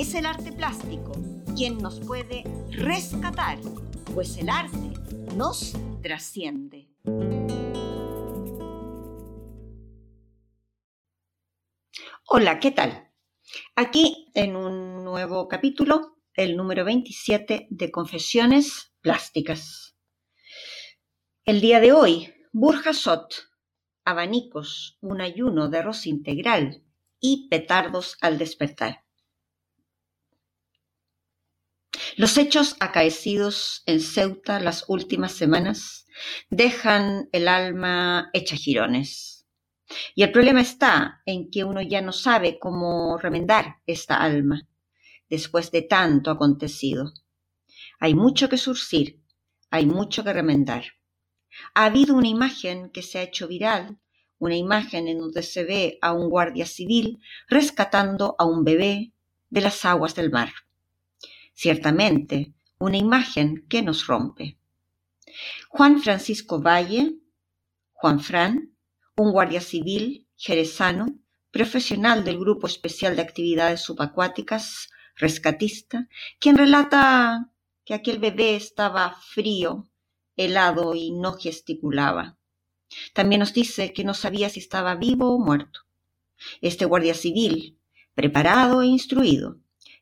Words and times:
es 0.00 0.14
el 0.14 0.24
arte 0.24 0.50
plástico 0.50 1.12
quien 1.54 1.76
nos 1.76 2.00
puede 2.00 2.44
rescatar, 2.70 3.58
pues 4.14 4.38
el 4.38 4.48
arte 4.48 4.94
nos 5.36 5.74
trasciende. 6.02 6.88
Hola, 12.26 12.58
¿qué 12.60 12.70
tal? 12.70 13.12
Aquí 13.76 14.30
en 14.32 14.56
un 14.56 15.04
nuevo 15.04 15.48
capítulo, 15.48 16.16
el 16.32 16.56
número 16.56 16.86
27 16.86 17.66
de 17.68 17.90
Confesiones 17.90 18.94
Plásticas. 19.02 19.98
El 21.44 21.60
día 21.60 21.78
de 21.78 21.92
hoy, 21.92 22.32
Burjasot, 22.52 23.34
abanicos, 24.06 24.96
un 25.02 25.20
ayuno 25.20 25.68
de 25.68 25.78
arroz 25.78 26.06
integral 26.06 26.84
y 27.20 27.48
petardos 27.50 28.16
al 28.22 28.38
despertar. 28.38 29.04
Los 32.16 32.38
hechos 32.38 32.76
acaecidos 32.78 33.82
en 33.86 34.00
Ceuta 34.00 34.60
las 34.60 34.84
últimas 34.88 35.32
semanas 35.32 36.06
dejan 36.48 37.28
el 37.32 37.48
alma 37.48 38.30
hecha 38.32 38.56
girones. 38.56 39.46
Y 40.14 40.22
el 40.22 40.30
problema 40.30 40.60
está 40.60 41.20
en 41.26 41.50
que 41.50 41.64
uno 41.64 41.82
ya 41.82 42.00
no 42.00 42.12
sabe 42.12 42.58
cómo 42.60 43.18
remendar 43.18 43.78
esta 43.86 44.16
alma 44.16 44.68
después 45.28 45.70
de 45.72 45.82
tanto 45.82 46.30
acontecido. 46.30 47.12
Hay 47.98 48.14
mucho 48.14 48.48
que 48.48 48.56
surcir, 48.56 49.20
hay 49.70 49.86
mucho 49.86 50.22
que 50.22 50.32
remendar. 50.32 50.84
Ha 51.74 51.86
habido 51.86 52.14
una 52.14 52.28
imagen 52.28 52.90
que 52.90 53.02
se 53.02 53.18
ha 53.18 53.22
hecho 53.22 53.48
viral, 53.48 53.98
una 54.38 54.56
imagen 54.56 55.08
en 55.08 55.18
donde 55.18 55.42
se 55.42 55.64
ve 55.64 55.98
a 56.02 56.12
un 56.12 56.30
guardia 56.30 56.66
civil 56.66 57.18
rescatando 57.48 58.36
a 58.38 58.44
un 58.44 58.64
bebé 58.64 59.12
de 59.48 59.60
las 59.60 59.84
aguas 59.84 60.14
del 60.14 60.30
mar. 60.30 60.52
Ciertamente, 61.62 62.54
una 62.78 62.96
imagen 62.96 63.66
que 63.68 63.82
nos 63.82 64.06
rompe. 64.06 64.56
Juan 65.68 66.00
Francisco 66.00 66.58
Valle, 66.58 67.18
Juan 67.92 68.20
Fran, 68.20 68.74
un 69.14 69.30
guardia 69.30 69.60
civil 69.60 70.26
jerezano, 70.38 71.18
profesional 71.50 72.24
del 72.24 72.38
Grupo 72.38 72.66
Especial 72.66 73.14
de 73.14 73.20
Actividades 73.20 73.82
Subacuáticas, 73.82 74.88
rescatista, 75.16 76.08
quien 76.38 76.56
relata 76.56 77.50
que 77.84 77.92
aquel 77.92 78.18
bebé 78.18 78.56
estaba 78.56 79.20
frío, 79.20 79.86
helado 80.36 80.94
y 80.94 81.10
no 81.10 81.34
gesticulaba. 81.34 82.38
También 83.12 83.40
nos 83.40 83.52
dice 83.52 83.92
que 83.92 84.02
no 84.02 84.14
sabía 84.14 84.48
si 84.48 84.60
estaba 84.60 84.94
vivo 84.94 85.34
o 85.34 85.38
muerto. 85.38 85.80
Este 86.62 86.86
guardia 86.86 87.12
civil, 87.12 87.78
preparado 88.14 88.80
e 88.80 88.86
instruido, 88.86 89.60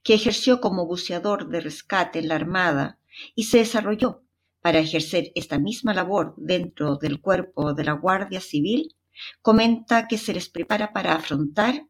que 0.08 0.14
ejerció 0.14 0.62
como 0.62 0.86
buceador 0.86 1.50
de 1.50 1.60
rescate 1.60 2.18
en 2.18 2.28
la 2.28 2.36
Armada 2.36 2.98
y 3.34 3.42
se 3.42 3.58
desarrolló 3.58 4.22
para 4.62 4.78
ejercer 4.78 5.32
esta 5.34 5.58
misma 5.58 5.92
labor 5.92 6.32
dentro 6.38 6.96
del 6.96 7.20
cuerpo 7.20 7.74
de 7.74 7.84
la 7.84 7.92
Guardia 7.92 8.40
Civil, 8.40 8.96
comenta 9.42 10.08
que 10.08 10.16
se 10.16 10.32
les 10.32 10.48
prepara 10.48 10.94
para 10.94 11.12
afrontar 11.12 11.86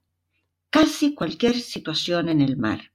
casi 0.68 1.14
cualquier 1.14 1.60
situación 1.60 2.28
en 2.28 2.40
el 2.40 2.56
mar, 2.56 2.90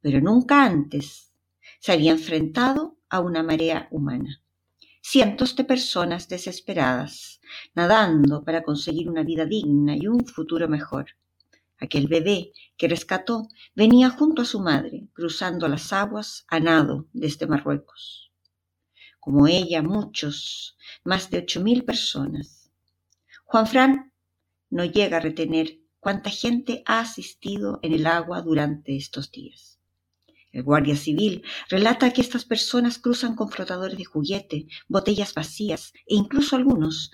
pero 0.00 0.20
nunca 0.20 0.64
antes 0.64 1.32
se 1.80 1.90
había 1.90 2.12
enfrentado 2.12 2.96
a 3.08 3.18
una 3.18 3.42
marea 3.42 3.88
humana. 3.90 4.40
Cientos 5.02 5.56
de 5.56 5.64
personas 5.64 6.28
desesperadas, 6.28 7.40
nadando 7.74 8.44
para 8.44 8.62
conseguir 8.62 9.10
una 9.10 9.24
vida 9.24 9.46
digna 9.46 9.96
y 9.96 10.06
un 10.06 10.24
futuro 10.24 10.68
mejor. 10.68 11.06
Aquel 11.78 12.06
bebé 12.06 12.52
que 12.76 12.88
rescató 12.88 13.48
venía 13.74 14.10
junto 14.10 14.42
a 14.42 14.44
su 14.44 14.60
madre, 14.60 15.08
cruzando 15.12 15.68
las 15.68 15.92
aguas 15.92 16.44
a 16.48 16.60
nado 16.60 17.08
desde 17.12 17.46
Marruecos. 17.46 18.32
Como 19.20 19.46
ella, 19.46 19.82
muchos, 19.82 20.76
más 21.02 21.30
de 21.30 21.38
ocho 21.38 21.60
mil 21.60 21.84
personas. 21.84 22.70
Juan 23.44 23.66
Fran 23.66 24.12
no 24.70 24.84
llega 24.84 25.18
a 25.18 25.20
retener 25.20 25.78
cuánta 26.00 26.30
gente 26.30 26.82
ha 26.86 27.00
asistido 27.00 27.80
en 27.82 27.92
el 27.92 28.06
agua 28.06 28.42
durante 28.42 28.96
estos 28.96 29.30
días. 29.30 29.80
El 30.52 30.62
guardia 30.62 30.96
civil 30.96 31.42
relata 31.68 32.12
que 32.12 32.20
estas 32.20 32.44
personas 32.44 32.98
cruzan 32.98 33.34
con 33.34 33.50
flotadores 33.50 33.98
de 33.98 34.04
juguete, 34.04 34.68
botellas 34.86 35.34
vacías 35.34 35.92
e 36.06 36.14
incluso 36.14 36.54
algunos 36.54 37.10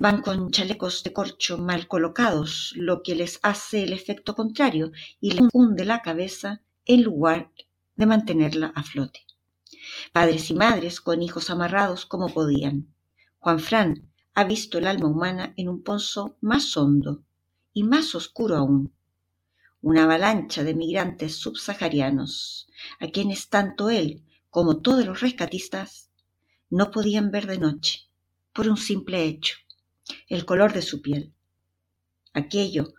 Van 0.00 0.22
con 0.22 0.52
chalecos 0.52 1.02
de 1.02 1.12
corcho 1.12 1.58
mal 1.58 1.88
colocados, 1.88 2.72
lo 2.76 3.02
que 3.02 3.16
les 3.16 3.40
hace 3.42 3.82
el 3.82 3.92
efecto 3.92 4.36
contrario 4.36 4.92
y 5.20 5.32
les 5.32 5.48
hunde 5.52 5.84
la 5.84 6.02
cabeza 6.02 6.62
en 6.86 7.02
lugar 7.02 7.50
de 7.96 8.06
mantenerla 8.06 8.68
a 8.76 8.84
flote. 8.84 9.26
Padres 10.12 10.50
y 10.50 10.54
madres 10.54 11.00
con 11.00 11.20
hijos 11.20 11.50
amarrados 11.50 12.06
como 12.06 12.32
podían. 12.32 12.94
Juan 13.40 13.58
Fran 13.58 14.08
ha 14.34 14.44
visto 14.44 14.78
el 14.78 14.86
alma 14.86 15.08
humana 15.08 15.52
en 15.56 15.68
un 15.68 15.82
pozo 15.82 16.36
más 16.40 16.76
hondo 16.76 17.24
y 17.72 17.82
más 17.82 18.14
oscuro 18.14 18.54
aún. 18.54 18.92
Una 19.82 20.04
avalancha 20.04 20.62
de 20.62 20.76
migrantes 20.76 21.34
subsaharianos, 21.34 22.68
a 23.00 23.08
quienes 23.08 23.48
tanto 23.48 23.90
él 23.90 24.22
como 24.48 24.78
todos 24.80 25.04
los 25.04 25.22
rescatistas 25.22 26.08
no 26.70 26.92
podían 26.92 27.32
ver 27.32 27.48
de 27.48 27.58
noche, 27.58 28.08
por 28.52 28.68
un 28.68 28.76
simple 28.76 29.24
hecho 29.24 29.56
el 30.28 30.44
color 30.44 30.72
de 30.72 30.82
su 30.82 31.02
piel. 31.02 31.34
Aquello 32.32 32.94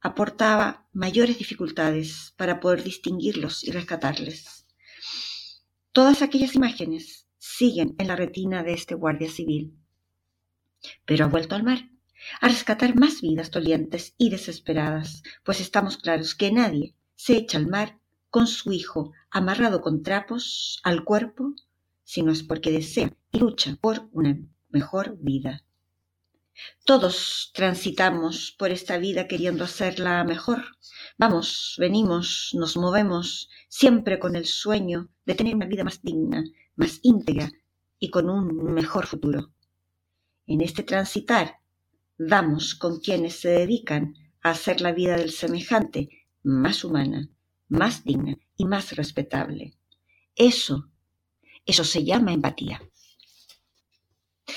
aportaba 0.00 0.86
mayores 0.92 1.38
dificultades 1.38 2.34
para 2.36 2.60
poder 2.60 2.82
distinguirlos 2.82 3.64
y 3.64 3.70
rescatarles. 3.70 4.66
Todas 5.92 6.22
aquellas 6.22 6.54
imágenes 6.54 7.26
siguen 7.38 7.94
en 7.98 8.08
la 8.08 8.16
retina 8.16 8.62
de 8.62 8.74
este 8.74 8.94
guardia 8.94 9.30
civil. 9.30 9.78
Pero 11.04 11.24
ha 11.24 11.28
vuelto 11.28 11.54
al 11.54 11.62
mar, 11.62 11.88
a 12.40 12.48
rescatar 12.48 12.96
más 12.96 13.20
vidas 13.20 13.50
dolientes 13.50 14.14
y 14.18 14.30
desesperadas, 14.30 15.22
pues 15.44 15.60
estamos 15.60 15.96
claros 15.96 16.34
que 16.34 16.52
nadie 16.52 16.94
se 17.14 17.36
echa 17.36 17.58
al 17.58 17.68
mar 17.68 17.98
con 18.28 18.46
su 18.46 18.72
hijo 18.72 19.12
amarrado 19.30 19.80
con 19.80 20.02
trapos 20.02 20.80
al 20.82 21.04
cuerpo, 21.04 21.54
sino 22.02 22.32
es 22.32 22.42
porque 22.42 22.72
desea 22.72 23.16
y 23.32 23.38
lucha 23.38 23.76
por 23.80 24.08
una 24.12 24.38
mejor 24.68 25.16
vida. 25.20 25.64
Todos 26.84 27.50
transitamos 27.54 28.54
por 28.58 28.70
esta 28.70 28.98
vida 28.98 29.26
queriendo 29.26 29.64
hacerla 29.64 30.22
mejor. 30.24 30.64
Vamos, 31.18 31.76
venimos, 31.78 32.50
nos 32.54 32.76
movemos, 32.76 33.48
siempre 33.68 34.18
con 34.18 34.36
el 34.36 34.46
sueño 34.46 35.08
de 35.24 35.34
tener 35.34 35.54
una 35.54 35.66
vida 35.66 35.84
más 35.84 36.02
digna, 36.02 36.44
más 36.76 37.00
íntegra 37.02 37.50
y 37.98 38.10
con 38.10 38.30
un 38.30 38.72
mejor 38.72 39.06
futuro. 39.06 39.52
En 40.46 40.60
este 40.60 40.82
transitar, 40.82 41.60
damos 42.18 42.74
con 42.74 43.00
quienes 43.00 43.40
se 43.40 43.48
dedican 43.48 44.14
a 44.42 44.50
hacer 44.50 44.80
la 44.80 44.92
vida 44.92 45.16
del 45.16 45.30
semejante 45.30 46.08
más 46.42 46.84
humana, 46.84 47.28
más 47.68 48.04
digna 48.04 48.36
y 48.56 48.66
más 48.66 48.94
respetable. 48.94 49.74
Eso, 50.36 50.90
eso 51.64 51.84
se 51.84 52.04
llama 52.04 52.32
empatía. 52.32 52.80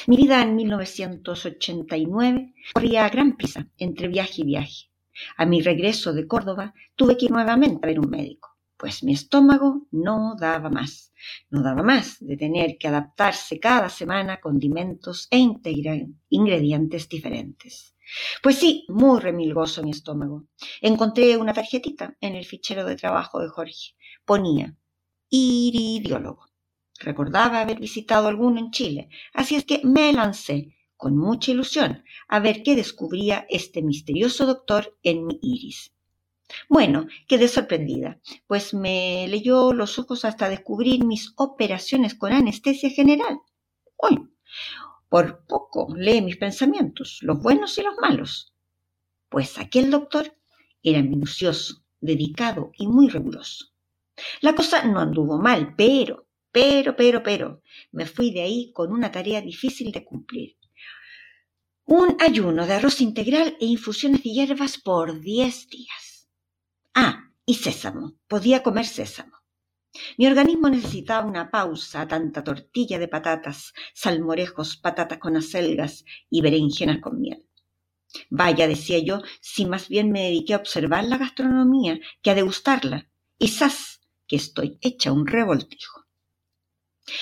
Mi 0.10 0.16
vida 0.16 0.42
en 0.42 0.56
1989 0.56 2.54
corría 2.74 3.06
a 3.06 3.10
gran 3.10 3.36
prisa 3.36 3.68
entre 3.78 4.08
viaje 4.08 4.42
y 4.42 4.46
viaje. 4.46 4.86
A 5.36 5.46
mi 5.46 5.62
regreso 5.62 6.14
de 6.14 6.26
Córdoba 6.26 6.74
tuve 6.96 7.18
que 7.18 7.26
ir 7.26 7.32
nuevamente 7.32 7.82
a 7.84 7.88
ver 7.88 8.00
un 8.00 8.10
médico, 8.10 8.56
pues 8.78 9.04
mi 9.04 9.12
estómago 9.12 9.86
no 9.92 10.38
daba 10.40 10.70
más. 10.70 11.12
No 11.50 11.62
daba 11.62 11.84
más 11.84 12.20
de 12.22 12.38
tener 12.38 12.78
que 12.78 12.88
adaptarse 12.88 13.60
cada 13.60 13.90
semana 13.90 14.36
a 14.36 14.40
condimentos 14.40 15.28
e 15.30 15.40
ingredientes 16.30 17.10
diferentes. 17.10 17.94
Pues 18.42 18.56
sí, 18.56 18.86
muy 18.88 19.20
remilgoso 19.20 19.84
mi 19.84 19.92
estómago. 19.92 20.46
Encontré 20.80 21.36
una 21.36 21.52
tarjetita 21.52 22.16
en 22.22 22.36
el 22.36 22.46
fichero 22.46 22.86
de 22.86 22.96
trabajo 22.96 23.42
de 23.42 23.50
Jorge. 23.50 23.96
Ponía 24.24 24.74
iridiólogo. 25.30 26.46
Recordaba 27.00 27.62
haber 27.62 27.80
visitado 27.80 28.28
alguno 28.28 28.60
en 28.60 28.72
Chile, 28.72 29.10
así 29.34 29.56
es 29.56 29.66
que 29.66 29.82
me 29.84 30.12
lancé 30.14 30.76
con 30.96 31.16
mucha 31.16 31.52
ilusión 31.52 32.04
a 32.28 32.40
ver 32.40 32.64
qué 32.64 32.76
descubría 32.76 33.46
este 33.50 33.84
misterioso 33.84 34.46
doctor 34.46 34.98
en 35.04 35.26
mi 35.28 35.40
iris. 35.42 35.94
Bueno, 36.70 37.08
quedé 37.28 37.48
sorprendida, 37.48 38.20
pues 38.48 38.74
me 38.74 39.28
leyó 39.28 39.74
los 39.74 40.00
ojos 40.00 40.26
hasta 40.26 40.50
descubrir 40.50 41.06
mis 41.06 41.34
operaciones 41.36 42.16
con 42.16 42.32
anestesia 42.32 42.90
general. 42.90 43.40
Hoy, 43.98 44.30
por 45.10 45.46
poco 45.46 45.94
lee 45.96 46.22
mis 46.22 46.38
pensamientos, 46.38 47.20
los 47.22 47.42
buenos 47.42 47.78
y 47.78 47.84
los 47.84 47.96
malos. 47.98 48.54
Pues 49.30 49.58
aquel 49.58 49.92
doctor 49.92 50.36
era 50.82 51.02
minucioso, 51.02 51.84
dedicado 52.00 52.72
y 52.78 52.88
muy 52.88 53.10
riguroso. 53.10 53.66
La 54.42 54.56
cosa 54.56 54.84
no 54.86 55.00
anduvo 55.00 55.38
mal, 55.38 55.76
pero, 55.76 56.27
pero, 56.60 56.96
pero, 56.96 57.22
pero, 57.22 57.62
me 57.92 58.08
fui 58.08 58.32
de 58.32 58.42
ahí 58.42 58.72
con 58.74 58.92
una 58.92 59.12
tarea 59.12 59.42
difícil 59.42 59.92
de 59.92 60.04
cumplir. 60.04 60.58
Un 61.86 62.18
ayuno 62.20 62.66
de 62.66 62.74
arroz 62.74 63.00
integral 63.00 63.56
e 63.62 63.66
infusiones 63.68 64.24
de 64.24 64.32
hierbas 64.32 64.80
por 64.80 65.22
diez 65.22 65.70
días. 65.70 66.28
Ah, 66.96 67.30
y 67.46 67.54
sésamo. 67.54 68.16
Podía 68.28 68.64
comer 68.64 68.88
sésamo. 68.88 69.38
Mi 70.18 70.26
organismo 70.26 70.68
necesitaba 70.68 71.28
una 71.28 71.52
pausa 71.52 72.08
tanta 72.08 72.44
tortilla 72.44 72.98
de 72.98 73.08
patatas, 73.08 73.72
salmorejos, 73.94 74.78
patatas 74.78 75.20
con 75.20 75.38
acelgas 75.38 76.06
y 76.28 76.42
berenjenas 76.42 77.02
con 77.02 77.22
miel. 77.22 77.46
Vaya, 78.32 78.68
decía 78.68 78.98
yo, 78.98 79.22
si 79.42 79.68
más 79.68 79.90
bien 79.90 80.12
me 80.12 80.24
dediqué 80.24 80.56
a 80.56 80.58
observar 80.58 81.04
la 81.04 81.20
gastronomía 81.20 82.00
que 82.24 82.32
a 82.32 82.36
degustarla. 82.36 83.08
¡zas! 83.46 84.02
que 84.28 84.38
estoy 84.38 84.80
hecha 84.82 85.12
un 85.12 85.28
revoltijo. 85.28 86.07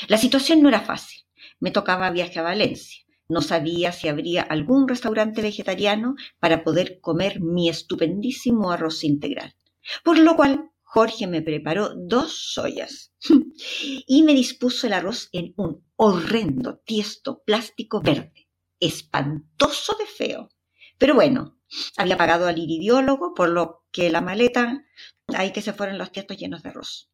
La 0.08 0.18
situación 0.18 0.62
no 0.62 0.70
era 0.70 0.82
fácil. 0.82 1.22
Me 1.60 1.72
tocaba 1.72 2.12
viaje 2.12 2.40
a 2.40 2.44
Valencia. 2.44 3.06
No 3.28 3.42
sabía 3.42 3.92
si 3.92 4.08
habría 4.08 4.44
algún 4.44 4.88
restaurante 4.88 5.42
vegetariano 5.42 6.16
para 6.40 6.64
poder 6.64 7.00
comer 7.02 7.42
mi 7.42 7.70
estupendísimo 7.70 8.72
arroz 8.72 9.04
integral. 9.04 9.56
Por 10.04 10.20
lo 10.20 10.36
cual 10.36 10.72
Jorge 10.84 11.28
me 11.28 11.42
preparó 11.42 11.94
dos 11.96 12.54
soyas 12.54 13.12
y 14.08 14.24
me 14.24 14.34
dispuso 14.34 14.88
el 14.88 14.94
arroz 14.94 15.30
en 15.32 15.54
un 15.58 15.84
horrendo 15.96 16.78
tiesto 16.86 17.44
plástico 17.44 18.02
verde, 18.02 18.48
espantoso 18.80 19.96
de 20.00 20.06
feo. 20.06 20.50
Pero 20.98 21.16
bueno, 21.16 21.60
había 21.98 22.18
pagado 22.18 22.48
al 22.48 22.60
iridiólogo, 22.60 23.34
por 23.34 23.50
lo 23.50 23.86
que 23.92 24.10
la 24.10 24.22
maleta, 24.22 24.86
ahí 25.28 25.52
que 25.52 25.62
se 25.62 25.74
fueron 25.74 25.98
los 25.98 26.12
tiestos 26.12 26.38
llenos 26.38 26.64
de 26.64 26.70
arroz. 26.70 27.12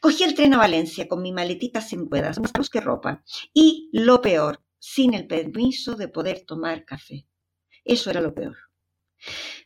Cogí 0.00 0.24
el 0.24 0.34
tren 0.34 0.54
a 0.54 0.58
Valencia 0.58 1.08
con 1.08 1.22
mi 1.22 1.32
maletita 1.32 1.80
sin 1.80 2.08
ruedas, 2.10 2.38
más 2.40 2.70
que 2.70 2.80
ropa, 2.80 3.22
y 3.52 3.90
lo 3.92 4.22
peor, 4.22 4.62
sin 4.78 5.14
el 5.14 5.26
permiso 5.26 5.94
de 5.94 6.08
poder 6.08 6.44
tomar 6.46 6.84
café. 6.84 7.26
Eso 7.84 8.10
era 8.10 8.20
lo 8.20 8.34
peor. 8.34 8.56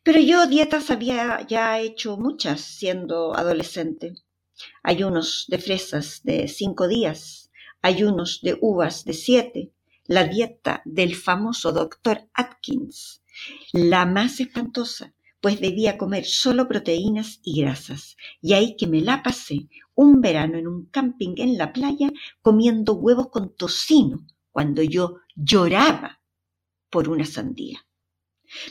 Pero 0.02 0.20
yo 0.20 0.46
dietas 0.46 0.90
había 0.90 1.46
ya 1.46 1.78
hecho 1.78 2.16
muchas 2.16 2.60
siendo 2.60 3.36
adolescente. 3.36 4.14
Ayunos 4.82 5.46
de 5.48 5.58
fresas 5.58 6.20
de 6.24 6.48
cinco 6.48 6.88
días, 6.88 7.50
ayunos 7.80 8.40
de 8.42 8.58
uvas 8.60 9.04
de 9.04 9.12
siete, 9.12 9.72
la 10.06 10.24
dieta 10.24 10.82
del 10.84 11.14
famoso 11.14 11.72
doctor 11.72 12.28
Atkins, 12.34 13.22
la 13.72 14.04
más 14.06 14.40
espantosa, 14.40 15.14
pues 15.40 15.60
debía 15.60 15.98
comer 15.98 16.24
solo 16.24 16.68
proteínas 16.68 17.40
y 17.42 17.60
grasas, 17.62 18.16
y 18.40 18.52
ahí 18.52 18.76
que 18.76 18.86
me 18.86 19.00
la 19.00 19.22
pasé 19.22 19.68
un 19.94 20.20
verano 20.20 20.58
en 20.58 20.66
un 20.66 20.86
camping 20.86 21.34
en 21.36 21.58
la 21.58 21.72
playa 21.72 22.10
comiendo 22.40 22.94
huevos 22.94 23.28
con 23.28 23.54
tocino, 23.54 24.26
cuando 24.50 24.82
yo 24.82 25.18
lloraba 25.34 26.22
por 26.90 27.08
una 27.08 27.24
sandía. 27.24 27.86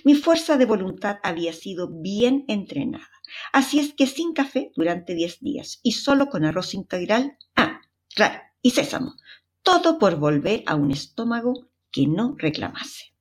Mi 0.03 0.13
fuerza 0.13 0.57
de 0.57 0.65
voluntad 0.65 1.18
había 1.23 1.53
sido 1.53 1.89
bien 1.89 2.45
entrenada. 2.47 3.09
Así 3.51 3.79
es 3.79 3.94
que 3.94 4.07
sin 4.07 4.33
café 4.33 4.71
durante 4.75 5.15
diez 5.15 5.39
días 5.39 5.79
y 5.81 5.94
solo 5.94 6.27
con 6.27 6.45
arroz 6.45 6.73
integral, 6.73 7.38
ah, 7.56 7.81
claro, 8.13 8.41
y 8.62 8.71
sésamo, 8.71 9.15
todo 9.63 9.97
por 9.97 10.17
volver 10.17 10.63
a 10.67 10.75
un 10.75 10.91
estómago 10.91 11.69
que 11.91 12.07
no 12.07 12.35
reclamase. 12.38 13.15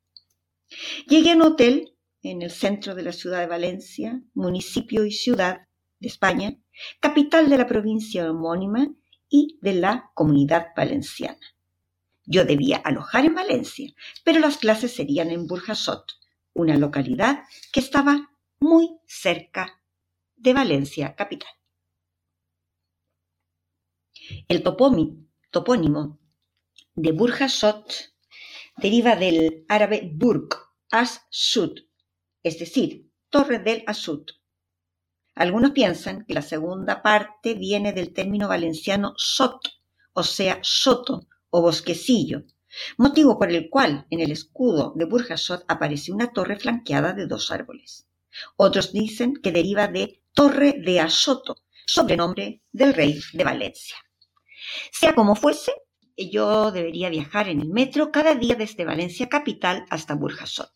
Llegué 1.09 1.33
a 1.33 1.37
un 1.37 1.43
hotel 1.43 1.97
en 2.23 2.43
el 2.43 2.51
centro 2.51 2.95
de 2.95 3.03
la 3.03 3.13
ciudad 3.13 3.41
de 3.41 3.47
Valencia, 3.47 4.23
municipio 4.35 5.05
y 5.05 5.13
ciudad 5.13 5.67
de 6.01 6.09
España, 6.09 6.59
capital 6.99 7.49
de 7.49 7.59
la 7.59 7.67
provincia 7.67 8.29
homónima 8.31 8.89
y 9.29 9.59
de 9.61 9.75
la 9.75 10.11
comunidad 10.15 10.69
valenciana. 10.77 11.39
Yo 12.25 12.45
debía 12.45 12.79
alojar 12.79 13.25
en 13.25 13.35
Valencia, 13.35 13.93
pero 14.25 14.41
las 14.41 14.57
clases 14.57 14.95
serían 14.95 15.31
en 15.31 15.47
Burjasot, 15.47 16.13
una 16.53 16.77
localidad 16.77 17.45
que 17.73 17.81
estaba 17.81 18.33
muy 18.59 18.99
cerca 19.07 19.81
de 20.37 20.53
Valencia 20.53 21.15
capital. 21.15 21.51
El 24.49 24.63
topónimo 24.63 26.19
de 26.95 27.13
Burjasot 27.13 28.15
deriva 28.77 29.17
del 29.17 29.65
árabe 29.69 30.11
burg, 30.13 30.49
as-sud, 30.91 31.81
es 32.43 32.59
decir, 32.59 33.11
torre 33.29 33.59
del 33.59 33.85
asud. 33.87 34.25
Algunos 35.35 35.71
piensan 35.71 36.25
que 36.25 36.35
la 36.35 36.43
segunda 36.43 37.03
parte 37.03 37.55
viene 37.55 37.93
del 37.93 38.13
término 38.13 38.49
valenciano 38.49 39.15
sot, 39.17 39.61
o 40.13 40.23
sea, 40.23 40.59
soto 40.63 41.27
o 41.51 41.63
bosquecillo, 41.63 42.45
motivo 42.99 43.39
por 43.39 43.51
el 43.51 43.69
cual 43.71 44.07
en 44.11 44.21
el 44.21 44.33
escudo 44.33 44.93
de 44.97 45.05
Burjasot 45.05 45.65
aparece 45.69 46.13
una 46.13 46.33
torre 46.33 46.57
flanqueada 46.57 47.13
de 47.13 47.27
dos 47.27 47.51
árboles. 47.51 48.07
Otros 48.57 48.93
dicen 48.93 49.35
que 49.43 49.53
deriva 49.53 49.89
de 49.89 50.23
Torre 50.33 50.75
de 50.79 51.01
Asoto, 51.01 51.57
sobrenombre 51.87 52.63
del 52.71 52.95
rey 52.95 53.21
de 53.33 53.45
Valencia. 53.45 53.97
Sea 54.93 55.15
como 55.15 55.35
fuese, 55.35 55.73
yo 56.17 56.71
debería 56.71 57.09
viajar 57.09 57.49
en 57.49 57.61
el 57.61 57.71
metro 57.71 58.13
cada 58.13 58.35
día 58.35 58.55
desde 58.55 58.85
Valencia 58.85 59.29
capital 59.29 59.87
hasta 59.91 60.15
Burjasot. 60.15 60.71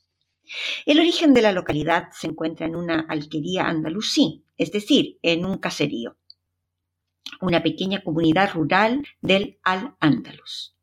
El 0.84 1.00
origen 1.00 1.32
de 1.32 1.42
la 1.42 1.52
localidad 1.52 2.08
se 2.12 2.26
encuentra 2.26 2.66
en 2.66 2.76
una 2.76 3.06
alquería 3.08 3.66
andalusí, 3.66 4.43
es 4.56 4.72
decir, 4.72 5.18
en 5.22 5.44
un 5.44 5.58
caserío, 5.58 6.16
una 7.40 7.62
pequeña 7.62 8.02
comunidad 8.02 8.52
rural 8.52 9.06
del 9.20 9.58
Al-Ándalus. 9.62 10.74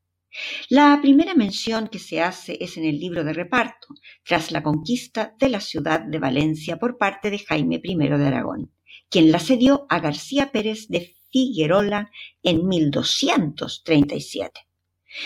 La 0.69 0.99
primera 1.01 1.35
mención 1.35 1.89
que 1.89 1.99
se 1.99 2.21
hace 2.21 2.57
es 2.61 2.77
en 2.77 2.85
el 2.85 2.99
libro 2.99 3.23
de 3.23 3.33
reparto, 3.33 3.87
tras 4.23 4.51
la 4.51 4.63
conquista 4.63 5.35
de 5.37 5.49
la 5.49 5.59
ciudad 5.59 5.99
de 5.99 6.19
Valencia 6.19 6.77
por 6.77 6.97
parte 6.97 7.29
de 7.29 7.39
Jaime 7.39 7.81
I 7.83 7.95
de 7.95 8.27
Aragón, 8.27 8.71
quien 9.09 9.29
la 9.31 9.39
cedió 9.39 9.85
a 9.89 9.99
García 9.99 10.51
Pérez 10.51 10.87
de 10.87 11.15
Figuerola 11.31 12.11
en 12.43 12.65
1237. 12.65 14.61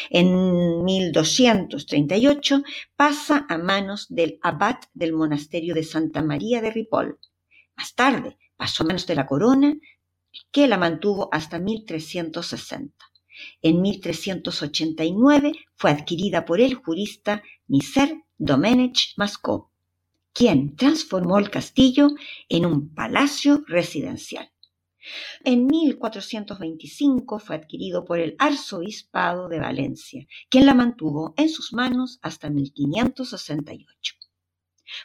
En 0.09 0.83
1238 0.83 2.63
pasa 2.95 3.45
a 3.47 3.59
manos 3.59 4.07
del 4.09 4.39
abad 4.41 4.77
del 4.95 5.13
monasterio 5.13 5.75
de 5.75 5.83
Santa 5.83 6.23
María 6.23 6.61
de 6.61 6.71
Ripoll. 6.71 7.19
Más 7.75 7.95
tarde 7.95 8.37
pasó 8.57 8.83
a 8.83 8.87
manos 8.87 9.05
de 9.05 9.15
la 9.15 9.25
corona, 9.25 9.77
que 10.51 10.67
la 10.67 10.77
mantuvo 10.77 11.29
hasta 11.31 11.59
1360. 11.59 12.93
En 13.61 13.81
1389 13.81 15.53
fue 15.75 15.91
adquirida 15.91 16.45
por 16.45 16.61
el 16.61 16.75
jurista 16.75 17.43
Miser 17.67 18.23
Domenech 18.37 19.13
Mascó, 19.17 19.71
quien 20.33 20.75
transformó 20.75 21.37
el 21.37 21.49
castillo 21.49 22.09
en 22.49 22.65
un 22.65 22.93
palacio 22.93 23.63
residencial. 23.67 24.51
En 25.43 25.67
1425 25.67 27.39
fue 27.39 27.55
adquirido 27.57 28.05
por 28.05 28.19
el 28.19 28.35
arzobispado 28.39 29.47
de 29.49 29.59
Valencia, 29.59 30.25
quien 30.49 30.65
la 30.65 30.73
mantuvo 30.73 31.33
en 31.37 31.49
sus 31.49 31.73
manos 31.73 32.19
hasta 32.21 32.49
1568. 32.49 34.15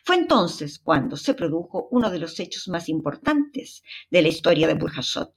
Fue 0.05 0.17
entonces 0.17 0.79
cuando 0.79 1.17
se 1.17 1.35
produjo 1.35 1.89
uno 1.91 2.11
de 2.11 2.19
los 2.19 2.39
hechos 2.39 2.69
más 2.69 2.89
importantes 2.89 3.83
de 4.11 4.23
la 4.23 4.29
historia 4.29 4.67
de 4.67 4.75
Burjasot, 4.75 5.33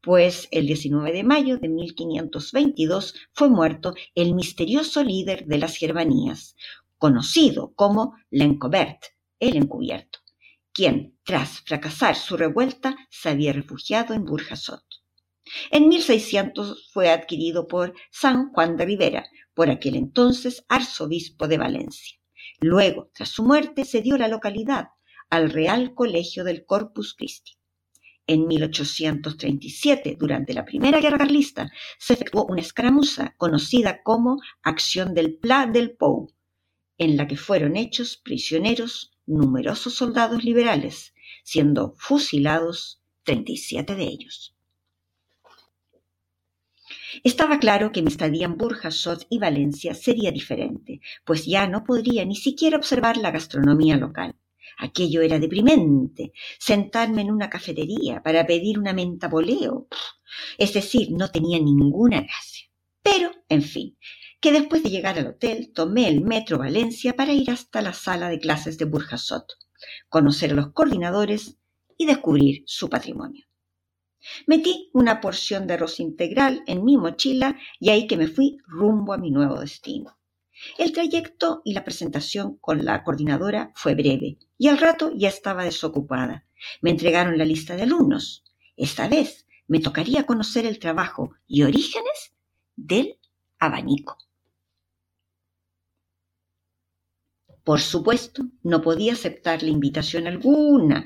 pues 0.00 0.48
el 0.50 0.66
19 0.66 1.12
de 1.12 1.24
mayo 1.24 1.58
de 1.58 1.68
1522 1.68 3.14
fue 3.32 3.48
muerto 3.48 3.94
el 4.14 4.34
misterioso 4.34 5.02
líder 5.02 5.46
de 5.46 5.58
las 5.58 5.76
Germanías, 5.76 6.54
conocido 6.98 7.72
como 7.74 8.14
Lencobert, 8.30 9.02
el 9.40 9.56
encubierto, 9.56 10.18
quien, 10.72 11.18
tras 11.24 11.60
fracasar 11.60 12.16
su 12.16 12.36
revuelta, 12.36 12.96
se 13.10 13.30
había 13.30 13.52
refugiado 13.52 14.14
en 14.14 14.24
Burjasot. 14.24 14.84
En 15.70 15.88
1600 15.88 16.90
fue 16.92 17.10
adquirido 17.10 17.66
por 17.66 17.94
San 18.10 18.50
Juan 18.52 18.76
de 18.76 18.84
Rivera, 18.84 19.26
por 19.54 19.70
aquel 19.70 19.96
entonces 19.96 20.64
arzobispo 20.68 21.48
de 21.48 21.58
Valencia. 21.58 22.17
Luego, 22.60 23.10
tras 23.14 23.28
su 23.28 23.44
muerte, 23.44 23.84
se 23.84 24.02
dio 24.02 24.16
la 24.18 24.28
localidad 24.28 24.88
al 25.30 25.50
Real 25.50 25.94
Colegio 25.94 26.42
del 26.44 26.64
Corpus 26.64 27.14
Christi. 27.14 27.52
En 28.26 28.46
1837, 28.46 30.16
durante 30.18 30.52
la 30.52 30.64
Primera 30.64 31.00
Guerra 31.00 31.18
Carlista, 31.18 31.70
se 31.98 32.14
efectuó 32.14 32.46
una 32.46 32.60
escaramuza 32.60 33.34
conocida 33.38 34.02
como 34.02 34.40
Acción 34.62 35.14
del 35.14 35.36
Pla 35.36 35.66
del 35.66 35.92
Pou, 35.96 36.34
en 36.98 37.16
la 37.16 37.26
que 37.26 37.36
fueron 37.36 37.76
hechos 37.76 38.16
prisioneros 38.16 39.12
numerosos 39.24 39.94
soldados 39.94 40.44
liberales, 40.44 41.14
siendo 41.44 41.94
fusilados 41.96 43.00
37 43.22 43.94
de 43.94 44.04
ellos. 44.04 44.57
Estaba 47.24 47.58
claro 47.58 47.92
que 47.92 48.02
mi 48.02 48.08
estadía 48.08 48.46
en 48.46 48.56
Burjasot 48.56 49.26
y 49.30 49.38
Valencia 49.38 49.94
sería 49.94 50.30
diferente, 50.30 51.00
pues 51.24 51.46
ya 51.46 51.66
no 51.66 51.84
podría 51.84 52.24
ni 52.24 52.36
siquiera 52.36 52.76
observar 52.76 53.16
la 53.16 53.30
gastronomía 53.30 53.96
local. 53.96 54.34
Aquello 54.78 55.22
era 55.22 55.38
deprimente, 55.38 56.32
sentarme 56.58 57.22
en 57.22 57.30
una 57.30 57.50
cafetería 57.50 58.22
para 58.22 58.46
pedir 58.46 58.78
una 58.78 58.92
menta 58.92 59.28
boleo. 59.28 59.88
Es 60.56 60.72
decir, 60.72 61.10
no 61.10 61.30
tenía 61.30 61.58
ninguna 61.58 62.20
gracia. 62.20 62.68
Pero, 63.02 63.32
en 63.48 63.62
fin, 63.62 63.98
que 64.40 64.52
después 64.52 64.82
de 64.82 64.90
llegar 64.90 65.18
al 65.18 65.28
hotel 65.28 65.72
tomé 65.74 66.08
el 66.08 66.20
metro 66.20 66.58
Valencia 66.58 67.16
para 67.16 67.32
ir 67.32 67.50
hasta 67.50 67.82
la 67.82 67.92
sala 67.92 68.28
de 68.28 68.38
clases 68.38 68.78
de 68.78 68.84
Burjasot, 68.84 69.46
conocer 70.08 70.52
a 70.52 70.54
los 70.54 70.72
coordinadores 70.72 71.58
y 71.96 72.06
descubrir 72.06 72.62
su 72.66 72.88
patrimonio. 72.88 73.47
Metí 74.46 74.90
una 74.92 75.20
porción 75.20 75.66
de 75.66 75.74
arroz 75.74 76.00
integral 76.00 76.62
en 76.66 76.84
mi 76.84 76.96
mochila 76.96 77.56
y 77.78 77.90
ahí 77.90 78.06
que 78.06 78.16
me 78.16 78.26
fui 78.26 78.58
rumbo 78.66 79.12
a 79.12 79.18
mi 79.18 79.30
nuevo 79.30 79.60
destino. 79.60 80.18
El 80.76 80.92
trayecto 80.92 81.62
y 81.64 81.72
la 81.72 81.84
presentación 81.84 82.56
con 82.56 82.84
la 82.84 83.04
coordinadora 83.04 83.72
fue 83.74 83.94
breve 83.94 84.38
y 84.56 84.68
al 84.68 84.78
rato 84.78 85.12
ya 85.14 85.28
estaba 85.28 85.64
desocupada. 85.64 86.46
Me 86.82 86.90
entregaron 86.90 87.38
la 87.38 87.44
lista 87.44 87.76
de 87.76 87.82
alumnos. 87.82 88.44
Esta 88.76 89.08
vez 89.08 89.46
me 89.68 89.80
tocaría 89.80 90.26
conocer 90.26 90.66
el 90.66 90.78
trabajo 90.78 91.34
y 91.46 91.62
orígenes 91.62 92.34
del 92.74 93.18
abanico. 93.58 94.18
Por 97.62 97.80
supuesto, 97.80 98.44
no 98.62 98.80
podía 98.80 99.12
aceptar 99.12 99.62
la 99.62 99.68
invitación 99.68 100.26
alguna. 100.26 101.04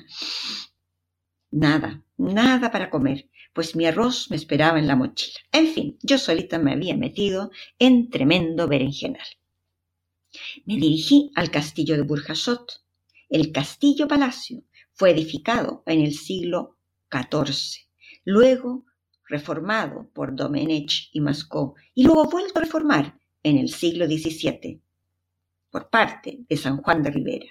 Nada, 1.50 2.02
nada 2.23 2.71
para 2.71 2.91
comer, 2.91 3.29
pues 3.52 3.76
mi 3.76 3.87
arroz 3.87 4.31
me 4.31 4.37
esperaba 4.37 4.79
en 4.79 4.87
la 4.87 4.97
mochila. 4.97 5.38
En 5.52 5.67
fin, 5.67 5.99
yo 6.02 6.19
solita 6.19 6.59
me 6.59 6.73
había 6.73 6.97
metido 6.97 7.50
en 7.79 8.11
tremendo 8.11 8.69
berenjenal. 8.69 9.26
Me 10.64 10.76
dirigí 10.76 11.31
al 11.35 11.50
castillo 11.50 11.97
de 11.97 12.02
Burjasot. 12.02 12.83
El 13.29 13.52
castillo 13.52 14.09
palacio 14.09 14.62
fue 14.93 15.11
edificado 15.11 15.83
en 15.87 16.00
el 16.00 16.14
siglo 16.14 16.76
XIV, 17.11 17.87
luego 18.25 18.87
reformado 19.26 20.09
por 20.12 20.35
Domenech 20.35 21.09
y 21.12 21.21
Mascó 21.21 21.75
y 21.95 22.05
luego 22.05 22.31
vuelto 22.31 22.59
a 22.59 22.62
reformar 22.62 23.19
en 23.43 23.59
el 23.59 23.71
siglo 23.71 24.07
XVII 24.07 24.81
por 25.71 25.88
parte 25.88 26.45
de 26.49 26.57
San 26.57 26.76
Juan 26.79 27.02
de 27.02 27.11
Rivera. 27.11 27.47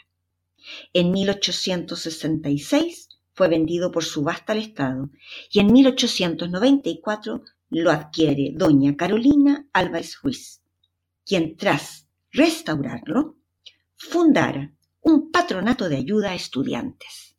En 0.94 1.12
1866 1.12 3.10
fue 3.34 3.48
vendido 3.48 3.92
por 3.92 4.04
subasta 4.04 4.54
al 4.54 4.60
Estado 4.60 5.10
y 5.52 5.60
en 5.60 5.72
1894 5.72 7.44
lo 7.70 7.92
adquiere 7.92 8.52
doña 8.54 8.96
Carolina 8.96 9.68
Álvarez 9.74 10.20
Ruiz, 10.22 10.62
quien 11.26 11.56
tras 11.56 12.08
restaurarlo 12.32 13.38
fundara 13.96 14.74
un 15.02 15.32
patronato 15.32 15.90
de 15.90 15.98
ayuda 15.98 16.32
a 16.32 16.36
estudiantes. 16.36 17.36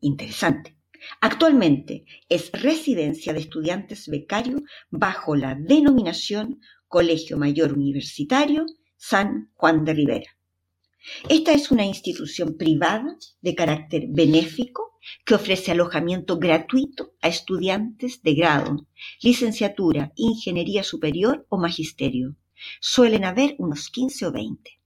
Interesante. 0.00 0.76
Actualmente 1.20 2.04
es 2.28 2.50
residencia 2.52 3.32
de 3.32 3.40
estudiantes 3.40 4.08
becario 4.08 4.62
bajo 4.90 5.36
la 5.36 5.54
denominación 5.54 6.60
Colegio 6.88 7.36
Mayor 7.36 7.72
Universitario 7.72 8.66
San 8.96 9.50
Juan 9.54 9.84
de 9.84 9.94
Rivera. 9.94 10.36
Esta 11.28 11.52
es 11.52 11.70
una 11.70 11.84
institución 11.84 12.56
privada 12.56 13.16
de 13.40 13.54
carácter 13.54 14.06
benéfico 14.08 14.98
que 15.24 15.34
ofrece 15.34 15.70
alojamiento 15.70 16.38
gratuito 16.38 17.12
a 17.20 17.28
estudiantes 17.28 18.22
de 18.22 18.34
grado, 18.34 18.86
licenciatura, 19.20 20.12
ingeniería 20.16 20.82
superior 20.82 21.46
o 21.50 21.58
magisterio. 21.58 22.36
Suelen 22.80 23.24
haber 23.24 23.54
unos 23.58 23.90
15 23.90 24.26
o 24.26 24.32
20. 24.32 24.80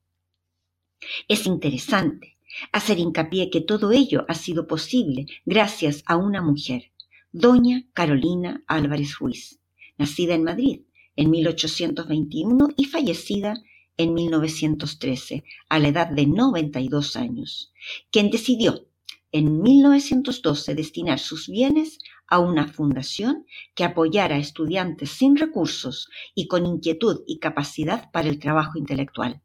Es 1.28 1.46
interesante 1.46 2.37
hacer 2.72 2.98
hincapié 2.98 3.50
que 3.50 3.60
todo 3.60 3.92
ello 3.92 4.25
ha 4.28 4.34
sido 4.34 4.66
posible 4.66 5.26
gracias 5.44 6.02
a 6.06 6.16
una 6.16 6.42
mujer, 6.42 6.92
doña 7.30 7.87
Carolina 7.92 8.64
Álvarez 8.66 9.18
Ruiz, 9.18 9.60
nacida 9.96 10.34
en 10.34 10.42
Madrid 10.42 10.80
en 11.14 11.30
1821 11.30 12.68
y 12.76 12.84
fallecida 12.84 13.62
en 13.99 14.14
1913, 14.14 15.45
a 15.69 15.78
la 15.78 15.88
edad 15.88 16.09
de 16.09 16.26
92 16.26 17.17
años, 17.17 17.73
quien 18.11 18.31
decidió 18.31 18.87
en 19.33 19.61
1912 19.61 20.75
destinar 20.75 21.19
sus 21.19 21.49
bienes 21.49 21.99
a 22.26 22.38
una 22.38 22.69
fundación 22.69 23.45
que 23.75 23.85
apoyara 23.85 24.37
a 24.37 24.38
estudiantes 24.38 25.11
sin 25.11 25.37
recursos 25.37 26.09
y 26.35 26.47
con 26.47 26.64
inquietud 26.64 27.23
y 27.26 27.38
capacidad 27.38 28.11
para 28.11 28.28
el 28.28 28.38
trabajo 28.38 28.78
intelectual. 28.78 29.43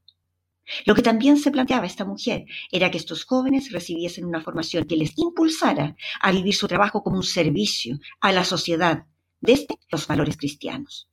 Lo 0.86 0.95
que 0.95 1.01
también 1.01 1.38
se 1.38 1.51
planteaba 1.51 1.86
esta 1.86 2.05
mujer 2.05 2.45
era 2.72 2.89
que 2.89 2.98
estos 2.98 3.25
jóvenes 3.25 3.72
recibiesen 3.72 4.24
una 4.25 4.41
formación 4.41 4.86
que 4.86 4.95
les 4.95 5.17
impulsara 5.17 5.98
a 6.22 6.31
vivir 6.31 6.55
su 6.55 6.67
trabajo 6.67 7.03
como 7.03 7.17
un 7.17 7.24
servicio 7.24 8.00
a 8.22 8.31
la 8.31 8.45
sociedad 8.45 9.05
desde 9.41 9.77
los 9.91 10.07
valores 10.07 10.38
cristianos. 10.38 11.10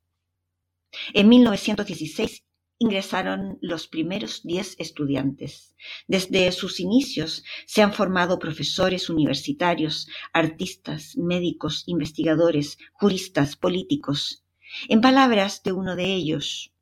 En 1.14 1.28
1916 1.28 2.44
ingresaron 2.80 3.58
los 3.60 3.86
primeros 3.86 4.42
diez 4.42 4.74
estudiantes. 4.78 5.76
Desde 6.08 6.50
sus 6.50 6.80
inicios 6.80 7.44
se 7.66 7.82
han 7.82 7.92
formado 7.92 8.38
profesores 8.38 9.10
universitarios, 9.10 10.08
artistas, 10.32 11.14
médicos, 11.18 11.84
investigadores, 11.86 12.78
juristas, 12.94 13.54
políticos. 13.54 14.44
En 14.88 15.02
palabras 15.02 15.62
de 15.62 15.72
uno 15.72 15.94
de 15.94 16.06
ellos, 16.06 16.72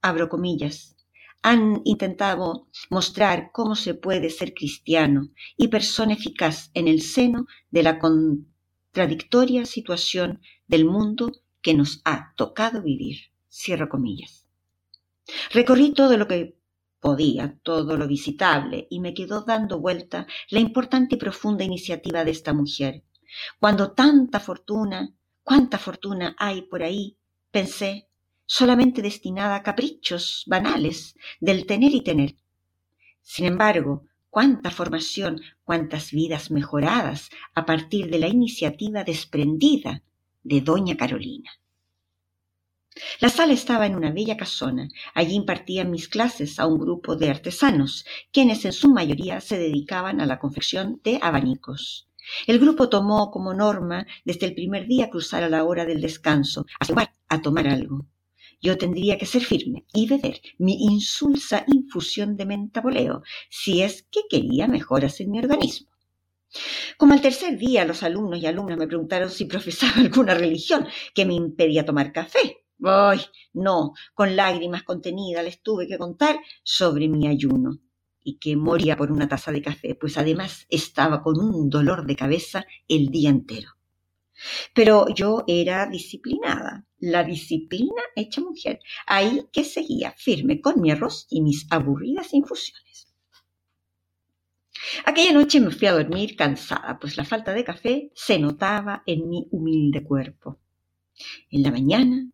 abro 0.00 0.28
comillas, 0.28 0.96
han 1.40 1.82
intentado 1.84 2.66
mostrar 2.90 3.50
cómo 3.52 3.76
se 3.76 3.94
puede 3.94 4.28
ser 4.28 4.54
cristiano 4.54 5.30
y 5.56 5.68
persona 5.68 6.14
eficaz 6.14 6.72
en 6.74 6.88
el 6.88 7.00
seno 7.00 7.46
de 7.70 7.84
la 7.84 8.00
contradictoria 8.00 9.66
situación 9.66 10.40
del 10.66 10.84
mundo 10.84 11.30
que 11.60 11.74
nos 11.74 12.00
ha 12.04 12.34
tocado 12.34 12.82
vivir. 12.82 13.18
Cierro 13.48 13.88
comillas. 13.88 14.41
Recorrí 15.52 15.92
todo 15.92 16.16
lo 16.16 16.26
que 16.26 16.56
podía, 17.00 17.58
todo 17.62 17.96
lo 17.96 18.06
visitable, 18.06 18.86
y 18.90 19.00
me 19.00 19.14
quedó 19.14 19.42
dando 19.42 19.80
vuelta 19.80 20.26
la 20.50 20.60
importante 20.60 21.16
y 21.16 21.18
profunda 21.18 21.64
iniciativa 21.64 22.24
de 22.24 22.30
esta 22.30 22.52
mujer. 22.52 23.02
Cuando 23.58 23.92
tanta 23.92 24.40
fortuna, 24.40 25.14
cuánta 25.42 25.78
fortuna 25.78 26.36
hay 26.38 26.62
por 26.62 26.82
ahí, 26.82 27.16
pensé, 27.50 28.08
solamente 28.46 29.02
destinada 29.02 29.56
a 29.56 29.62
caprichos 29.62 30.44
banales 30.46 31.16
del 31.40 31.66
tener 31.66 31.92
y 31.92 32.02
tener. 32.02 32.36
Sin 33.22 33.46
embargo, 33.46 34.04
cuánta 34.30 34.70
formación, 34.70 35.40
cuántas 35.64 36.10
vidas 36.10 36.50
mejoradas 36.50 37.30
a 37.54 37.64
partir 37.64 38.10
de 38.10 38.18
la 38.18 38.28
iniciativa 38.28 39.04
desprendida 39.04 40.02
de 40.42 40.60
doña 40.60 40.96
Carolina. 40.96 41.50
La 43.20 43.30
sala 43.30 43.54
estaba 43.54 43.86
en 43.86 43.96
una 43.96 44.12
bella 44.12 44.36
casona. 44.36 44.88
Allí 45.14 45.34
impartían 45.34 45.90
mis 45.90 46.08
clases 46.08 46.58
a 46.58 46.66
un 46.66 46.78
grupo 46.78 47.16
de 47.16 47.30
artesanos, 47.30 48.04
quienes 48.32 48.64
en 48.64 48.72
su 48.72 48.90
mayoría 48.90 49.40
se 49.40 49.58
dedicaban 49.58 50.20
a 50.20 50.26
la 50.26 50.38
confección 50.38 51.00
de 51.02 51.18
abanicos. 51.22 52.08
El 52.46 52.58
grupo 52.58 52.88
tomó 52.88 53.30
como 53.30 53.54
norma 53.54 54.06
desde 54.24 54.46
el 54.46 54.54
primer 54.54 54.86
día 54.86 55.10
cruzar 55.10 55.42
a 55.42 55.48
la 55.48 55.64
hora 55.64 55.84
del 55.84 56.00
descanso, 56.00 56.66
a 56.80 57.08
a 57.28 57.40
tomar 57.40 57.66
algo. 57.66 58.06
Yo 58.60 58.78
tendría 58.78 59.18
que 59.18 59.26
ser 59.26 59.42
firme 59.42 59.86
y 59.92 60.06
beber 60.06 60.40
mi 60.58 60.84
insulsa 60.84 61.64
infusión 61.66 62.36
de 62.36 62.46
mentaboleo, 62.46 63.22
si 63.50 63.82
es 63.82 64.02
que 64.04 64.20
quería 64.30 64.68
mejoras 64.68 65.18
en 65.20 65.30
mi 65.30 65.38
organismo. 65.40 65.88
Como 66.98 67.14
al 67.14 67.22
tercer 67.22 67.58
día 67.58 67.84
los 67.84 68.02
alumnos 68.02 68.38
y 68.38 68.46
alumnas 68.46 68.78
me 68.78 68.86
preguntaron 68.86 69.30
si 69.30 69.46
profesaba 69.46 69.94
alguna 69.96 70.34
religión 70.34 70.86
que 71.14 71.24
me 71.24 71.34
impedía 71.34 71.84
tomar 71.84 72.12
café. 72.12 72.61
Ay, 72.84 73.20
no, 73.52 73.92
con 74.14 74.34
lágrimas 74.34 74.82
contenidas 74.82 75.44
les 75.44 75.62
tuve 75.62 75.86
que 75.86 75.98
contar 75.98 76.40
sobre 76.64 77.08
mi 77.08 77.28
ayuno 77.28 77.78
y 78.24 78.38
que 78.38 78.56
moría 78.56 78.96
por 78.96 79.12
una 79.12 79.28
taza 79.28 79.52
de 79.52 79.62
café, 79.62 79.94
pues 79.94 80.18
además 80.18 80.66
estaba 80.68 81.22
con 81.22 81.38
un 81.38 81.70
dolor 81.70 82.06
de 82.06 82.16
cabeza 82.16 82.64
el 82.88 83.08
día 83.08 83.30
entero. 83.30 83.70
Pero 84.74 85.06
yo 85.14 85.44
era 85.46 85.86
disciplinada, 85.86 86.86
la 86.98 87.22
disciplina 87.22 88.02
hecha 88.16 88.40
mujer, 88.40 88.80
ahí 89.06 89.46
que 89.52 89.64
seguía 89.64 90.12
firme 90.16 90.60
con 90.60 90.80
mi 90.80 90.90
arroz 90.90 91.26
y 91.30 91.40
mis 91.40 91.66
aburridas 91.70 92.34
infusiones. 92.34 93.14
Aquella 95.04 95.32
noche 95.32 95.60
me 95.60 95.70
fui 95.70 95.86
a 95.86 95.92
dormir 95.92 96.34
cansada, 96.34 96.98
pues 96.98 97.16
la 97.16 97.24
falta 97.24 97.52
de 97.52 97.64
café 97.64 98.10
se 98.14 98.38
notaba 98.38 99.04
en 99.06 99.28
mi 99.28 99.46
humilde 99.52 100.02
cuerpo. 100.02 100.58
En 101.50 101.62
la 101.62 101.70
mañana 101.70 102.31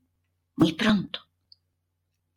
muy 0.58 0.72
pronto. 0.72 1.20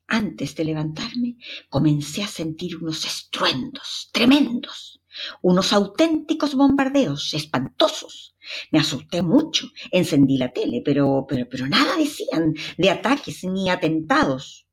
Antes 0.08 0.56
de 0.56 0.63
levantarme, 0.66 1.38
comencé 1.70 2.22
a 2.24 2.28
sentir 2.28 2.78
unos 2.78 3.06
estruendos 3.06 4.10
tremendos. 4.12 5.01
Unos 5.42 5.74
auténticos 5.74 6.56
bombardeos, 6.56 7.34
espantosos. 7.34 8.36
Me 8.72 8.80
asusté 8.80 9.22
mucho, 9.22 9.68
encendí 9.92 10.38
la 10.38 10.54
tele, 10.54 10.82
pero, 10.86 11.25
pero, 11.28 11.48
pero 11.50 11.68
nada 11.68 11.98
decían 11.98 12.54
de 12.78 12.90
ataques 12.90 13.44
ni 13.44 13.70
atentados. 13.70 14.68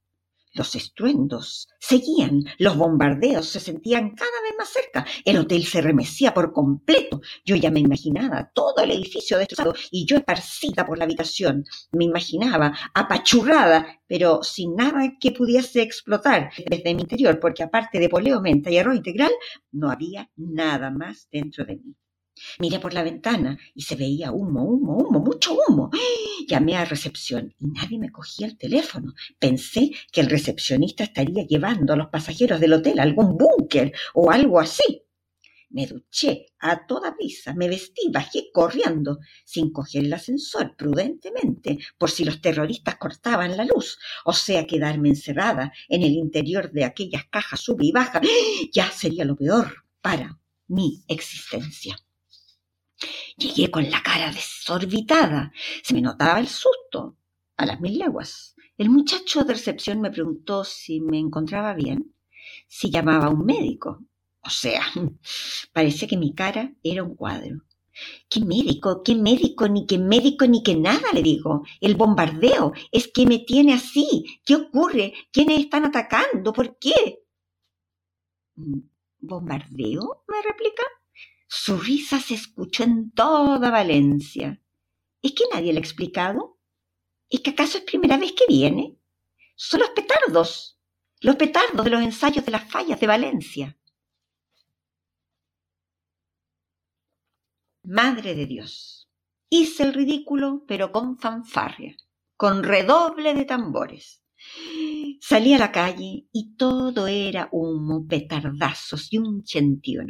Los 0.53 0.75
estruendos 0.75 1.69
seguían, 1.79 2.45
los 2.59 2.77
bombardeos 2.77 3.49
se 3.49 3.61
sentían 3.61 4.15
cada 4.15 4.43
vez 4.43 4.53
más 4.59 4.69
cerca, 4.69 5.07
el 5.25 5.39
hotel 5.39 5.65
se 5.65 5.81
remecía 5.81 6.35
por 6.35 6.53
completo. 6.53 7.21
Yo 7.45 7.57
ya 7.57 7.71
me 7.71 7.81
imaginaba 7.81 8.51
todo 8.55 8.83
el 8.83 8.91
edificio 8.91 9.39
destrozado 9.39 9.75
y 9.91 10.07
yo 10.07 10.17
esparcida 10.17 10.87
por 10.87 10.99
la 10.99 11.05
habitación. 11.05 11.65
Me 11.93 12.05
imaginaba 12.05 12.77
apachurrada, 12.95 14.01
pero 14.07 14.43
sin 14.43 14.75
nada 14.75 15.15
que 15.21 15.33
pudiese 15.33 15.83
explotar 15.83 16.51
desde 16.67 16.95
mi 16.95 17.03
interior, 17.03 17.39
porque 17.41 17.63
aparte 17.63 17.99
de 17.99 18.09
poleo, 18.09 18.41
menta 18.41 18.71
y 18.71 18.79
arroz 18.79 18.97
integral, 18.97 19.33
no 19.73 19.91
había 19.91 20.31
nada 20.37 20.91
más 20.91 21.29
dentro 21.31 21.65
de 21.65 21.77
mí. 21.77 21.95
Miré 22.59 22.79
por 22.79 22.95
la 22.95 23.03
ventana 23.03 23.59
y 23.75 23.83
se 23.83 23.97
veía 23.97 24.33
humo, 24.33 24.65
humo, 24.65 24.97
humo, 24.97 25.21
mucho 25.21 25.57
humo. 25.57 25.91
Llamé 26.49 26.77
a 26.77 26.85
recepción 26.85 27.55
y 27.59 27.67
nadie 27.69 27.99
me 27.99 28.13
cogía 28.13 28.47
el 28.47 28.57
teléfono. 28.57 29.15
Pensé 29.39 29.91
que 30.13 30.21
el 30.21 30.31
recepcionista 30.31 31.05
estaría 31.05 31.47
llevando 31.47 31.93
a 31.93 31.97
los 31.97 32.09
pasajeros 32.09 32.61
del 32.61 32.73
hotel 32.73 32.99
a 32.99 33.03
algún 33.03 33.37
búnker 33.37 33.93
o 34.15 34.31
algo 34.31 34.61
así. 34.61 35.03
Me 35.71 35.87
duché 35.87 36.47
a 36.61 36.87
toda 36.87 37.15
prisa, 37.15 37.53
me 37.55 37.69
vestí, 37.69 38.09
bajé 38.11 38.51
corriendo, 38.53 39.19
sin 39.45 39.71
coger 39.71 40.05
el 40.05 40.15
ascensor, 40.15 40.75
prudentemente, 40.77 41.79
por 41.99 42.11
si 42.11 42.25
los 42.25 42.41
terroristas 42.41 42.97
cortaban 42.97 43.55
la 43.55 43.67
luz, 43.67 43.99
o 44.25 44.33
sea, 44.33 44.67
quedarme 44.67 45.11
encerrada 45.11 45.73
en 45.91 46.03
el 46.03 46.13
interior 46.13 46.73
de 46.73 46.85
aquellas 46.85 47.27
cajas 47.27 47.61
sube 47.61 47.85
y 47.85 47.93
baja, 47.93 48.23
ya 48.73 48.91
sería 48.91 49.27
lo 49.27 49.37
peor 49.37 49.85
para 50.01 50.41
mi 50.69 51.05
existencia. 51.07 51.99
Llegué 53.37 53.71
con 53.71 53.91
la 53.91 54.03
cara 54.03 54.33
desorbitada. 54.33 55.53
Se 55.83 55.95
me 55.95 56.01
notaba 56.01 56.39
el 56.41 56.49
susto. 56.49 57.17
A 57.57 57.67
las 57.67 57.81
mil 57.81 57.99
leguas. 57.99 58.55
El 58.77 58.91
muchacho 58.91 59.43
de 59.45 59.55
recepción 59.55 60.01
me 60.01 60.11
preguntó 60.11 60.65
si 60.65 61.01
me 61.01 61.19
encontraba 61.19 61.75
bien, 61.75 62.15
si 62.69 62.91
llamaba 62.91 63.27
a 63.27 63.31
un 63.31 63.45
médico. 63.45 64.05
O 64.41 64.51
sea, 64.51 64.83
parece 65.73 66.07
que 66.07 66.17
mi 66.17 66.35
cara 66.35 66.73
era 66.83 67.03
un 67.03 67.17
cuadro. 67.17 67.63
¿Qué 68.29 68.41
médico? 68.45 69.03
¿Qué 69.03 69.15
médico? 69.17 69.69
Ni 69.69 69.87
qué 69.87 69.99
médico 69.99 70.47
ni 70.47 70.63
qué 70.63 70.77
nada, 70.77 71.13
le 71.13 71.23
digo. 71.23 71.65
El 71.81 71.97
bombardeo 71.97 72.73
es 72.93 73.09
que 73.09 73.27
me 73.27 73.41
tiene 73.41 73.75
así. 73.75 74.41
¿Qué 74.45 74.55
ocurre? 74.55 75.15
¿Quiénes 75.33 75.59
están 75.61 75.85
atacando? 75.85 76.53
¿Por 76.53 76.79
qué? 76.79 77.25
¿Bombardeo? 79.21 80.25
me 80.29 80.43
replica. 80.43 80.85
Su 81.51 81.79
risa 81.79 82.21
se 82.21 82.35
escuchó 82.35 82.85
en 82.85 83.11
toda 83.11 83.71
Valencia. 83.71 84.61
¿Es 85.23 85.33
que 85.33 85.45
nadie 85.51 85.73
le 85.73 85.79
ha 85.79 85.81
explicado? 85.81 86.59
¿Es 87.31 87.41
que 87.41 87.51
acaso 87.51 87.79
es 87.79 87.85
primera 87.85 88.19
vez 88.19 88.33
que 88.33 88.45
viene? 88.47 88.99
Son 89.57 89.81
los 89.81 89.91
petardos, 89.91 90.79
los 91.21 91.37
petardos 91.37 91.85
de 91.85 91.91
los 91.91 92.03
ensayos 92.03 92.45
de 92.45 92.53
las 92.53 92.71
fallas 92.71 93.01
de 93.01 93.07
Valencia. 93.07 93.79
Madre 97.83 98.35
de 98.35 98.45
Dios, 98.45 99.09
hice 99.49 99.85
el 99.85 99.95
ridículo, 99.95 100.65
pero 100.69 100.93
con 100.93 101.19
fanfarria, 101.19 101.97
con 102.37 102.63
redoble 102.63 103.33
de 103.33 103.47
tambores. 103.47 104.23
Salí 105.23 105.55
a 105.55 105.59
la 105.59 105.73
calle 105.73 106.29
y 106.31 106.57
todo 106.57 107.07
era 107.07 107.49
humo, 107.53 108.07
petardazos 108.07 109.11
y 109.11 109.19
un 109.19 109.43
gentío. 109.45 110.03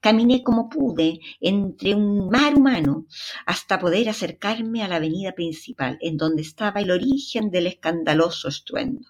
Caminé 0.00 0.42
como 0.42 0.68
pude 0.68 1.20
entre 1.40 1.94
un 1.94 2.28
mar 2.28 2.54
humano 2.54 3.06
hasta 3.46 3.78
poder 3.78 4.08
acercarme 4.08 4.82
a 4.82 4.88
la 4.88 4.96
avenida 4.96 5.32
principal, 5.32 5.98
en 6.00 6.16
donde 6.16 6.42
estaba 6.42 6.80
el 6.80 6.90
origen 6.90 7.50
del 7.50 7.66
escandaloso 7.66 8.48
estruendo. 8.48 9.08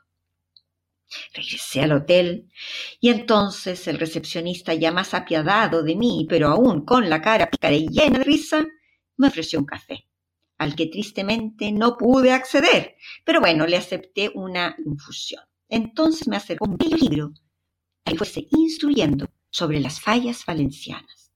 Regresé 1.32 1.82
al 1.82 1.92
hotel 1.92 2.50
y 3.00 3.10
entonces 3.10 3.86
el 3.86 3.98
recepcionista, 3.98 4.74
ya 4.74 4.90
más 4.90 5.14
apiadado 5.14 5.82
de 5.82 5.94
mí, 5.94 6.26
pero 6.28 6.48
aún 6.48 6.84
con 6.84 7.08
la 7.08 7.22
cara 7.22 7.48
pícara 7.48 7.74
y 7.74 7.86
llena 7.88 8.18
de 8.18 8.24
risa, 8.24 8.66
me 9.16 9.28
ofreció 9.28 9.58
un 9.58 9.66
café, 9.66 10.08
al 10.58 10.74
que 10.74 10.86
tristemente 10.86 11.70
no 11.72 11.96
pude 11.96 12.32
acceder, 12.32 12.96
pero 13.24 13.40
bueno, 13.40 13.66
le 13.66 13.76
acepté 13.76 14.30
una 14.34 14.76
infusión. 14.84 15.42
Entonces 15.68 16.28
me 16.28 16.36
acercó 16.36 16.66
un 16.66 16.76
bello 16.76 16.96
libro, 16.96 17.32
ahí 18.04 18.16
fuese 18.16 18.46
instruyendo 18.50 19.26
sobre 19.50 19.80
las 19.80 20.00
fallas 20.00 20.44
valencianas. 20.46 21.32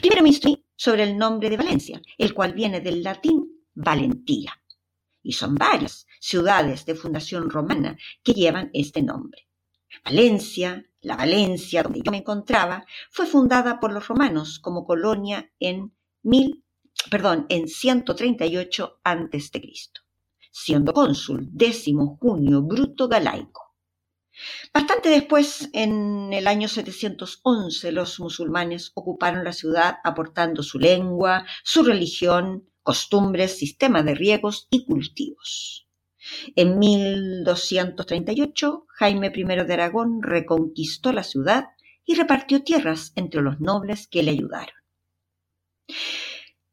Primero 0.00 0.22
me 0.22 0.28
instruí 0.28 0.64
sobre 0.76 1.02
el 1.02 1.16
nombre 1.16 1.50
de 1.50 1.56
Valencia, 1.56 2.00
el 2.16 2.32
cual 2.32 2.52
viene 2.52 2.80
del 2.80 3.02
latín 3.02 3.64
valentía, 3.74 4.52
y 5.22 5.32
son 5.32 5.54
varias 5.54 6.06
ciudades 6.20 6.86
de 6.86 6.94
fundación 6.94 7.50
romana 7.50 7.98
que 8.22 8.32
llevan 8.32 8.70
este 8.72 9.02
nombre. 9.02 9.48
Valencia, 10.04 10.86
la 11.00 11.16
Valencia 11.16 11.82
donde 11.82 12.02
yo 12.02 12.10
me 12.10 12.18
encontraba, 12.18 12.84
fue 13.10 13.26
fundada 13.26 13.80
por 13.80 13.92
los 13.92 14.06
romanos 14.06 14.58
como 14.58 14.84
colonia 14.84 15.50
en 15.58 15.94
mil, 16.22 16.64
perdón, 17.10 17.46
en 17.48 17.68
138 17.68 19.00
a.C., 19.04 19.62
siendo 20.52 20.92
cónsul 20.92 21.48
décimo 21.50 22.18
junio 22.20 22.62
Bruto 22.62 23.08
Galaico. 23.08 23.69
Bastante 24.72 25.08
después, 25.08 25.68
en 25.72 26.32
el 26.32 26.46
año 26.46 26.68
711, 26.68 27.90
los 27.92 28.20
musulmanes 28.20 28.92
ocuparon 28.94 29.44
la 29.44 29.52
ciudad 29.52 29.98
aportando 30.04 30.62
su 30.62 30.78
lengua, 30.78 31.44
su 31.64 31.82
religión, 31.82 32.68
costumbres, 32.82 33.58
sistema 33.58 34.02
de 34.02 34.14
riegos 34.14 34.68
y 34.70 34.86
cultivos. 34.86 35.88
En 36.54 36.78
1238, 36.78 38.86
Jaime 38.88 39.32
I 39.34 39.44
de 39.44 39.74
Aragón 39.74 40.22
reconquistó 40.22 41.12
la 41.12 41.24
ciudad 41.24 41.70
y 42.04 42.14
repartió 42.14 42.62
tierras 42.62 43.12
entre 43.16 43.42
los 43.42 43.60
nobles 43.60 44.06
que 44.06 44.22
le 44.22 44.30
ayudaron. 44.32 44.74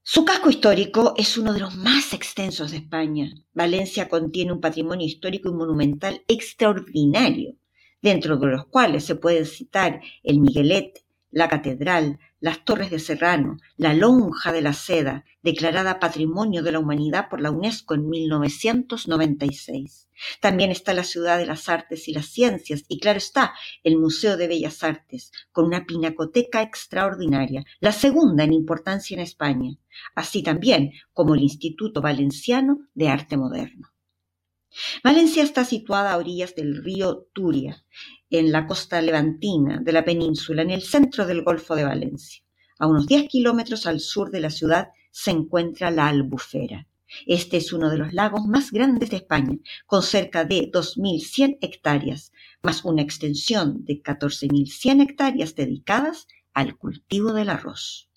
Su 0.09 0.23
casco 0.23 0.49
histórico 0.49 1.15
es 1.17 1.37
uno 1.37 1.51
de 1.51 1.59
los 1.59 1.75
más 1.75 2.13
extensos 2.13 2.71
de 2.71 2.77
España. 2.77 3.29
Valencia 3.53 4.07
contiene 4.07 4.53
un 4.53 4.61
patrimonio 4.61 5.05
histórico 5.05 5.49
y 5.49 5.53
monumental 5.53 6.23
extraordinario, 6.29 7.57
dentro 8.01 8.37
de 8.37 8.47
los 8.47 8.67
cuales 8.67 9.03
se 9.03 9.15
pueden 9.15 9.45
citar 9.45 9.99
el 10.23 10.39
Miguelete, 10.39 11.01
la 11.31 11.49
Catedral, 11.49 12.19
las 12.39 12.63
Torres 12.63 12.91
de 12.91 12.99
Serrano, 12.99 13.57
la 13.75 13.93
Lonja 13.93 14.51
de 14.51 14.61
la 14.61 14.73
Seda, 14.73 15.25
declarada 15.41 15.99
Patrimonio 15.99 16.63
de 16.63 16.71
la 16.71 16.79
Humanidad 16.79 17.29
por 17.29 17.41
la 17.41 17.51
UNESCO 17.51 17.95
en 17.95 18.09
1996. 18.09 20.07
También 20.41 20.71
está 20.71 20.93
la 20.93 21.03
Ciudad 21.03 21.37
de 21.37 21.45
las 21.45 21.69
Artes 21.69 22.07
y 22.07 22.13
las 22.13 22.27
Ciencias 22.27 22.83
y 22.87 22.99
claro 22.99 23.17
está 23.17 23.53
el 23.83 23.97
Museo 23.97 24.37
de 24.37 24.47
Bellas 24.47 24.83
Artes, 24.83 25.31
con 25.51 25.65
una 25.65 25.85
pinacoteca 25.85 26.61
extraordinaria, 26.61 27.63
la 27.79 27.91
segunda 27.91 28.43
en 28.43 28.53
importancia 28.53 29.15
en 29.15 29.21
España, 29.21 29.71
así 30.15 30.43
también 30.43 30.91
como 31.13 31.35
el 31.35 31.41
Instituto 31.41 32.01
Valenciano 32.01 32.87
de 32.93 33.09
Arte 33.09 33.37
Moderno. 33.37 33.89
Valencia 35.03 35.43
está 35.43 35.65
situada 35.65 36.11
a 36.11 36.17
orillas 36.17 36.55
del 36.55 36.83
río 36.83 37.27
Turia, 37.33 37.85
en 38.29 38.51
la 38.51 38.67
costa 38.67 39.01
levantina 39.01 39.79
de 39.79 39.91
la 39.91 40.03
península, 40.05 40.61
en 40.61 40.71
el 40.71 40.81
centro 40.81 41.25
del 41.25 41.43
Golfo 41.43 41.75
de 41.75 41.83
Valencia. 41.83 42.43
A 42.79 42.87
unos 42.87 43.07
10 43.07 43.27
kilómetros 43.27 43.87
al 43.87 43.99
sur 43.99 44.29
de 44.29 44.39
la 44.39 44.49
ciudad 44.49 44.89
se 45.11 45.31
encuentra 45.31 45.89
la 45.89 46.07
Albufera. 46.07 46.87
Este 47.25 47.57
es 47.57 47.71
uno 47.71 47.89
de 47.89 47.97
los 47.97 48.13
lagos 48.13 48.45
más 48.45 48.71
grandes 48.71 49.09
de 49.09 49.17
España, 49.17 49.57
con 49.85 50.03
cerca 50.03 50.43
de 50.43 50.69
2.100 50.71 51.57
hectáreas, 51.61 52.31
más 52.61 52.83
una 52.83 53.01
extensión 53.01 53.85
de 53.85 54.03
14.100 54.03 55.01
hectáreas 55.01 55.55
dedicadas 55.55 56.27
al 56.53 56.77
cultivo 56.77 57.33
del 57.33 57.49
arroz. 57.49 58.09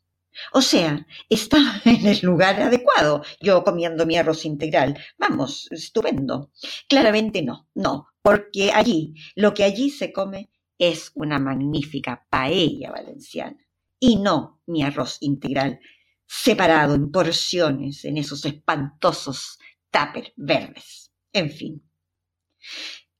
O 0.52 0.62
sea, 0.62 1.06
estaba 1.28 1.80
en 1.84 2.06
el 2.06 2.20
lugar 2.22 2.60
adecuado, 2.60 3.22
yo 3.40 3.64
comiendo 3.64 4.06
mi 4.06 4.16
arroz 4.16 4.44
integral. 4.44 4.98
Vamos, 5.18 5.68
estupendo. 5.70 6.50
Claramente 6.88 7.42
no, 7.42 7.68
no, 7.74 8.08
porque 8.22 8.72
allí, 8.72 9.14
lo 9.34 9.54
que 9.54 9.64
allí 9.64 9.90
se 9.90 10.12
come 10.12 10.50
es 10.78 11.12
una 11.14 11.38
magnífica 11.38 12.26
paella 12.30 12.90
valenciana 12.90 13.58
y 13.98 14.16
no 14.16 14.60
mi 14.66 14.82
arroz 14.82 15.18
integral, 15.20 15.78
separado 16.26 16.94
en 16.94 17.10
porciones 17.10 18.04
en 18.04 18.16
esos 18.16 18.44
espantosos 18.46 19.58
tupper 19.90 20.32
verdes. 20.36 21.12
En 21.32 21.50
fin, 21.50 21.82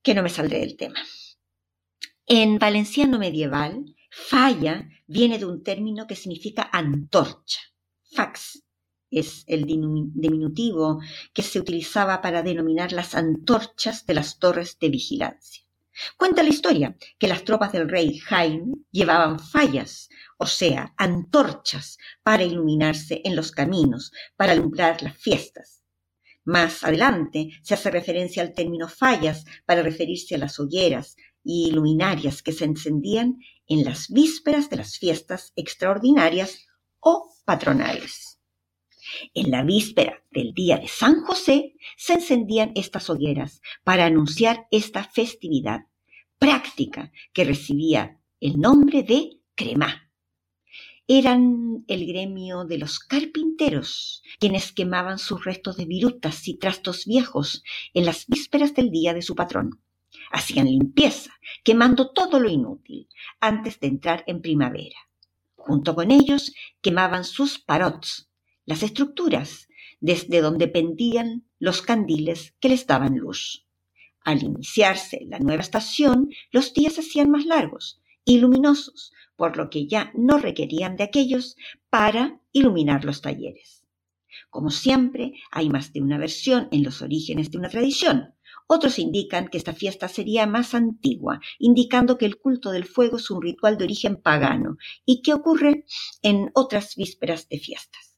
que 0.02 0.14
no 0.14 0.22
me 0.22 0.30
saldré 0.30 0.60
del 0.60 0.76
tema. 0.76 1.00
En 2.26 2.58
valenciano 2.58 3.18
medieval, 3.18 3.84
Falla 4.10 4.88
viene 5.06 5.38
de 5.38 5.46
un 5.46 5.62
término 5.62 6.06
que 6.06 6.16
significa 6.16 6.68
antorcha. 6.72 7.60
Fax 8.12 8.62
es 9.10 9.44
el 9.46 9.64
diminutivo 9.66 11.00
que 11.32 11.42
se 11.42 11.60
utilizaba 11.60 12.20
para 12.20 12.42
denominar 12.42 12.92
las 12.92 13.14
antorchas 13.14 14.06
de 14.06 14.14
las 14.14 14.38
torres 14.38 14.78
de 14.80 14.88
vigilancia. 14.88 15.64
Cuenta 16.16 16.42
la 16.42 16.48
historia 16.48 16.96
que 17.18 17.28
las 17.28 17.44
tropas 17.44 17.72
del 17.72 17.88
rey 17.88 18.18
Jaime 18.18 18.74
llevaban 18.90 19.38
fallas, 19.38 20.08
o 20.38 20.46
sea, 20.46 20.94
antorchas, 20.96 21.98
para 22.22 22.42
iluminarse 22.42 23.20
en 23.24 23.36
los 23.36 23.52
caminos, 23.52 24.12
para 24.36 24.52
alumbrar 24.52 25.02
las 25.02 25.16
fiestas. 25.16 25.82
Más 26.44 26.84
adelante 26.84 27.50
se 27.62 27.74
hace 27.74 27.90
referencia 27.90 28.42
al 28.42 28.54
término 28.54 28.88
fallas 28.88 29.44
para 29.66 29.82
referirse 29.82 30.34
a 30.34 30.38
las 30.38 30.58
hogueras 30.58 31.16
y 31.44 31.70
luminarias 31.72 32.42
que 32.42 32.52
se 32.52 32.64
encendían 32.64 33.38
en 33.70 33.84
las 33.84 34.08
vísperas 34.10 34.68
de 34.68 34.76
las 34.76 34.98
fiestas 34.98 35.52
extraordinarias 35.54 36.66
o 36.98 37.32
patronales. 37.44 38.40
En 39.32 39.50
la 39.50 39.62
víspera 39.62 40.22
del 40.30 40.52
día 40.52 40.76
de 40.76 40.88
San 40.88 41.22
José 41.22 41.74
se 41.96 42.14
encendían 42.14 42.72
estas 42.74 43.08
hogueras 43.08 43.62
para 43.84 44.06
anunciar 44.06 44.66
esta 44.72 45.04
festividad 45.04 45.86
práctica 46.38 47.12
que 47.32 47.44
recibía 47.44 48.20
el 48.40 48.58
nombre 48.58 49.04
de 49.04 49.38
crema. 49.54 50.10
Eran 51.06 51.84
el 51.86 52.06
gremio 52.06 52.64
de 52.64 52.78
los 52.78 52.98
carpinteros, 52.98 54.22
quienes 54.38 54.72
quemaban 54.72 55.18
sus 55.18 55.44
restos 55.44 55.76
de 55.76 55.84
virutas 55.84 56.46
y 56.48 56.56
trastos 56.56 57.06
viejos 57.06 57.62
en 57.94 58.04
las 58.04 58.26
vísperas 58.26 58.74
del 58.74 58.90
día 58.90 59.14
de 59.14 59.22
su 59.22 59.34
patrón. 59.36 59.80
Hacían 60.30 60.66
limpieza, 60.66 61.30
quemando 61.64 62.12
todo 62.12 62.40
lo 62.40 62.48
inútil, 62.48 63.08
antes 63.40 63.80
de 63.80 63.88
entrar 63.88 64.24
en 64.26 64.42
primavera. 64.42 64.96
Junto 65.56 65.94
con 65.94 66.10
ellos 66.10 66.52
quemaban 66.80 67.24
sus 67.24 67.58
parots, 67.58 68.30
las 68.64 68.82
estructuras 68.82 69.68
desde 70.00 70.40
donde 70.40 70.68
pendían 70.68 71.44
los 71.58 71.82
candiles 71.82 72.54
que 72.60 72.70
les 72.70 72.86
daban 72.86 73.16
luz. 73.16 73.66
Al 74.24 74.42
iniciarse 74.42 75.26
la 75.28 75.38
nueva 75.38 75.62
estación, 75.62 76.30
los 76.50 76.72
días 76.74 76.94
se 76.94 77.00
hacían 77.00 77.30
más 77.30 77.46
largos 77.46 78.00
y 78.24 78.38
luminosos, 78.38 79.12
por 79.36 79.56
lo 79.56 79.70
que 79.70 79.86
ya 79.86 80.12
no 80.14 80.38
requerían 80.38 80.96
de 80.96 81.04
aquellos 81.04 81.56
para 81.88 82.40
iluminar 82.52 83.04
los 83.04 83.22
talleres. 83.22 83.86
Como 84.48 84.70
siempre, 84.70 85.34
hay 85.50 85.68
más 85.68 85.92
de 85.92 86.02
una 86.02 86.18
versión 86.18 86.68
en 86.72 86.82
los 86.82 87.02
orígenes 87.02 87.50
de 87.50 87.58
una 87.58 87.68
tradición. 87.68 88.34
Otros 88.72 89.00
indican 89.00 89.48
que 89.48 89.58
esta 89.58 89.72
fiesta 89.72 90.06
sería 90.06 90.46
más 90.46 90.74
antigua, 90.74 91.40
indicando 91.58 92.16
que 92.16 92.24
el 92.24 92.38
culto 92.38 92.70
del 92.70 92.84
fuego 92.84 93.16
es 93.16 93.28
un 93.28 93.42
ritual 93.42 93.76
de 93.76 93.82
origen 93.82 94.22
pagano 94.22 94.76
y 95.04 95.22
que 95.22 95.34
ocurre 95.34 95.86
en 96.22 96.52
otras 96.54 96.94
vísperas 96.94 97.48
de 97.48 97.58
fiestas. 97.58 98.16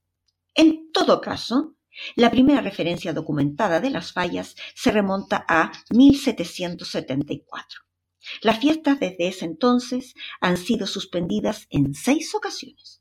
En 0.55 0.93
todo 0.93 1.23
caso, 1.23 1.79
la 2.17 2.31
primera 2.31 2.61
referencia 2.61 3.15
documentada 3.15 3.81
de 3.81 3.89
las 3.89 4.13
fallas 4.13 4.55
se 4.75 4.91
remonta 4.91 5.43
a 5.49 5.73
1774. 5.89 7.81
Las 8.43 8.59
fiestas 8.59 9.01
desde 9.01 9.29
ese 9.29 9.47
entonces 9.47 10.13
han 10.43 10.59
sido 10.59 10.87
suspendidas 10.87 11.67
en 11.71 11.95
seis 11.95 12.35
ocasiones 12.35 13.01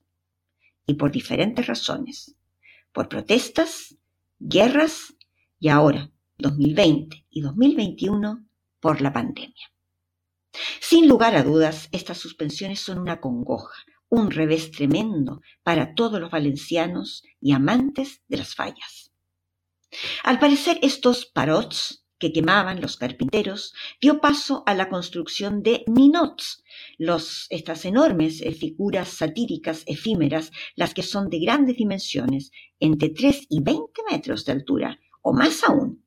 y 0.85 0.93
por 0.93 1.11
diferentes 1.11 1.67
razones, 1.67 2.33
por 2.93 3.09
protestas, 3.09 3.97
guerras 4.39 5.17
y 5.59 5.67
ahora, 5.67 6.11
2020 6.41 7.25
y 7.29 7.41
2021, 7.41 8.45
por 8.79 9.01
la 9.01 9.13
pandemia. 9.13 9.71
Sin 10.81 11.07
lugar 11.07 11.35
a 11.35 11.43
dudas, 11.43 11.87
estas 11.91 12.17
suspensiones 12.17 12.79
son 12.79 12.99
una 12.99 13.21
congoja, 13.21 13.85
un 14.09 14.31
revés 14.31 14.71
tremendo 14.71 15.41
para 15.63 15.95
todos 15.95 16.19
los 16.19 16.31
valencianos 16.31 17.23
y 17.39 17.53
amantes 17.53 18.21
de 18.27 18.37
las 18.37 18.55
fallas. 18.55 19.11
Al 20.23 20.39
parecer 20.39 20.79
estos 20.81 21.25
parots 21.25 22.05
que 22.21 22.31
quemaban 22.31 22.81
los 22.81 22.97
carpinteros 22.97 23.73
dio 23.99 24.21
paso 24.21 24.63
a 24.67 24.75
la 24.75 24.89
construcción 24.89 25.63
de 25.63 25.83
ninots, 25.87 26.63
los, 26.97 27.47
estas 27.49 27.83
enormes 27.85 28.41
eh, 28.41 28.51
figuras 28.51 29.09
satíricas 29.09 29.83
efímeras, 29.87 30.51
las 30.75 30.93
que 30.93 31.03
son 31.03 31.29
de 31.29 31.39
grandes 31.39 31.77
dimensiones, 31.77 32.51
entre 32.79 33.09
3 33.09 33.47
y 33.49 33.61
20 33.61 34.01
metros 34.11 34.45
de 34.45 34.51
altura, 34.51 34.99
o 35.21 35.33
más 35.33 35.63
aún. 35.63 36.05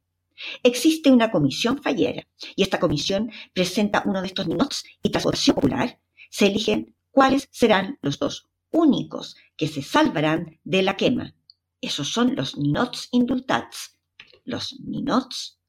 Existe 0.62 1.10
una 1.10 1.30
comisión 1.30 1.82
fallera, 1.82 2.26
y 2.56 2.62
esta 2.62 2.80
comisión 2.80 3.30
presenta 3.52 4.02
uno 4.04 4.20
de 4.20 4.28
estos 4.28 4.46
ninots 4.46 4.84
y 5.02 5.10
tras 5.10 5.24
votación 5.24 5.54
popular 5.54 6.00
se 6.30 6.46
eligen 6.46 6.96
cuáles 7.10 7.48
serán 7.52 7.98
los 8.02 8.18
dos 8.18 8.48
únicos 8.70 9.36
que 9.56 9.68
se 9.68 9.82
salvarán 9.82 10.58
de 10.64 10.82
la 10.82 10.96
quema. 10.96 11.34
Esos 11.80 12.08
son 12.08 12.34
los 12.34 12.56
ninots 12.56 13.08
indultats, 13.12 13.98
los 14.44 14.80
ninots 14.80 15.60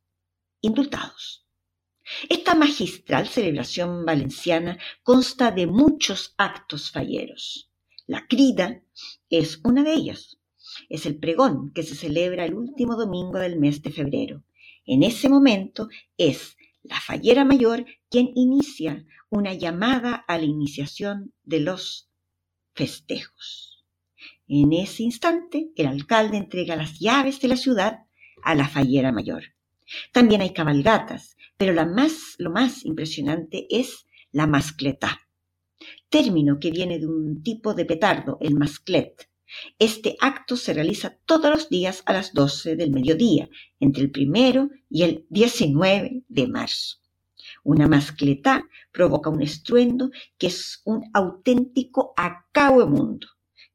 indultados. 0.61 1.45
Esta 2.29 2.55
magistral 2.55 3.27
celebración 3.27 4.05
valenciana 4.05 4.77
consta 5.03 5.51
de 5.51 5.67
muchos 5.67 6.33
actos 6.37 6.91
falleros. 6.91 7.71
La 8.07 8.27
crida 8.27 8.81
es 9.29 9.59
una 9.63 9.83
de 9.83 9.93
ellas. 9.93 10.37
Es 10.89 11.05
el 11.05 11.17
pregón 11.17 11.71
que 11.73 11.83
se 11.83 11.95
celebra 11.95 12.45
el 12.45 12.53
último 12.53 12.95
domingo 12.95 13.39
del 13.39 13.59
mes 13.59 13.81
de 13.81 13.91
febrero. 13.91 14.43
En 14.85 15.03
ese 15.03 15.29
momento 15.29 15.89
es 16.17 16.57
la 16.83 16.99
fallera 16.99 17.45
mayor 17.45 17.85
quien 18.09 18.31
inicia 18.35 19.05
una 19.29 19.53
llamada 19.53 20.15
a 20.27 20.37
la 20.37 20.45
iniciación 20.45 21.33
de 21.43 21.59
los 21.59 22.09
festejos. 22.73 23.85
En 24.47 24.73
ese 24.73 25.03
instante, 25.03 25.71
el 25.75 25.87
alcalde 25.87 26.37
entrega 26.37 26.75
las 26.75 26.99
llaves 26.99 27.39
de 27.41 27.47
la 27.47 27.57
ciudad 27.57 28.05
a 28.43 28.53
la 28.53 28.67
fallera 28.67 29.11
mayor. 29.11 29.43
También 30.11 30.41
hay 30.41 30.53
cabalgatas, 30.53 31.35
pero 31.57 31.73
lo 31.73 31.85
más 31.85 32.85
impresionante 32.85 33.65
es 33.69 34.05
la 34.31 34.45
mascletá, 34.45 35.21
término 36.09 36.59
que 36.59 36.71
viene 36.71 36.99
de 36.99 37.07
un 37.07 37.41
tipo 37.41 37.73
de 37.73 37.85
petardo, 37.85 38.37
el 38.41 38.55
masclet. 38.55 39.29
Este 39.79 40.15
acto 40.19 40.57
se 40.57 40.73
realiza 40.73 41.17
todos 41.25 41.49
los 41.49 41.69
días 41.69 42.03
a 42.05 42.13
las 42.13 42.33
12 42.33 42.75
del 42.75 42.91
mediodía, 42.91 43.49
entre 43.79 44.03
el 44.03 44.11
primero 44.11 44.69
y 44.89 45.03
el 45.03 45.25
19 45.29 46.23
de 46.27 46.47
marzo. 46.47 46.97
Una 47.63 47.87
mascletá 47.87 48.63
provoca 48.91 49.29
un 49.29 49.41
estruendo 49.41 50.11
que 50.37 50.47
es 50.47 50.81
un 50.85 51.03
auténtico 51.13 52.13
acabo 52.15 52.87
mundo, 52.87 53.27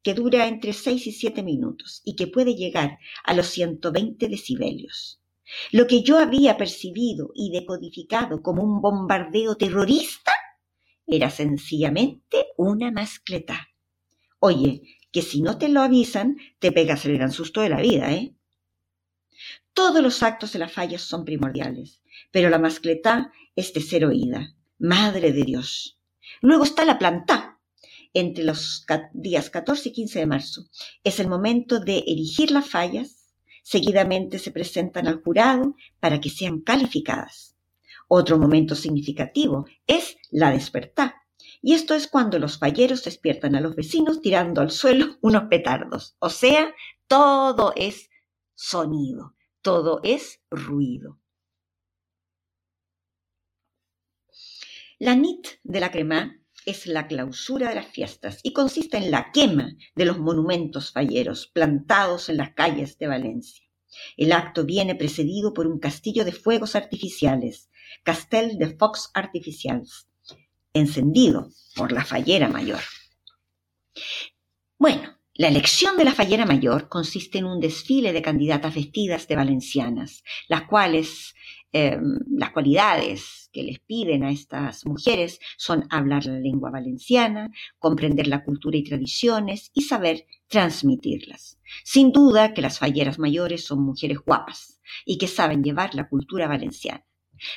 que 0.03 0.13
dura 0.13 0.47
entre 0.47 0.73
6 0.73 1.07
y 1.07 1.11
7 1.11 1.43
minutos 1.43 2.01
y 2.03 2.15
que 2.15 2.27
puede 2.27 2.55
llegar 2.55 2.97
a 3.23 3.33
los 3.33 3.47
120 3.47 4.27
decibelios. 4.27 5.21
Lo 5.71 5.87
que 5.87 6.01
yo 6.01 6.17
había 6.17 6.57
percibido 6.57 7.31
y 7.35 7.51
decodificado 7.51 8.41
como 8.41 8.63
un 8.63 8.81
bombardeo 8.81 9.55
terrorista 9.55 10.31
era 11.05 11.29
sencillamente 11.29 12.47
una 12.57 12.91
mascletá. 12.91 13.67
Oye, 14.39 14.81
que 15.11 15.21
si 15.21 15.41
no 15.41 15.57
te 15.57 15.69
lo 15.69 15.81
avisan, 15.81 16.37
te 16.59 16.71
pegas 16.71 17.05
el 17.05 17.17
gran 17.17 17.31
susto 17.31 17.61
de 17.61 17.69
la 17.69 17.81
vida, 17.81 18.11
¿eh? 18.13 18.35
Todos 19.73 20.01
los 20.01 20.21
actos 20.23 20.53
de 20.53 20.59
las 20.59 20.71
fallas 20.71 21.01
son 21.01 21.23
primordiales, 21.23 22.01
pero 22.31 22.49
la 22.49 22.59
mascletá 22.59 23.31
es 23.55 23.73
de 23.73 23.81
ser 23.81 24.05
oída. 24.05 24.55
Madre 24.77 25.31
de 25.31 25.43
Dios. 25.43 25.99
Luego 26.41 26.63
está 26.63 26.85
la 26.85 26.99
planta, 26.99 27.59
entre 28.13 28.43
los 28.43 28.85
días 29.13 29.49
14 29.49 29.89
y 29.89 29.91
15 29.93 30.19
de 30.19 30.25
marzo. 30.25 30.65
Es 31.03 31.19
el 31.19 31.27
momento 31.27 31.79
de 31.79 31.99
erigir 31.99 32.51
las 32.51 32.69
fallas. 32.69 33.33
Seguidamente 33.63 34.39
se 34.39 34.51
presentan 34.51 35.07
al 35.07 35.21
jurado 35.21 35.75
para 35.99 36.19
que 36.19 36.29
sean 36.29 36.61
calificadas. 36.61 37.55
Otro 38.07 38.37
momento 38.37 38.75
significativo 38.75 39.65
es 39.87 40.17
la 40.31 40.51
despertar. 40.51 41.13
Y 41.61 41.73
esto 41.73 41.93
es 41.93 42.07
cuando 42.07 42.39
los 42.39 42.57
falleros 42.57 43.03
despiertan 43.03 43.55
a 43.55 43.61
los 43.61 43.75
vecinos 43.75 44.21
tirando 44.21 44.61
al 44.61 44.71
suelo 44.71 45.17
unos 45.21 45.43
petardos. 45.43 46.15
O 46.19 46.29
sea, 46.29 46.73
todo 47.07 47.73
es 47.75 48.09
sonido, 48.55 49.35
todo 49.61 50.01
es 50.03 50.41
ruido. 50.49 51.19
La 54.97 55.15
nit 55.15 55.47
de 55.63 55.79
la 55.79 55.91
crema 55.91 56.37
es 56.65 56.85
la 56.85 57.07
clausura 57.07 57.69
de 57.69 57.75
las 57.75 57.87
fiestas 57.87 58.39
y 58.43 58.53
consiste 58.53 58.97
en 58.97 59.09
la 59.09 59.31
quema 59.31 59.73
de 59.95 60.05
los 60.05 60.19
monumentos 60.19 60.91
falleros 60.91 61.47
plantados 61.47 62.29
en 62.29 62.37
las 62.37 62.53
calles 62.53 62.99
de 62.99 63.07
Valencia. 63.07 63.65
El 64.15 64.31
acto 64.31 64.63
viene 64.63 64.95
precedido 64.95 65.53
por 65.53 65.65
un 65.67 65.79
castillo 65.79 66.23
de 66.23 66.31
fuegos 66.31 66.75
artificiales, 66.75 67.69
Castel 68.03 68.57
de 68.57 68.75
Fox 68.77 69.09
Artificials, 69.13 70.07
encendido 70.73 71.49
por 71.75 71.91
la 71.91 72.03
fallera 72.03 72.47
mayor. 72.47 72.81
Bueno, 74.77 75.17
la 75.33 75.47
elección 75.47 75.97
de 75.97 76.05
la 76.05 76.13
fallera 76.13 76.45
mayor 76.45 76.89
consiste 76.89 77.37
en 77.37 77.45
un 77.45 77.59
desfile 77.59 78.13
de 78.13 78.21
candidatas 78.21 78.75
vestidas 78.75 79.27
de 79.27 79.35
valencianas, 79.35 80.23
las 80.47 80.63
cuales 80.63 81.33
Em, 81.73 82.19
las 82.27 82.51
cualidades 82.51 83.49
que 83.53 83.63
les 83.63 83.79
piden 83.79 84.25
a 84.25 84.31
estas 84.31 84.85
mujeres 84.85 85.39
son 85.57 85.85
hablar 85.89 86.25
la 86.25 86.37
lengua 86.37 86.69
valenciana, 86.69 87.49
comprender 87.79 88.27
la 88.27 88.43
cultura 88.43 88.75
y 88.75 88.83
tradiciones 88.83 89.71
y 89.73 89.83
saber 89.83 90.25
transmitirlas. 90.47 91.57
Sin 91.85 92.11
duda 92.11 92.53
que 92.53 92.61
las 92.61 92.77
falleras 92.77 93.19
mayores 93.19 93.63
son 93.63 93.83
mujeres 93.83 94.17
guapas 94.19 94.81
y 95.05 95.17
que 95.17 95.27
saben 95.27 95.63
llevar 95.63 95.95
la 95.95 96.09
cultura 96.09 96.49
valenciana. 96.49 97.05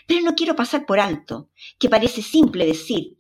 Pero 0.07 0.23
no 0.23 0.35
quiero 0.35 0.57
pasar 0.57 0.87
por 0.87 1.01
alto, 1.01 1.51
que 1.79 1.89
parece 1.89 2.23
simple 2.23 2.67
decir, 2.67 3.17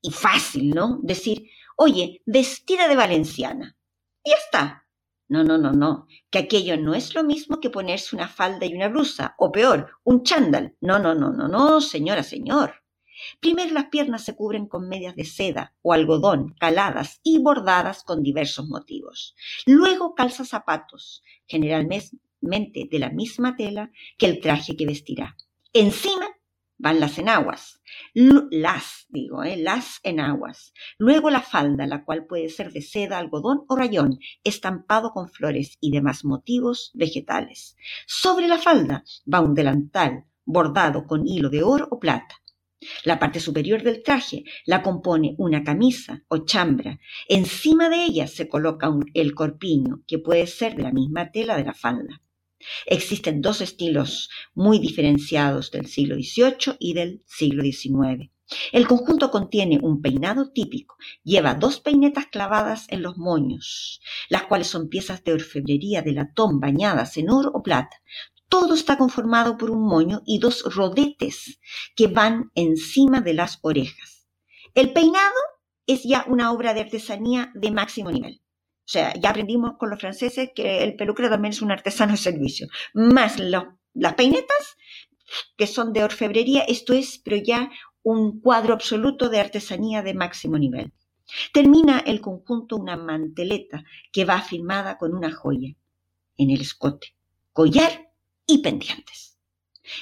y 0.00 0.10
fácil, 0.10 0.70
¿no? 0.70 0.98
Decir, 1.02 1.50
oye, 1.76 2.22
vestida 2.26 2.88
de 2.88 2.96
valenciana. 2.96 3.76
Y 4.22 4.30
ya 4.30 4.36
está. 4.36 4.84
No, 5.28 5.44
no, 5.44 5.58
no, 5.58 5.72
no, 5.72 6.06
que 6.30 6.38
aquello 6.38 6.78
no 6.78 6.94
es 6.94 7.14
lo 7.14 7.22
mismo 7.22 7.60
que 7.60 7.68
ponerse 7.68 8.16
una 8.16 8.28
falda 8.28 8.64
y 8.64 8.74
una 8.74 8.88
blusa, 8.88 9.34
o 9.38 9.52
peor, 9.52 9.90
un 10.02 10.22
chándal. 10.22 10.74
No, 10.80 10.98
no, 10.98 11.14
no, 11.14 11.30
no, 11.30 11.48
no, 11.48 11.80
señora, 11.82 12.22
señor. 12.22 12.82
Primero 13.40 13.74
las 13.74 13.86
piernas 13.86 14.24
se 14.24 14.34
cubren 14.34 14.66
con 14.68 14.88
medias 14.88 15.16
de 15.16 15.24
seda 15.24 15.74
o 15.82 15.92
algodón 15.92 16.54
caladas 16.58 17.20
y 17.22 17.38
bordadas 17.38 18.04
con 18.04 18.22
diversos 18.22 18.68
motivos. 18.68 19.34
Luego 19.66 20.14
calza 20.14 20.44
zapatos, 20.44 21.22
generalmente 21.46 22.88
de 22.90 22.98
la 22.98 23.10
misma 23.10 23.56
tela 23.56 23.90
que 24.16 24.26
el 24.26 24.40
traje 24.40 24.76
que 24.76 24.86
vestirá. 24.86 25.36
Encima 25.74 26.26
van 26.78 26.98
las 26.98 27.18
enaguas, 27.18 27.82
las, 28.14 29.06
digo, 29.10 29.44
eh, 29.44 29.58
las 29.58 30.00
enaguas. 30.02 30.72
Luego 30.96 31.28
la 31.28 31.42
falda, 31.42 31.86
la 31.86 32.04
cual 32.04 32.26
puede 32.26 32.48
ser 32.48 32.72
de 32.72 32.80
seda, 32.80 33.18
algodón 33.18 33.64
o 33.68 33.76
rayón, 33.76 34.18
estampado 34.44 35.10
con 35.10 35.28
flores 35.28 35.76
y 35.80 35.90
demás 35.90 36.24
motivos 36.24 36.90
vegetales. 36.94 37.76
Sobre 38.06 38.48
la 38.48 38.58
falda 38.58 39.04
va 39.32 39.40
un 39.40 39.54
delantal 39.54 40.24
bordado 40.46 41.06
con 41.06 41.26
hilo 41.28 41.50
de 41.50 41.62
oro 41.62 41.86
o 41.90 41.98
plata. 41.98 42.36
La 43.04 43.18
parte 43.18 43.40
superior 43.40 43.82
del 43.82 44.02
traje 44.02 44.44
la 44.64 44.82
compone 44.82 45.34
una 45.36 45.64
camisa 45.64 46.22
o 46.28 46.46
chambra. 46.46 46.98
Encima 47.28 47.90
de 47.90 48.04
ella 48.04 48.26
se 48.26 48.48
coloca 48.48 48.88
el 49.12 49.34
corpiño, 49.34 50.02
que 50.06 50.18
puede 50.18 50.46
ser 50.46 50.76
de 50.76 50.84
la 50.84 50.92
misma 50.92 51.30
tela 51.30 51.56
de 51.56 51.64
la 51.64 51.74
falda. 51.74 52.22
Existen 52.86 53.40
dos 53.40 53.60
estilos 53.60 54.30
muy 54.54 54.78
diferenciados 54.78 55.70
del 55.70 55.86
siglo 55.86 56.16
XVIII 56.16 56.76
y 56.78 56.94
del 56.94 57.22
siglo 57.26 57.62
XIX. 57.62 58.30
El 58.72 58.88
conjunto 58.88 59.30
contiene 59.30 59.78
un 59.82 60.00
peinado 60.00 60.50
típico, 60.50 60.96
lleva 61.22 61.54
dos 61.54 61.80
peinetas 61.80 62.26
clavadas 62.26 62.86
en 62.88 63.02
los 63.02 63.18
moños, 63.18 64.00
las 64.30 64.44
cuales 64.44 64.68
son 64.68 64.88
piezas 64.88 65.22
de 65.22 65.34
orfebrería 65.34 66.00
de 66.00 66.12
latón 66.12 66.58
bañadas 66.58 67.18
en 67.18 67.28
oro 67.28 67.50
o 67.52 67.62
plata, 67.62 67.96
todo 68.48 68.74
está 68.74 68.96
conformado 68.96 69.58
por 69.58 69.70
un 69.70 69.86
moño 69.86 70.22
y 70.24 70.38
dos 70.38 70.62
rodetes 70.74 71.60
que 71.94 72.06
van 72.06 72.50
encima 72.54 73.20
de 73.20 73.34
las 73.34 73.58
orejas. 73.60 74.26
El 74.74 74.92
peinado 74.92 75.36
es 75.86 76.02
ya 76.04 76.24
una 76.28 76.52
obra 76.52 76.72
de 76.72 76.80
artesanía 76.80 77.50
de 77.54 77.70
máximo 77.70 78.10
nivel. 78.10 78.40
O 78.88 78.90
sea, 78.90 79.12
ya 79.20 79.28
aprendimos 79.28 79.76
con 79.76 79.90
los 79.90 80.00
franceses 80.00 80.48
que 80.54 80.82
el 80.82 80.96
peluquero 80.96 81.28
también 81.28 81.52
es 81.52 81.60
un 81.60 81.70
artesano 81.70 82.12
de 82.12 82.16
servicio. 82.16 82.68
Más 82.94 83.38
las 83.38 84.14
peinetas, 84.14 84.78
que 85.58 85.66
son 85.66 85.92
de 85.92 86.04
orfebrería, 86.04 86.62
esto 86.62 86.94
es, 86.94 87.20
pero 87.22 87.36
ya 87.36 87.70
un 88.02 88.40
cuadro 88.40 88.72
absoluto 88.72 89.28
de 89.28 89.40
artesanía 89.40 90.00
de 90.02 90.14
máximo 90.14 90.56
nivel. 90.56 90.94
Termina 91.52 91.98
el 91.98 92.22
conjunto 92.22 92.76
una 92.76 92.96
manteleta 92.96 93.84
que 94.10 94.24
va 94.24 94.40
firmada 94.40 94.96
con 94.96 95.12
una 95.14 95.32
joya 95.32 95.76
en 96.38 96.48
el 96.48 96.62
escote, 96.62 97.14
collar 97.52 98.10
y 98.46 98.62
pendientes. 98.62 99.36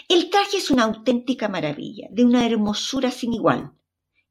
El 0.09 0.31
traje 0.31 0.59
es 0.59 0.71
una 0.71 0.85
auténtica 0.85 1.49
maravilla, 1.49 2.07
de 2.13 2.25
una 2.25 2.47
hermosura 2.47 3.11
sin 3.11 3.33
igual, 3.33 3.73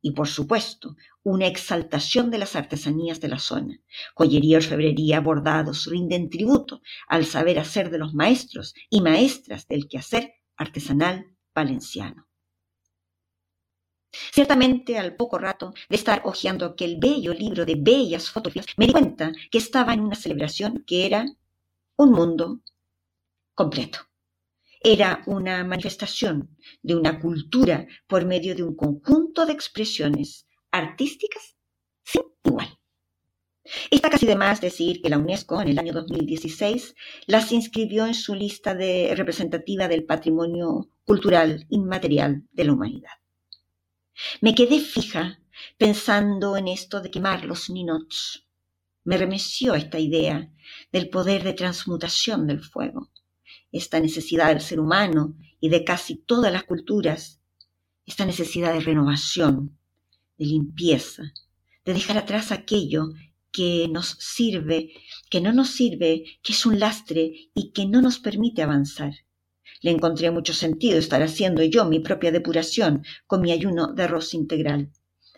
y 0.06 0.12
por 0.12 0.28
supuesto, 0.28 0.96
una 1.24 1.48
exaltación 1.48 2.30
de 2.30 2.38
las 2.38 2.56
artesanías 2.56 3.20
de 3.22 3.28
la 3.28 3.40
zona. 3.40 3.82
Joyería, 4.14 4.58
orfebrería, 4.58 5.20
bordados 5.20 5.88
rinden 5.88 6.30
tributo 6.30 6.84
al 7.08 7.26
saber 7.26 7.58
hacer 7.58 7.90
de 7.90 7.98
los 7.98 8.14
maestros 8.14 8.76
y 8.92 9.02
maestras 9.02 9.68
del 9.68 9.88
quehacer 9.88 10.36
artesanal 10.58 11.36
valenciano. 11.56 12.28
Ciertamente, 14.32 15.00
al 15.00 15.16
poco 15.16 15.40
rato 15.40 15.74
de 15.90 15.96
estar 15.96 16.22
hojeando 16.24 16.68
aquel 16.68 16.98
bello 17.00 17.34
libro 17.34 17.66
de 17.66 17.74
bellas 17.76 18.30
fotografías, 18.30 18.78
me 18.78 18.86
di 18.86 18.92
cuenta 18.92 19.32
que 19.50 19.58
estaba 19.58 19.92
en 19.92 20.02
una 20.02 20.16
celebración 20.16 20.84
que 20.86 21.08
era 21.08 21.26
un 21.98 22.12
mundo 22.12 22.60
completo. 23.56 24.02
Era 24.88 25.24
una 25.26 25.64
manifestación 25.64 26.56
de 26.84 26.96
una 26.96 27.20
cultura 27.20 27.88
por 28.06 28.24
medio 28.24 28.54
de 28.54 28.62
un 28.62 28.76
conjunto 28.76 29.48
de 29.48 29.52
expresiones 29.52 30.46
artísticas 30.70 31.56
sin 32.04 32.22
igual. 32.44 32.78
Está 33.90 34.12
casi 34.12 34.28
de 34.28 34.36
más 34.36 34.62
decir 34.62 35.02
que 35.02 35.10
la 35.10 35.18
UNESCO 35.18 35.60
en 35.60 35.70
el 35.70 35.80
año 35.80 35.92
2016 35.92 36.94
las 37.26 37.52
inscribió 37.52 38.06
en 38.06 38.14
su 38.14 38.36
lista 38.36 38.76
de 38.76 39.16
representativa 39.18 39.88
del 39.88 40.06
patrimonio 40.06 40.92
cultural 41.04 41.66
inmaterial 41.72 42.44
de 42.52 42.64
la 42.66 42.74
humanidad. 42.74 43.18
Me 44.40 44.54
quedé 44.54 44.80
fija 44.80 45.40
pensando 45.80 46.58
en 46.58 46.68
esto 46.68 47.02
de 47.02 47.10
quemar 47.10 47.44
los 47.44 47.72
ninots. 47.72 48.46
Me 49.04 49.18
remeció 49.18 49.74
esta 49.74 49.98
idea 49.98 50.48
del 50.92 51.10
poder 51.10 51.44
de 51.44 51.54
transmutación 51.54 52.46
del 52.46 52.60
fuego 52.60 53.10
esta 53.78 54.00
necesidad 54.00 54.48
del 54.48 54.62
ser 54.62 54.80
humano 54.80 55.36
y 55.60 55.68
de 55.68 55.84
casi 55.84 56.16
todas 56.16 56.52
las 56.52 56.64
culturas, 56.64 57.42
esta 58.06 58.26
necesidad 58.26 58.74
de 58.74 58.80
renovación, 58.80 59.78
de 60.38 60.46
limpieza, 60.46 61.34
de 61.84 61.94
dejar 61.94 62.18
atrás 62.18 62.54
aquello 62.54 63.10
que 63.52 63.88
nos 63.90 64.18
sirve, 64.20 64.94
que 65.30 65.42
no 65.42 65.52
nos 65.52 65.72
sirve, 65.72 66.24
que 66.42 66.54
es 66.54 66.66
un 66.66 66.80
lastre 66.80 67.50
y 67.54 67.72
que 67.72 67.86
no 67.86 68.02
nos 68.02 68.20
permite 68.20 68.62
avanzar. 68.62 69.14
Le 69.82 69.92
encontré 69.92 70.32
mucho 70.32 70.54
sentido 70.54 70.98
estar 70.98 71.22
haciendo 71.22 71.62
yo 71.62 71.84
mi 71.84 72.00
propia 72.00 72.32
depuración 72.32 73.04
con 73.28 73.42
mi 73.42 73.52
ayuno 73.52 73.92
de 73.94 74.04
arroz 74.04 74.34
integral. 74.34 74.92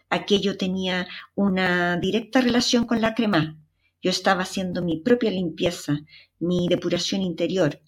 Aquello 0.10 0.58
tenía 0.58 1.08
una 1.34 1.98
directa 1.98 2.42
relación 2.42 2.86
con 2.86 3.02
la 3.02 3.16
crema. 3.16 3.60
Yo 4.02 4.12
estaba 4.12 4.44
haciendo 4.44 4.84
mi 4.84 5.02
propia 5.02 5.32
limpieza, 5.32 6.02
mi 6.40 6.68
depuración 6.70 7.24
interior, 7.24 7.82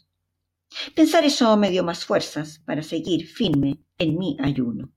Pensar 0.93 1.25
eso 1.25 1.57
me 1.57 1.71
dio 1.71 1.83
más 1.83 2.05
fuerzas 2.05 2.59
para 2.59 2.83
seguir 2.83 3.27
firme 3.27 3.79
en 3.97 4.17
mi 4.19 4.37
ayuno. 4.39 4.91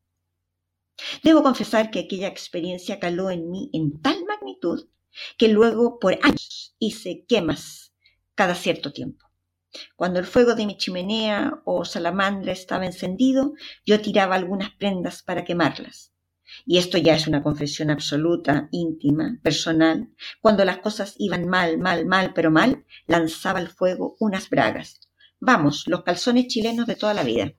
Debo 1.23 1.43
confesar 1.43 1.91
que 1.91 2.01
aquella 2.01 2.29
experiencia 2.29 3.01
caló 3.01 3.31
en 3.31 3.51
mí 3.51 3.71
en 3.73 4.01
tal 4.03 4.25
magnitud 4.27 4.87
que 5.39 5.49
luego 5.49 5.99
por 5.99 6.19
años 6.23 6.77
hice 6.79 7.25
quemas 7.27 7.95
cada 8.35 8.55
cierto 8.55 8.93
tiempo. 8.93 9.27
Cuando 9.97 10.19
el 10.19 10.27
fuego 10.27 10.55
de 10.55 10.67
mi 10.67 10.77
chimenea 10.77 11.63
o 11.65 11.87
salamandra 11.87 12.53
estaba 12.53 12.85
encendido, 12.85 13.55
yo 13.87 14.01
tiraba 14.03 14.35
algunas 14.35 14.71
prendas 14.73 15.23
para 15.23 15.45
quemarlas. 15.45 16.13
Y 16.67 16.77
esto 16.77 16.99
ya 16.99 17.15
es 17.15 17.27
una 17.27 17.43
confesión 17.43 17.89
absoluta, 17.89 18.69
íntima, 18.73 19.39
personal. 19.43 20.11
Cuando 20.43 20.67
las 20.67 20.79
cosas 20.79 21.15
iban 21.19 21.49
mal, 21.49 21.79
mal, 21.79 22.05
mal, 22.05 22.35
pero 22.35 22.51
mal, 22.51 22.85
lanzaba 23.07 23.59
al 23.59 23.69
fuego 23.69 24.17
unas 24.21 24.51
bragas 24.51 25.01
Vamos, 25.45 25.89
los 25.89 26.05
calzones 26.05 26.47
chilenos 26.47 26.87
de 26.87 26.95
toda 26.95 27.15
la 27.15 27.25
vida. 27.25 27.53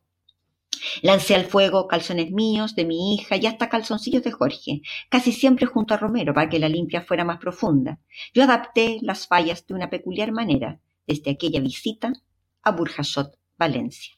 Lancé 1.02 1.36
al 1.36 1.44
fuego 1.44 1.90
calzones 1.90 2.32
míos, 2.32 2.76
de 2.76 2.86
mi 2.86 3.14
hija 3.14 3.36
y 3.36 3.46
hasta 3.46 3.68
calzoncillos 3.68 4.24
de 4.24 4.32
Jorge, 4.32 4.82
casi 5.10 5.34
siempre 5.34 5.66
junto 5.66 5.94
a 5.94 5.98
Romero 5.98 6.34
para 6.34 6.48
que 6.48 6.60
la 6.60 6.70
limpia 6.70 7.02
fuera 7.02 7.26
más 7.26 7.40
profunda. 7.40 8.00
Yo 8.34 8.44
adapté 8.44 9.00
las 9.02 9.28
fallas 9.28 9.68
de 9.68 9.74
una 9.74 9.90
peculiar 9.90 10.32
manera 10.32 10.80
desde 11.08 11.32
aquella 11.32 11.60
visita 11.60 12.14
a 12.62 12.72
Burjasot, 12.72 13.38
Valencia. 13.58 14.14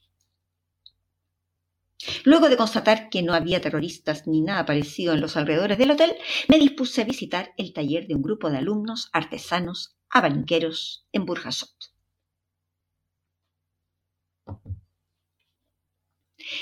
Luego 2.23 2.49
de 2.49 2.58
constatar 2.58 3.10
que 3.10 3.23
no 3.23 3.34
había 3.34 3.62
terroristas 3.62 4.28
ni 4.28 4.41
nada 4.41 4.63
parecido 4.67 5.15
en 5.15 5.21
los 5.21 5.38
alrededores 5.38 5.80
del 5.80 5.89
hotel, 5.89 6.15
me 6.49 6.60
dispuse 6.60 7.01
a 7.01 7.06
visitar 7.06 7.51
el 7.58 7.73
taller 7.73 8.06
de 8.06 8.13
un 8.13 8.21
grupo 8.21 8.51
de 8.51 8.60
alumnos 8.60 9.10
artesanos 9.12 9.97
abaniqueros 10.12 11.08
en 11.12 11.25
Burjasot. 11.25 11.95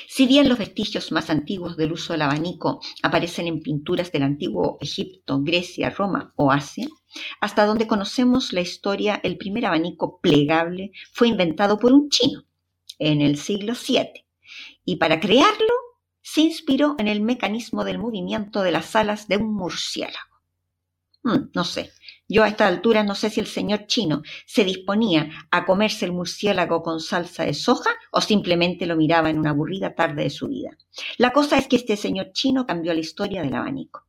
Si 0.07 0.27
bien 0.27 0.47
los 0.47 0.59
vestigios 0.59 1.11
más 1.11 1.29
antiguos 1.29 1.75
del 1.75 1.91
uso 1.91 2.13
del 2.13 2.21
abanico 2.21 2.79
aparecen 3.01 3.47
en 3.47 3.61
pinturas 3.61 4.11
del 4.11 4.23
antiguo 4.23 4.77
Egipto, 4.79 5.41
Grecia, 5.41 5.89
Roma 5.89 6.33
o 6.37 6.51
Asia, 6.51 6.87
hasta 7.41 7.65
donde 7.65 7.87
conocemos 7.87 8.53
la 8.53 8.61
historia, 8.61 9.19
el 9.23 9.37
primer 9.37 9.65
abanico 9.65 10.19
plegable 10.21 10.91
fue 11.11 11.27
inventado 11.27 11.79
por 11.79 11.91
un 11.91 12.09
chino 12.09 12.43
en 12.99 13.21
el 13.21 13.37
siglo 13.37 13.73
VII 13.73 14.25
y 14.85 14.97
para 14.97 15.19
crearlo 15.19 15.73
se 16.21 16.41
inspiró 16.41 16.95
en 16.99 17.07
el 17.07 17.21
mecanismo 17.21 17.83
del 17.83 17.99
movimiento 17.99 18.61
de 18.61 18.71
las 18.71 18.95
alas 18.95 19.27
de 19.27 19.37
un 19.37 19.53
murciélago. 19.53 20.32
Hmm, 21.23 21.49
no 21.53 21.63
sé, 21.63 21.91
yo 22.27 22.43
a 22.43 22.49
esta 22.49 22.67
altura 22.67 23.03
no 23.03 23.15
sé 23.15 23.29
si 23.29 23.39
el 23.39 23.47
señor 23.47 23.87
chino 23.87 24.23
se 24.45 24.65
disponía 24.65 25.29
a 25.51 25.65
comerse 25.65 26.05
el 26.05 26.11
murciélago 26.11 26.83
con 26.83 26.99
salsa 26.99 27.45
de 27.45 27.53
soja 27.53 27.91
o 28.11 28.19
simplemente 28.21 28.85
lo 28.85 28.97
miraba 28.97 29.29
en 29.29 29.39
una 29.39 29.51
aburrida 29.51 29.95
tarde 29.95 30.23
de 30.23 30.29
su 30.29 30.49
vida. 30.49 30.77
La 31.17 31.31
cosa 31.31 31.57
es 31.57 31.67
que 31.67 31.77
este 31.77 31.95
señor 31.95 32.31
chino 32.33 32.65
cambió 32.65 32.93
la 32.93 32.99
historia 32.99 33.41
del 33.41 33.53
abanico. 33.55 34.05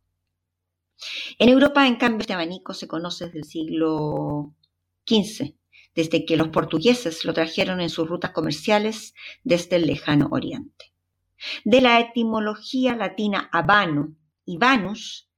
En 1.38 1.48
Europa, 1.48 1.86
en 1.86 1.96
cambio, 1.96 2.20
este 2.20 2.32
abanico 2.32 2.74
se 2.74 2.88
conoce 2.88 3.26
desde 3.26 3.38
el 3.38 3.44
siglo 3.44 4.54
XV, 5.06 5.54
desde 5.94 6.24
que 6.24 6.36
los 6.36 6.48
portugueses 6.48 7.24
lo 7.24 7.32
trajeron 7.32 7.80
en 7.80 7.90
sus 7.90 8.08
rutas 8.08 8.32
comerciales 8.32 9.14
desde 9.44 9.76
el 9.76 9.86
lejano 9.86 10.28
oriente. 10.32 10.92
de 11.64 11.80
la 11.80 12.00
etimología 12.00 12.96
latina 12.96 13.50
habano 13.52 14.16
y 14.46 14.56
vanus, 14.56 15.28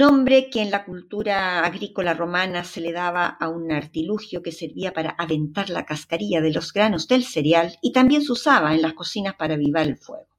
nombre 0.00 0.48
que 0.48 0.62
en 0.62 0.70
la 0.70 0.86
cultura 0.86 1.62
agrícola 1.62 2.14
romana 2.14 2.64
se 2.64 2.80
le 2.80 2.90
daba 2.90 3.26
a 3.26 3.50
un 3.50 3.70
artilugio 3.70 4.42
que 4.42 4.50
servía 4.50 4.94
para 4.94 5.10
aventar 5.10 5.68
la 5.68 5.84
cascarilla 5.84 6.40
de 6.40 6.54
los 6.54 6.72
granos 6.72 7.06
del 7.06 7.22
cereal 7.22 7.76
y 7.82 7.92
también 7.92 8.22
se 8.22 8.32
usaba 8.32 8.74
en 8.74 8.80
las 8.80 8.94
cocinas 8.94 9.34
para 9.34 9.54
avivar 9.54 9.86
el 9.86 9.98
fuego. 9.98 10.30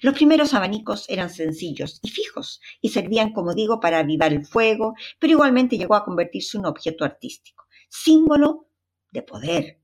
Los 0.00 0.14
primeros 0.14 0.52
abanicos 0.52 1.08
eran 1.08 1.30
sencillos 1.30 2.00
y 2.02 2.08
fijos 2.08 2.60
y 2.80 2.88
servían, 2.88 3.32
como 3.32 3.54
digo, 3.54 3.78
para 3.78 4.00
avivar 4.00 4.32
el 4.32 4.44
fuego, 4.44 4.94
pero 5.20 5.34
igualmente 5.34 5.78
llegó 5.78 5.94
a 5.94 6.04
convertirse 6.04 6.56
en 6.56 6.62
un 6.62 6.70
objeto 6.70 7.04
artístico, 7.04 7.66
símbolo 7.88 8.66
de 9.12 9.22
poder 9.22 9.80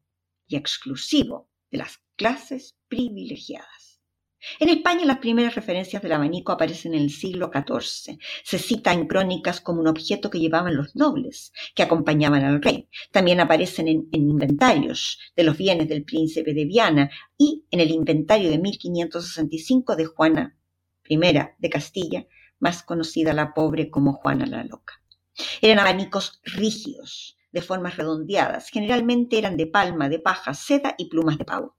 y 0.48 0.56
exclusivo 0.56 1.48
de 1.70 1.78
las 1.78 2.00
clases 2.16 2.76
privilegiadas. 2.88 3.89
En 4.58 4.70
España 4.70 5.04
las 5.04 5.18
primeras 5.18 5.54
referencias 5.54 6.02
del 6.02 6.12
abanico 6.12 6.52
aparecen 6.52 6.94
en 6.94 7.02
el 7.02 7.10
siglo 7.10 7.50
XIV. 7.52 8.18
Se 8.42 8.58
cita 8.58 8.92
en 8.92 9.06
crónicas 9.06 9.60
como 9.60 9.80
un 9.80 9.88
objeto 9.88 10.30
que 10.30 10.40
llevaban 10.40 10.76
los 10.76 10.96
nobles, 10.96 11.52
que 11.74 11.82
acompañaban 11.82 12.44
al 12.44 12.62
rey. 12.62 12.88
También 13.10 13.40
aparecen 13.40 13.88
en, 13.88 14.08
inventarios 14.12 15.18
de 15.36 15.44
los 15.44 15.58
bienes 15.58 15.88
del 15.88 16.04
príncipe 16.04 16.54
de 16.54 16.64
Viana 16.64 17.10
y 17.36 17.66
en 17.70 17.80
el 17.80 17.90
inventario 17.90 18.50
de 18.50 18.58
1565 18.58 19.96
de 19.96 20.06
Juana 20.06 20.56
I 21.08 21.18
de 21.58 21.70
Castilla, 21.70 22.26
más 22.58 22.82
conocida 22.82 23.32
la 23.32 23.52
pobre 23.52 23.90
como 23.90 24.14
Juana 24.14 24.46
la 24.46 24.64
Loca. 24.64 25.02
Eran 25.60 25.78
abanicos 25.78 26.40
rígidos, 26.44 27.36
de 27.52 27.62
formas 27.62 27.96
redondeadas, 27.96 28.68
generalmente 28.68 29.38
eran 29.38 29.56
de 29.56 29.66
palma, 29.66 30.08
de 30.08 30.18
paja, 30.20 30.54
seda 30.54 30.94
y 30.96 31.08
plumas 31.08 31.36
de 31.36 31.44
pavo. 31.44 31.76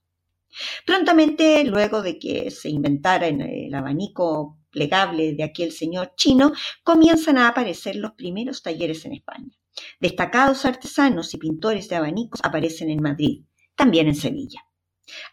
Prontamente, 0.86 1.64
luego 1.64 2.02
de 2.02 2.20
que 2.20 2.52
se 2.52 2.70
inventara 2.70 3.28
el 3.28 3.74
abanico 3.74 4.60
plegable 4.70 5.34
de 5.34 5.44
aquel 5.44 5.72
señor 5.72 6.14
chino, 6.16 6.54
comienzan 6.84 7.38
a 7.38 7.48
aparecer 7.48 7.96
los 7.96 8.14
primeros 8.14 8.64
talleres 8.64 9.06
en 9.06 9.14
España. 9.14 9.52
Destacados 10.00 10.66
artesanos 10.66 11.34
y 11.34 11.38
pintores 11.38 11.88
de 11.90 11.96
abanicos 11.96 12.40
aparecen 12.44 12.90
en 12.90 13.02
Madrid, 13.02 13.44
también 13.76 14.08
en 14.08 14.16
Sevilla. 14.16 14.66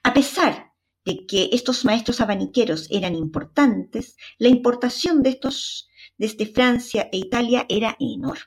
A 0.02 0.12
pesar 0.12 0.72
de 1.04 1.26
que 1.26 1.50
estos 1.52 1.84
maestros 1.84 2.20
abaniqueros 2.20 2.86
eran 2.90 3.14
importantes, 3.14 4.16
la 4.38 4.48
importación 4.48 5.22
de 5.22 5.30
estos 5.30 5.88
desde 6.16 6.46
Francia 6.46 7.08
e 7.12 7.18
Italia 7.18 7.64
era 7.68 7.96
enorme, 8.00 8.42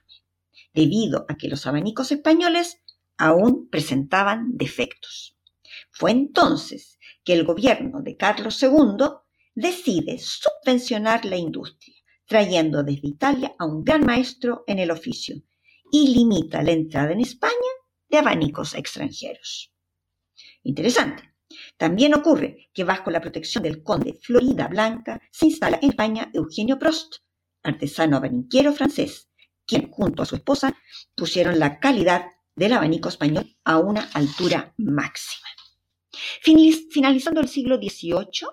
debido 0.74 1.26
a 1.30 1.36
que 1.36 1.48
los 1.48 1.66
abanicos 1.66 2.12
españoles 2.12 2.82
aún 3.18 3.70
presentaban 3.70 4.58
defectos. 4.58 5.38
Fue 5.92 6.12
entonces 6.12 6.98
que 7.24 7.34
el 7.34 7.44
gobierno 7.44 8.02
de 8.02 8.18
Carlos 8.18 8.62
II 8.62 9.06
decide 9.54 10.18
subvencionar 10.20 11.26
la 11.26 11.38
industria, 11.38 11.96
trayendo 12.26 12.84
desde 12.84 13.08
Italia 13.08 13.54
a 13.60 13.66
un 13.66 13.84
gran 13.84 14.06
maestro 14.06 14.64
en 14.68 14.80
el 14.80 14.92
oficio 14.92 15.36
y 15.92 16.14
limita 16.14 16.64
la 16.64 16.72
entrada 16.72 17.12
en 17.12 17.20
España 17.20 17.54
de 18.10 18.18
abanicos 18.18 18.74
extranjeros. 18.74 19.74
Interesante. 20.64 21.24
También 21.78 22.14
ocurre 22.14 22.70
que 22.74 22.86
bajo 22.86 23.12
la 23.12 23.20
protección 23.20 23.64
del 23.64 23.84
conde 23.84 24.18
Florida 24.22 24.68
Blanca 24.68 25.22
se 25.32 25.48
instala 25.48 25.80
en 25.82 25.90
España 25.90 26.32
Eugenio 26.34 26.80
Prost, 26.80 27.16
artesano 27.62 28.18
abaniquero 28.18 28.72
francés, 28.72 29.30
quien 29.66 29.92
junto 29.92 30.24
a 30.24 30.26
su 30.26 30.36
esposa 30.36 30.74
pusieron 31.16 31.60
la 31.60 31.80
calidad 31.80 32.26
del 32.56 32.74
abanico 32.74 33.10
español 33.10 33.58
a 33.66 33.80
una 33.80 34.10
altura 34.14 34.74
máxima. 34.78 35.48
Finalizando 36.42 37.42
el 37.42 37.48
siglo 37.48 37.78
XVIII, 37.78 38.48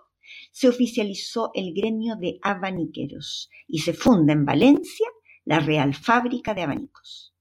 se 0.51 0.68
oficializó 0.68 1.51
el 1.55 1.73
gremio 1.75 2.16
de 2.16 2.38
abaniqueros 2.42 3.51
y 3.66 3.81
se 3.81 3.92
funda 3.92 4.33
en 4.33 4.44
Valencia 4.44 5.07
la 5.44 5.61
Real 5.61 5.94
Fábrica 5.94 6.55
de 6.55 6.62
Abanicos. 6.62 7.35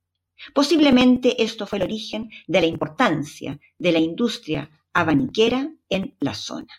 Posiblemente 0.54 1.42
esto 1.44 1.66
fue 1.66 1.80
el 1.80 1.84
origen 1.84 2.30
de 2.48 2.62
la 2.62 2.68
importancia 2.68 3.60
de 3.78 3.92
la 3.92 4.00
industria 4.00 4.70
abaniquera 4.94 5.72
en 5.90 6.16
la 6.20 6.34
zona. 6.34 6.74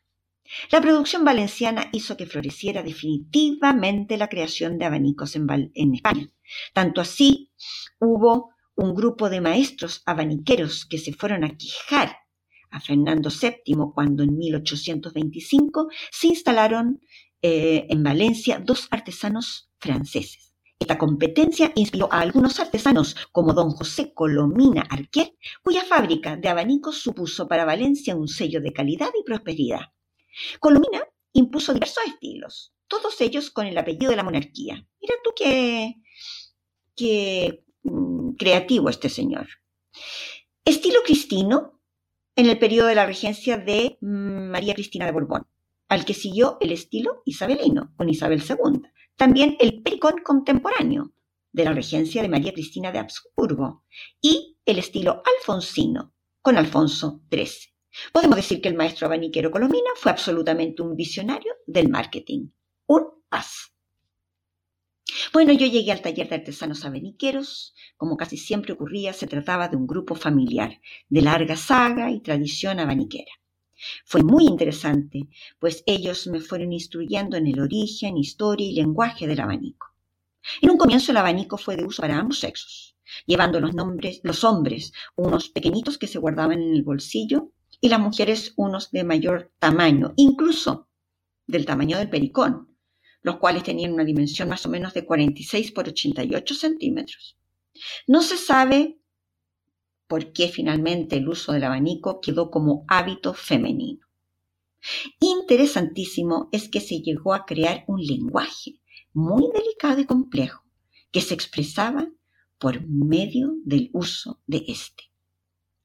La 0.70 0.80
producción 0.80 1.24
valenciana 1.24 1.90
hizo 1.92 2.16
que 2.16 2.26
floreciera 2.26 2.82
definitivamente 2.82 4.16
la 4.16 4.28
creación 4.28 4.78
de 4.78 4.86
abanicos 4.86 5.36
en, 5.36 5.94
España. 5.94 6.28
Tanto 6.72 7.00
así, 7.00 7.52
hubo 7.98 8.54
un 8.74 8.94
grupo 8.94 9.28
de 9.28 9.40
maestros 9.40 10.02
abaniqueros 10.06 10.86
que 10.86 10.98
se 10.98 11.12
fueron 11.12 11.44
a 11.44 11.56
quejar 11.56 12.16
a 12.70 12.80
Fernando 12.80 13.30
VII 13.30 13.92
cuando 13.94 14.22
en 14.22 14.36
1825 14.36 15.88
se 16.10 16.28
instalaron 16.28 17.00
eh, 17.42 17.86
en 17.88 18.02
Valencia 18.02 18.58
dos 18.58 18.88
artesanos 18.90 19.70
franceses. 19.78 20.48
Esta 20.78 20.96
competencia 20.96 21.72
inspiró 21.74 22.08
a 22.12 22.20
algunos 22.20 22.60
artesanos 22.60 23.16
como 23.32 23.52
don 23.52 23.70
José 23.70 24.12
Colomina 24.14 24.82
Arquer, 24.88 25.34
cuya 25.62 25.84
fábrica 25.84 26.36
de 26.36 26.48
abanicos 26.48 26.98
supuso 26.98 27.48
para 27.48 27.64
Valencia 27.64 28.16
un 28.16 28.28
sello 28.28 28.60
de 28.60 28.72
calidad 28.72 29.10
y 29.18 29.24
prosperidad. 29.24 29.92
Colomina 30.60 31.02
impuso 31.32 31.74
diversos 31.74 32.04
estilos, 32.06 32.72
todos 32.86 33.20
ellos 33.20 33.50
con 33.50 33.66
el 33.66 33.76
apellido 33.76 34.10
de 34.10 34.16
la 34.16 34.22
monarquía. 34.22 34.86
Mira 35.00 35.14
tú 35.22 35.30
qué, 35.36 35.94
qué 36.94 37.64
mm, 37.82 38.32
creativo 38.32 38.88
este 38.88 39.08
señor. 39.08 39.48
Estilo 40.64 41.00
cristino, 41.04 41.77
en 42.38 42.46
el 42.46 42.56
periodo 42.60 42.86
de 42.86 42.94
la 42.94 43.04
regencia 43.04 43.58
de 43.58 43.98
María 44.00 44.72
Cristina 44.72 45.06
de 45.06 45.10
Borbón, 45.10 45.48
al 45.88 46.04
que 46.04 46.14
siguió 46.14 46.56
el 46.60 46.70
estilo 46.70 47.20
isabelino 47.24 47.92
con 47.96 48.08
Isabel 48.08 48.40
II. 48.40 48.82
También 49.16 49.56
el 49.58 49.82
pericón 49.82 50.22
contemporáneo 50.22 51.12
de 51.50 51.64
la 51.64 51.72
regencia 51.72 52.22
de 52.22 52.28
María 52.28 52.52
Cristina 52.52 52.92
de 52.92 53.00
Habsburgo 53.00 53.82
y 54.20 54.56
el 54.64 54.78
estilo 54.78 55.20
alfonsino 55.26 56.14
con 56.40 56.56
Alfonso 56.56 57.22
XIII. 57.28 57.74
Podemos 58.12 58.36
decir 58.36 58.60
que 58.60 58.68
el 58.68 58.76
maestro 58.76 59.08
abaniquero 59.08 59.50
Colomina 59.50 59.90
fue 59.96 60.12
absolutamente 60.12 60.80
un 60.80 60.94
visionario 60.94 61.54
del 61.66 61.88
marketing, 61.88 62.50
un 62.86 63.04
as. 63.30 63.74
Bueno, 65.32 65.52
yo 65.52 65.66
llegué 65.66 65.92
al 65.92 66.02
taller 66.02 66.28
de 66.28 66.36
artesanos 66.36 66.84
abaniqueros. 66.84 67.74
Como 67.96 68.16
casi 68.16 68.36
siempre 68.36 68.72
ocurría, 68.72 69.12
se 69.12 69.26
trataba 69.26 69.68
de 69.68 69.76
un 69.76 69.86
grupo 69.86 70.14
familiar, 70.14 70.80
de 71.08 71.22
larga 71.22 71.56
saga 71.56 72.10
y 72.10 72.20
tradición 72.20 72.78
abaniquera. 72.78 73.32
Fue 74.04 74.22
muy 74.22 74.44
interesante, 74.44 75.28
pues 75.58 75.84
ellos 75.86 76.26
me 76.26 76.40
fueron 76.40 76.72
instruyendo 76.72 77.36
en 77.36 77.46
el 77.46 77.60
origen, 77.60 78.16
historia 78.16 78.66
y 78.66 78.74
lenguaje 78.74 79.26
del 79.26 79.40
abanico. 79.40 79.86
En 80.60 80.70
un 80.70 80.78
comienzo 80.78 81.12
el 81.12 81.18
abanico 81.18 81.58
fue 81.58 81.76
de 81.76 81.84
uso 81.84 82.02
para 82.02 82.18
ambos 82.18 82.40
sexos, 82.40 82.96
llevando 83.26 83.60
los, 83.60 83.74
nombres, 83.74 84.20
los 84.24 84.42
hombres 84.44 84.92
unos 85.14 85.48
pequeñitos 85.48 85.98
que 85.98 86.06
se 86.06 86.18
guardaban 86.18 86.60
en 86.60 86.74
el 86.74 86.82
bolsillo 86.82 87.52
y 87.80 87.88
las 87.88 88.00
mujeres 88.00 88.52
unos 88.56 88.90
de 88.90 89.04
mayor 89.04 89.52
tamaño, 89.58 90.12
incluso 90.16 90.88
del 91.46 91.64
tamaño 91.64 91.98
del 91.98 92.10
pericón, 92.10 92.67
los 93.22 93.38
cuales 93.38 93.64
tenían 93.64 93.92
una 93.92 94.04
dimensión 94.04 94.48
más 94.48 94.64
o 94.66 94.68
menos 94.68 94.94
de 94.94 95.04
46 95.04 95.72
por 95.72 95.88
88 95.88 96.54
centímetros. 96.54 97.36
No 98.06 98.22
se 98.22 98.36
sabe 98.36 98.98
por 100.06 100.32
qué 100.32 100.48
finalmente 100.48 101.16
el 101.16 101.28
uso 101.28 101.52
del 101.52 101.64
abanico 101.64 102.20
quedó 102.20 102.50
como 102.50 102.84
hábito 102.88 103.34
femenino. 103.34 104.06
Interesantísimo 105.20 106.48
es 106.52 106.68
que 106.68 106.80
se 106.80 107.00
llegó 107.00 107.34
a 107.34 107.44
crear 107.44 107.84
un 107.88 108.00
lenguaje 108.00 108.80
muy 109.12 109.44
delicado 109.52 110.00
y 110.00 110.06
complejo 110.06 110.64
que 111.10 111.20
se 111.20 111.34
expresaba 111.34 112.08
por 112.58 112.86
medio 112.86 113.54
del 113.64 113.90
uso 113.92 114.40
de 114.46 114.64
este. 114.68 115.04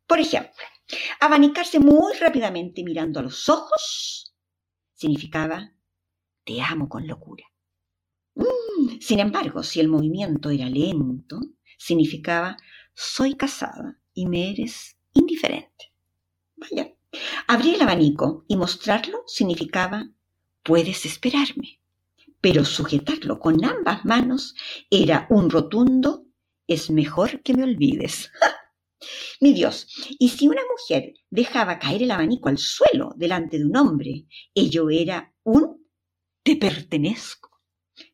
Por 0.08 0.19
ejemplo, 0.19 0.52
abanicarse 1.19 1.80
muy 1.80 2.13
rápidamente 2.17 2.84
mirando 2.84 3.19
a 3.19 3.24
los 3.24 3.50
ojos 3.50 4.36
significaba 4.93 5.72
te 6.43 6.62
amo 6.62 6.89
con 6.89 7.08
locura. 7.08 7.43
Mm, 8.36 8.99
sin 8.99 9.20
embargo, 9.20 9.63
si 9.63 9.80
el 9.80 9.88
movimiento 9.88 10.49
era 10.49 10.70
lento, 10.70 11.39
significaba 11.78 12.57
soy 12.93 13.36
casada 13.36 13.99
y 14.13 14.28
me 14.28 14.51
eres 14.51 14.97
indiferente. 15.13 15.93
Vaya, 16.55 16.93
abrir 17.47 17.76
el 17.76 17.82
abanico 17.82 18.45
y 18.47 18.55
mostrarlo 18.55 19.24
significaba 19.28 20.09
puedes 20.63 21.05
esperarme, 21.05 21.80
pero 22.39 22.65
sujetarlo 22.65 23.39
con 23.39 23.63
ambas 23.65 24.05
manos 24.05 24.55
era 24.89 25.28
un 25.30 25.49
rotundo 25.49 26.26
es 26.68 26.89
mejor 26.89 27.41
que 27.41 27.53
me 27.53 27.63
olvides. 27.63 28.32
Mi 29.41 29.53
Dios, 29.53 29.88
y 30.18 30.30
si 30.30 30.47
una 30.47 30.61
mujer 30.72 31.13
dejaba 31.30 31.78
caer 31.78 32.03
el 32.03 32.11
abanico 32.11 32.47
al 32.47 32.57
suelo 32.57 33.13
delante 33.18 33.57
de 33.57 33.65
un 33.65 33.76
hombre, 33.76 34.26
ello 34.53 34.89
era 34.89 35.34
un 35.43 35.82
te 36.44 36.58
pertenezco. 36.58 37.50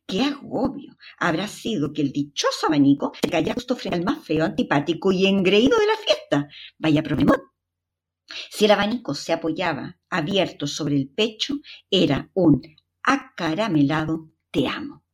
Qué 0.06 0.22
agobio 0.22 0.96
habrá 1.18 1.48
sido 1.48 1.92
que 1.92 2.02
el 2.02 2.12
dichoso 2.12 2.66
abanico 2.66 3.12
se 3.22 3.30
cayera 3.30 3.54
justo 3.54 3.76
frente 3.76 3.98
al 3.98 4.04
más 4.04 4.24
feo, 4.24 4.44
antipático 4.44 5.12
y 5.12 5.26
engreído 5.26 5.78
de 5.78 5.86
la 5.86 5.96
fiesta. 5.96 6.48
Vaya 6.78 7.02
problemón. 7.02 7.40
Si 8.50 8.64
el 8.64 8.70
abanico 8.70 9.14
se 9.14 9.32
apoyaba 9.32 9.98
abierto 10.08 10.66
sobre 10.66 10.96
el 10.96 11.08
pecho, 11.08 11.56
era 11.90 12.30
un 12.34 12.62
acaramelado 13.02 14.30
te 14.50 14.68
amo. 14.68 15.04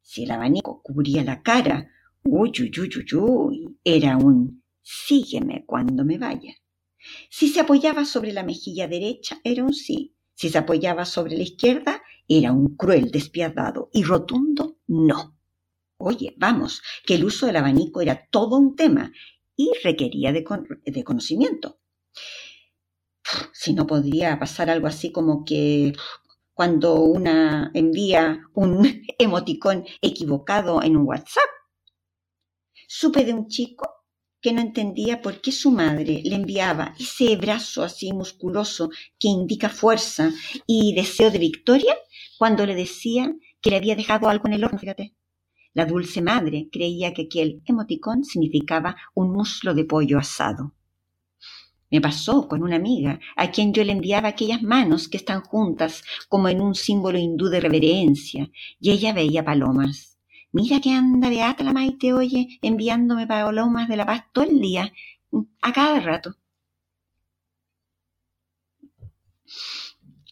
Si 0.00 0.24
el 0.24 0.30
abanico 0.30 0.82
cubría 0.82 1.24
la 1.24 1.42
cara, 1.42 1.90
uy, 2.22 2.52
uy, 2.60 2.70
uy, 2.78 2.90
uy, 2.96 3.14
uy, 3.18 3.78
era 3.82 4.16
un 4.16 4.62
sígueme 4.82 5.64
cuando 5.66 6.04
me 6.04 6.18
vaya. 6.18 6.54
Si 7.30 7.48
se 7.48 7.60
apoyaba 7.60 8.04
sobre 8.04 8.32
la 8.32 8.42
mejilla 8.42 8.86
derecha, 8.86 9.40
era 9.42 9.64
un 9.64 9.72
sí. 9.72 10.14
Si 10.34 10.48
se 10.50 10.58
apoyaba 10.58 11.04
sobre 11.04 11.36
la 11.36 11.42
izquierda, 11.42 12.02
era 12.28 12.52
un 12.52 12.76
cruel, 12.76 13.10
despiadado 13.10 13.90
y 13.92 14.02
rotundo 14.02 14.78
no. 14.86 15.36
Oye, 15.96 16.34
vamos, 16.36 16.82
que 17.04 17.14
el 17.14 17.24
uso 17.24 17.46
del 17.46 17.56
abanico 17.56 18.00
era 18.00 18.26
todo 18.30 18.56
un 18.56 18.76
tema 18.76 19.12
y 19.56 19.70
requería 19.82 20.32
de, 20.32 20.44
de 20.84 21.04
conocimiento. 21.04 21.78
Si 23.52 23.72
no 23.72 23.86
podría 23.86 24.38
pasar 24.38 24.68
algo 24.68 24.86
así 24.86 25.12
como 25.12 25.44
que 25.44 25.94
cuando 26.52 26.94
una 26.96 27.70
envía 27.74 28.48
un 28.54 28.86
emoticón 29.18 29.84
equivocado 30.00 30.82
en 30.82 30.96
un 30.96 31.06
WhatsApp. 31.06 31.44
Supe 32.86 33.24
de 33.24 33.32
un 33.34 33.48
chico 33.48 34.03
que 34.44 34.52
no 34.52 34.60
entendía 34.60 35.22
por 35.22 35.40
qué 35.40 35.50
su 35.50 35.70
madre 35.70 36.20
le 36.22 36.34
enviaba 36.34 36.94
ese 37.00 37.34
brazo 37.36 37.82
así 37.82 38.12
musculoso 38.12 38.90
que 39.18 39.28
indica 39.28 39.70
fuerza 39.70 40.30
y 40.66 40.94
deseo 40.94 41.30
de 41.30 41.38
victoria 41.38 41.96
cuando 42.36 42.66
le 42.66 42.74
decía 42.74 43.34
que 43.62 43.70
le 43.70 43.76
había 43.76 43.96
dejado 43.96 44.28
algo 44.28 44.46
en 44.48 44.52
el 44.52 44.64
horno. 44.64 44.78
La 45.72 45.86
dulce 45.86 46.20
madre 46.20 46.68
creía 46.70 47.14
que 47.14 47.22
aquel 47.22 47.62
emoticón 47.64 48.22
significaba 48.22 48.94
un 49.14 49.32
muslo 49.32 49.72
de 49.72 49.86
pollo 49.86 50.18
asado. 50.18 50.74
Me 51.90 52.02
pasó 52.02 52.46
con 52.46 52.62
una 52.62 52.76
amiga 52.76 53.20
a 53.36 53.50
quien 53.50 53.72
yo 53.72 53.82
le 53.82 53.92
enviaba 53.92 54.28
aquellas 54.28 54.62
manos 54.62 55.08
que 55.08 55.16
están 55.16 55.40
juntas 55.40 56.04
como 56.28 56.50
en 56.50 56.60
un 56.60 56.74
símbolo 56.74 57.16
hindú 57.18 57.46
de 57.48 57.60
reverencia, 57.60 58.50
y 58.78 58.90
ella 58.90 59.14
veía 59.14 59.42
palomas. 59.42 60.13
Mira 60.56 60.80
que 60.80 60.90
anda 60.92 61.28
beata 61.34 61.64
la 61.64 61.72
Maite, 61.72 62.12
oye, 62.12 62.58
enviándome 62.62 63.26
palomas 63.26 63.88
de 63.88 63.96
la 63.96 64.06
paz 64.06 64.24
todo 64.32 64.44
el 64.44 64.60
día, 64.60 64.92
a 65.60 65.72
cada 65.72 65.98
rato. 65.98 66.36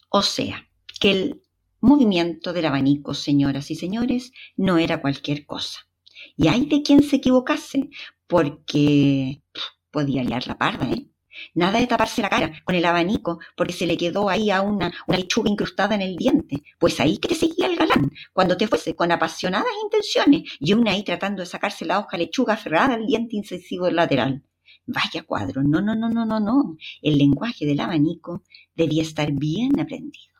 O 0.08 0.22
sea, 0.22 0.68
que 1.00 1.10
el 1.10 1.42
movimiento 1.80 2.52
del 2.52 2.66
abanico, 2.66 3.14
señoras 3.14 3.70
y 3.72 3.74
señores, 3.74 4.32
no 4.56 4.78
era 4.78 5.00
cualquier 5.00 5.44
cosa. 5.44 5.88
Y 6.36 6.46
hay 6.46 6.66
de 6.66 6.82
quien 6.82 7.02
se 7.02 7.16
equivocase, 7.16 7.90
porque 8.28 9.42
podía 9.90 10.22
liar 10.22 10.46
la 10.46 10.56
parda, 10.56 10.88
¿eh? 10.92 11.11
Nada 11.54 11.78
de 11.78 11.86
taparse 11.86 12.22
la 12.22 12.28
cara 12.28 12.52
con 12.64 12.74
el 12.74 12.84
abanico 12.84 13.38
porque 13.56 13.72
se 13.72 13.86
le 13.86 13.96
quedó 13.96 14.28
ahí 14.28 14.50
a 14.50 14.60
una, 14.60 14.92
lechuga 15.06 15.50
incrustada 15.50 15.94
en 15.94 16.02
el 16.02 16.16
diente. 16.16 16.62
Pues 16.78 17.00
ahí 17.00 17.18
que 17.18 17.28
te 17.28 17.34
seguía 17.34 17.66
el 17.66 17.76
galán, 17.76 18.10
cuando 18.32 18.56
te 18.56 18.66
fuese 18.68 18.94
con 18.94 19.12
apasionadas 19.12 19.72
intenciones 19.84 20.42
y 20.60 20.72
una 20.72 20.92
ahí 20.92 21.04
tratando 21.04 21.40
de 21.42 21.46
sacarse 21.46 21.84
la 21.84 21.98
hoja 21.98 22.16
lechuga 22.16 22.54
aferrada 22.54 22.94
al 22.94 23.06
diente 23.06 23.36
incisivo 23.36 23.90
lateral. 23.90 24.42
Vaya 24.86 25.22
cuadro, 25.22 25.62
no, 25.62 25.80
no, 25.80 25.94
no, 25.94 26.08
no, 26.08 26.24
no, 26.24 26.40
no. 26.40 26.76
El 27.02 27.18
lenguaje 27.18 27.66
del 27.66 27.80
abanico 27.80 28.42
debía 28.74 29.02
estar 29.02 29.30
bien 29.32 29.78
aprendido. 29.78 30.31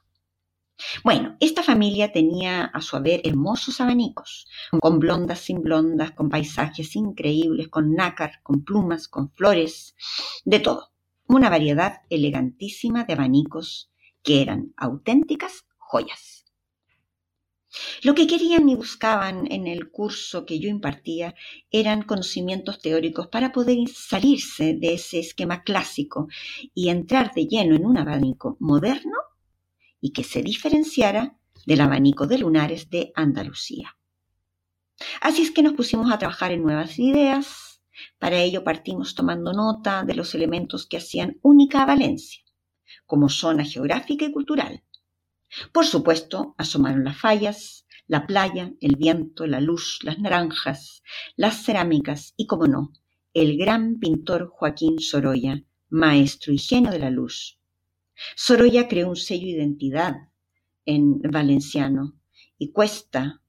Bueno, 1.04 1.36
esta 1.40 1.62
familia 1.62 2.12
tenía 2.12 2.64
a 2.64 2.80
su 2.80 2.96
haber 2.96 3.20
hermosos 3.24 3.80
abanicos, 3.80 4.46
con 4.80 4.98
blondas 4.98 5.40
sin 5.40 5.62
blondas, 5.62 6.12
con 6.12 6.28
paisajes 6.28 6.96
increíbles, 6.96 7.68
con 7.68 7.94
nácar, 7.94 8.40
con 8.42 8.64
plumas, 8.64 9.08
con 9.08 9.30
flores, 9.32 9.94
de 10.44 10.60
todo. 10.60 10.92
Una 11.26 11.50
variedad 11.50 12.02
elegantísima 12.10 13.04
de 13.04 13.14
abanicos 13.14 13.90
que 14.22 14.42
eran 14.42 14.72
auténticas 14.76 15.66
joyas. 15.78 16.44
Lo 18.02 18.14
que 18.14 18.26
querían 18.26 18.68
y 18.68 18.74
buscaban 18.76 19.50
en 19.50 19.66
el 19.66 19.90
curso 19.90 20.44
que 20.44 20.58
yo 20.58 20.68
impartía 20.68 21.34
eran 21.70 22.02
conocimientos 22.02 22.80
teóricos 22.80 23.28
para 23.28 23.50
poder 23.50 23.78
salirse 23.88 24.74
de 24.74 24.94
ese 24.94 25.20
esquema 25.20 25.62
clásico 25.62 26.28
y 26.74 26.90
entrar 26.90 27.32
de 27.32 27.46
lleno 27.46 27.74
en 27.74 27.86
un 27.86 27.96
abanico 27.96 28.58
moderno 28.60 29.16
y 30.03 30.12
que 30.12 30.24
se 30.24 30.42
diferenciara 30.42 31.38
del 31.64 31.80
abanico 31.80 32.26
de 32.26 32.36
lunares 32.36 32.90
de 32.90 33.12
Andalucía. 33.14 33.96
Así 35.20 35.42
es 35.42 35.53
que 35.53 35.62
nos 35.62 35.72
pusimos 35.72 36.12
a 36.12 36.18
trabajar 36.18 36.50
en 36.50 36.62
nuevas 36.62 36.98
ideas. 36.98 37.82
Para 38.18 38.38
ello 38.38 38.64
partimos 38.64 39.14
tomando 39.14 39.53
nota 39.53 40.03
de 40.03 40.14
los 40.14 40.34
elementos 40.34 40.86
que 40.86 40.96
hacían 40.96 41.38
única 41.40 41.82
a 41.82 41.86
Valencia, 41.86 42.42
como 43.07 43.28
zona 43.28 43.64
geográfica 43.64 44.24
y 44.24 44.32
cultural. 44.32 44.82
Por 45.72 45.86
supuesto, 45.86 46.55
asomaron 46.59 47.05
las 47.05 47.18
fallas, 47.18 47.86
la 48.07 48.26
playa, 48.26 48.72
el 48.80 48.96
viento, 48.96 49.46
la 49.46 49.61
luz, 49.61 50.00
las 50.03 50.18
naranjas, 50.18 51.03
las 51.36 51.64
cerámicas 51.64 52.34
y, 52.36 52.46
como 52.46 52.66
no, 52.66 52.92
el 53.34 53.57
gran 53.57 54.00
pintor 54.00 54.48
Joaquín 54.50 54.98
Sorolla, 54.98 55.62
maestro 55.90 56.53
y 56.53 56.59
genio 56.59 56.90
de 56.90 56.98
la 56.98 57.11
luz, 57.11 57.61
Sorolla 58.36 58.88
creó 58.88 59.08
un 59.08 59.16
sello 59.16 59.46
de 59.46 59.52
identidad 59.52 60.28
en 60.84 61.20
valenciano 61.22 62.14
y 62.58 62.72
cuesta 62.72 63.42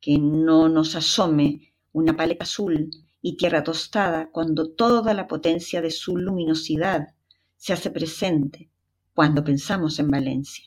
que 0.00 0.18
no 0.18 0.68
nos 0.68 0.94
asome 0.96 1.74
una 1.92 2.16
paleta 2.16 2.44
azul 2.44 2.90
y 3.20 3.36
tierra 3.36 3.62
tostada 3.62 4.30
cuando 4.30 4.70
toda 4.70 5.14
la 5.14 5.28
potencia 5.28 5.80
de 5.80 5.90
su 5.90 6.16
luminosidad 6.16 7.14
se 7.56 7.72
hace 7.72 7.90
presente 7.90 8.70
cuando 9.14 9.44
pensamos 9.44 9.98
en 9.98 10.10
Valencia, 10.10 10.64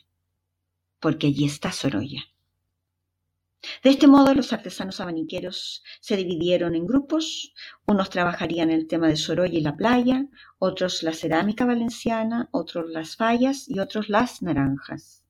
porque 1.00 1.26
allí 1.26 1.44
está 1.44 1.72
Sorolla. 1.72 2.22
De 3.82 3.90
este 3.90 4.06
modo, 4.06 4.34
los 4.34 4.52
artesanos 4.52 5.00
abaniqueros 5.00 5.82
se 6.00 6.16
dividieron 6.16 6.74
en 6.74 6.86
grupos. 6.86 7.52
Unos 7.86 8.10
trabajarían 8.10 8.70
el 8.70 8.86
tema 8.86 9.08
de 9.08 9.16
Sorolla 9.16 9.58
y 9.58 9.62
la 9.62 9.76
playa, 9.76 10.26
otros 10.58 11.02
la 11.02 11.12
cerámica 11.12 11.64
valenciana, 11.64 12.48
otros 12.52 12.90
las 12.90 13.16
fallas 13.16 13.68
y 13.68 13.78
otros 13.78 14.08
las 14.08 14.42
naranjas. 14.42 15.24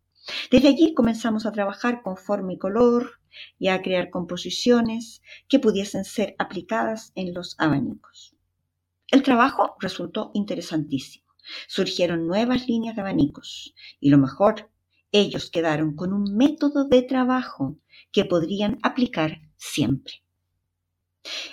Desde 0.50 0.68
allí 0.68 0.94
comenzamos 0.94 1.46
a 1.46 1.52
trabajar 1.52 2.02
con 2.02 2.16
forma 2.16 2.52
y 2.52 2.58
color 2.58 3.20
y 3.58 3.68
a 3.68 3.80
crear 3.82 4.10
composiciones 4.10 5.22
que 5.48 5.58
pudiesen 5.58 6.04
ser 6.04 6.34
aplicadas 6.38 7.12
en 7.14 7.32
los 7.32 7.54
abanicos. 7.58 8.34
El 9.08 9.22
trabajo 9.22 9.76
resultó 9.78 10.32
interesantísimo. 10.34 11.26
Surgieron 11.68 12.26
nuevas 12.26 12.66
líneas 12.66 12.96
de 12.96 13.02
abanicos 13.02 13.74
y 14.00 14.10
lo 14.10 14.18
mejor, 14.18 14.68
ellos 15.20 15.50
quedaron 15.50 15.94
con 15.94 16.12
un 16.12 16.36
método 16.36 16.84
de 16.84 17.02
trabajo 17.02 17.78
que 18.12 18.24
podrían 18.24 18.78
aplicar 18.82 19.40
siempre. 19.56 20.22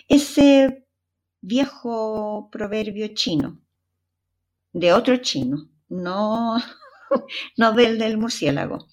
Ese 0.08 0.86
viejo 1.42 2.50
proverbio 2.52 3.08
chino, 3.14 3.62
de 4.72 4.94
otro 4.94 5.18
chino, 5.18 5.70
no, 5.90 6.58
no 7.58 7.74
del 7.74 7.98
del 7.98 8.18
murciélago, 8.18 8.88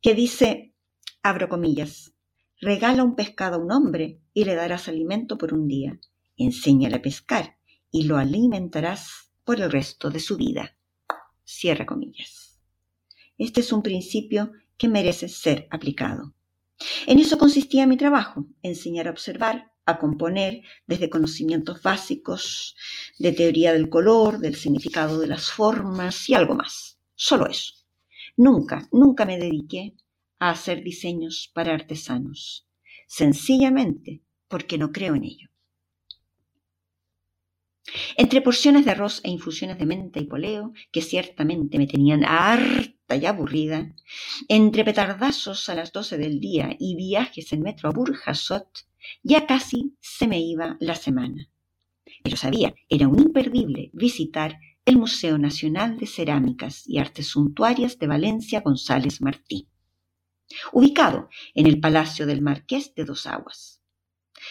que 0.00 0.14
dice, 0.14 0.74
abro 1.22 1.48
comillas, 1.48 2.12
regala 2.60 3.04
un 3.04 3.16
pescado 3.16 3.56
a 3.56 3.58
un 3.58 3.72
hombre 3.72 4.20
y 4.32 4.44
le 4.44 4.54
darás 4.54 4.88
alimento 4.88 5.38
por 5.38 5.54
un 5.54 5.66
día, 5.66 5.98
enséñale 6.36 6.96
a 6.96 7.02
pescar 7.02 7.56
y 7.90 8.04
lo 8.04 8.16
alimentarás 8.16 9.32
por 9.44 9.60
el 9.60 9.70
resto 9.70 10.10
de 10.10 10.20
su 10.20 10.36
vida. 10.36 10.76
Cierra 11.44 11.86
comillas. 11.86 12.49
Este 13.40 13.62
es 13.62 13.72
un 13.72 13.82
principio 13.82 14.52
que 14.76 14.86
merece 14.86 15.26
ser 15.26 15.66
aplicado. 15.70 16.34
En 17.06 17.18
eso 17.18 17.38
consistía 17.38 17.86
mi 17.86 17.96
trabajo, 17.96 18.46
enseñar 18.62 19.08
a 19.08 19.12
observar, 19.12 19.72
a 19.86 19.98
componer 19.98 20.60
desde 20.86 21.08
conocimientos 21.08 21.80
básicos 21.80 22.76
de 23.18 23.32
teoría 23.32 23.72
del 23.72 23.88
color, 23.88 24.40
del 24.40 24.56
significado 24.56 25.18
de 25.18 25.26
las 25.26 25.50
formas 25.50 26.28
y 26.28 26.34
algo 26.34 26.54
más. 26.54 26.98
Solo 27.14 27.46
eso. 27.46 27.72
Nunca, 28.36 28.86
nunca 28.92 29.24
me 29.24 29.38
dediqué 29.38 29.94
a 30.38 30.50
hacer 30.50 30.84
diseños 30.84 31.50
para 31.54 31.72
artesanos, 31.72 32.68
sencillamente 33.06 34.20
porque 34.48 34.76
no 34.76 34.92
creo 34.92 35.14
en 35.14 35.24
ello. 35.24 35.49
Entre 38.22 38.42
porciones 38.42 38.84
de 38.84 38.90
arroz 38.90 39.22
e 39.24 39.30
infusiones 39.30 39.78
de 39.78 39.86
menta 39.86 40.20
y 40.20 40.26
poleo, 40.26 40.74
que 40.92 41.00
ciertamente 41.00 41.78
me 41.78 41.86
tenían 41.86 42.22
harta 42.22 43.16
y 43.16 43.24
aburrida, 43.24 43.96
entre 44.46 44.84
petardazos 44.84 45.70
a 45.70 45.74
las 45.74 45.90
doce 45.90 46.18
del 46.18 46.38
día 46.38 46.76
y 46.78 46.96
viajes 46.96 47.50
en 47.54 47.62
metro 47.62 47.88
a 47.88 47.92
Burjasot, 47.92 48.68
ya 49.22 49.46
casi 49.46 49.96
se 50.00 50.28
me 50.28 50.38
iba 50.38 50.76
la 50.80 50.96
semana. 50.96 51.48
Pero 52.22 52.36
sabía, 52.36 52.74
era 52.90 53.08
un 53.08 53.20
imperdible 53.20 53.88
visitar 53.94 54.58
el 54.84 54.98
Museo 54.98 55.38
Nacional 55.38 55.96
de 55.96 56.06
Cerámicas 56.06 56.86
y 56.86 56.98
Artes 56.98 57.28
Suntuarias 57.28 57.98
de 57.98 58.06
Valencia 58.06 58.60
González 58.60 59.22
Martí, 59.22 59.66
ubicado 60.74 61.30
en 61.54 61.66
el 61.66 61.80
Palacio 61.80 62.26
del 62.26 62.42
Marqués 62.42 62.94
de 62.94 63.06
Dos 63.06 63.26
Aguas. 63.26 63.79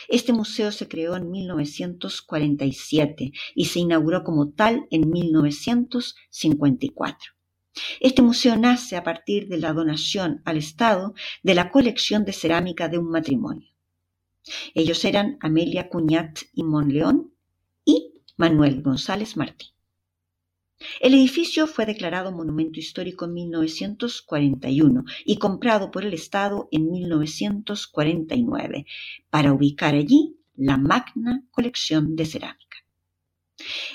Este 0.07 0.33
museo 0.33 0.71
se 0.71 0.87
creó 0.87 1.15
en 1.15 1.29
1947 1.29 3.31
y 3.55 3.65
se 3.65 3.79
inauguró 3.79 4.23
como 4.23 4.51
tal 4.51 4.87
en 4.91 5.09
1954. 5.09 7.33
Este 7.99 8.21
museo 8.21 8.55
nace 8.55 8.95
a 8.95 9.03
partir 9.03 9.47
de 9.47 9.57
la 9.57 9.73
donación 9.73 10.41
al 10.45 10.57
Estado 10.57 11.13
de 11.43 11.55
la 11.55 11.71
colección 11.71 12.25
de 12.25 12.33
cerámica 12.33 12.87
de 12.87 12.97
un 12.97 13.09
matrimonio. 13.09 13.69
Ellos 14.73 15.05
eran 15.05 15.37
Amelia 15.41 15.89
Cuñat 15.89 16.39
y 16.53 16.63
Monleón 16.63 17.33
y 17.85 18.13
Manuel 18.37 18.81
González 18.81 19.37
Martín. 19.37 19.69
El 21.01 21.13
edificio 21.13 21.67
fue 21.67 21.85
declarado 21.85 22.31
monumento 22.31 22.79
histórico 22.79 23.25
en 23.25 23.33
1941 23.33 25.03
y 25.25 25.37
comprado 25.37 25.91
por 25.91 26.05
el 26.05 26.13
Estado 26.13 26.69
en 26.71 26.89
1949 26.89 28.85
para 29.29 29.51
ubicar 29.51 29.95
allí 29.95 30.37
la 30.55 30.77
magna 30.77 31.43
colección 31.51 32.15
de 32.15 32.25
cerámica. 32.25 32.77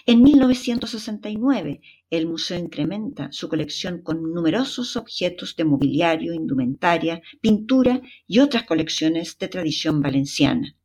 En 0.05 0.23
1969, 0.23 1.81
el 2.11 2.27
museo 2.27 2.59
incrementa 2.59 3.33
su 3.33 3.49
colección 3.49 4.03
con 4.03 4.35
numerosos 4.35 4.97
objetos 4.97 5.57
de 5.57 5.65
mobiliario, 5.65 6.35
indumentaria, 6.35 7.23
pintura 7.41 8.03
y 8.27 8.41
otras 8.41 8.65
colecciones 8.65 9.39
de 9.39 9.49
tradición 9.49 10.03
valenciana. 10.03 10.77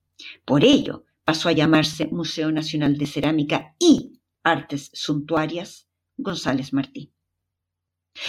Por 0.45 0.63
ello, 0.63 1.03
pasó 1.25 1.49
a 1.49 1.53
llamarse 1.53 2.07
Museo 2.07 2.53
Nacional 2.53 2.97
de 2.97 3.05
Cerámica 3.05 3.75
y 3.79 4.21
Artes 4.43 4.91
Suntuarias 4.93 5.88
González 6.21 6.73
Martí. 6.73 7.13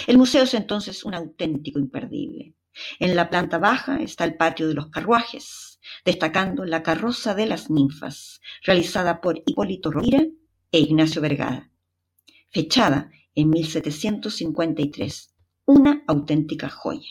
El 0.07 0.17
museo 0.17 0.43
es 0.43 0.53
entonces 0.53 1.03
un 1.03 1.13
auténtico 1.13 1.79
imperdible. 1.79 2.55
En 2.99 3.15
la 3.15 3.29
planta 3.29 3.57
baja 3.57 4.01
está 4.01 4.23
el 4.23 4.37
patio 4.37 4.67
de 4.67 4.73
los 4.73 4.87
carruajes, 4.87 5.79
destacando 6.05 6.63
la 6.65 6.83
carroza 6.83 7.35
de 7.35 7.45
las 7.45 7.69
ninfas, 7.69 8.39
realizada 8.63 9.19
por 9.19 9.43
Hipólito 9.45 9.91
Rovira 9.91 10.23
e 10.71 10.79
Ignacio 10.79 11.21
Vergara, 11.21 11.69
fechada 12.49 13.11
en 13.35 13.49
1753, 13.49 15.35
una 15.65 16.03
auténtica 16.07 16.69
joya. 16.69 17.09